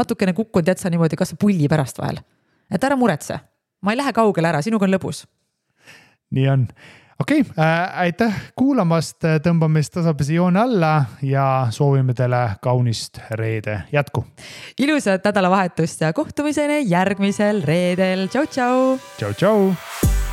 natukene 0.00 0.34
kukkunud 0.36 0.70
jätsa 0.72 0.90
niimoodi 0.92 1.18
kasvõi 1.18 1.42
pulli 1.46 1.68
pärast 1.70 2.00
vahel. 2.00 2.22
et 2.70 2.84
ära 2.84 2.96
muretse, 2.96 3.40
ma 3.82 3.92
ei 3.92 3.98
lähe 3.98 4.12
kaugele 4.14 4.52
ära, 4.52 4.62
sinuga 4.62 4.86
on 4.86 4.94
lõbus. 4.94 5.24
nii 6.30 6.48
on 6.48 6.68
okei 7.20 7.40
okay, 7.40 7.52
äh,, 7.64 7.98
aitäh 8.06 8.34
kuulamast, 8.56 9.24
tõmbame 9.44 9.82
siis 9.82 9.94
tasapisi 9.98 10.38
joone 10.38 10.60
alla 10.60 10.94
ja 11.22 11.66
soovime 11.70 12.14
teile 12.16 12.42
kaunist 12.62 13.20
reede 13.30 13.82
jätku. 13.92 14.24
ilusat 14.78 15.24
nädalavahetust 15.24 16.00
ja 16.00 16.12
kohtumiseni 16.12 16.82
järgmisel 16.88 17.62
reedel, 17.64 18.26
tšau-tšau. 18.32 18.98
tšau-tšau. 19.18 20.29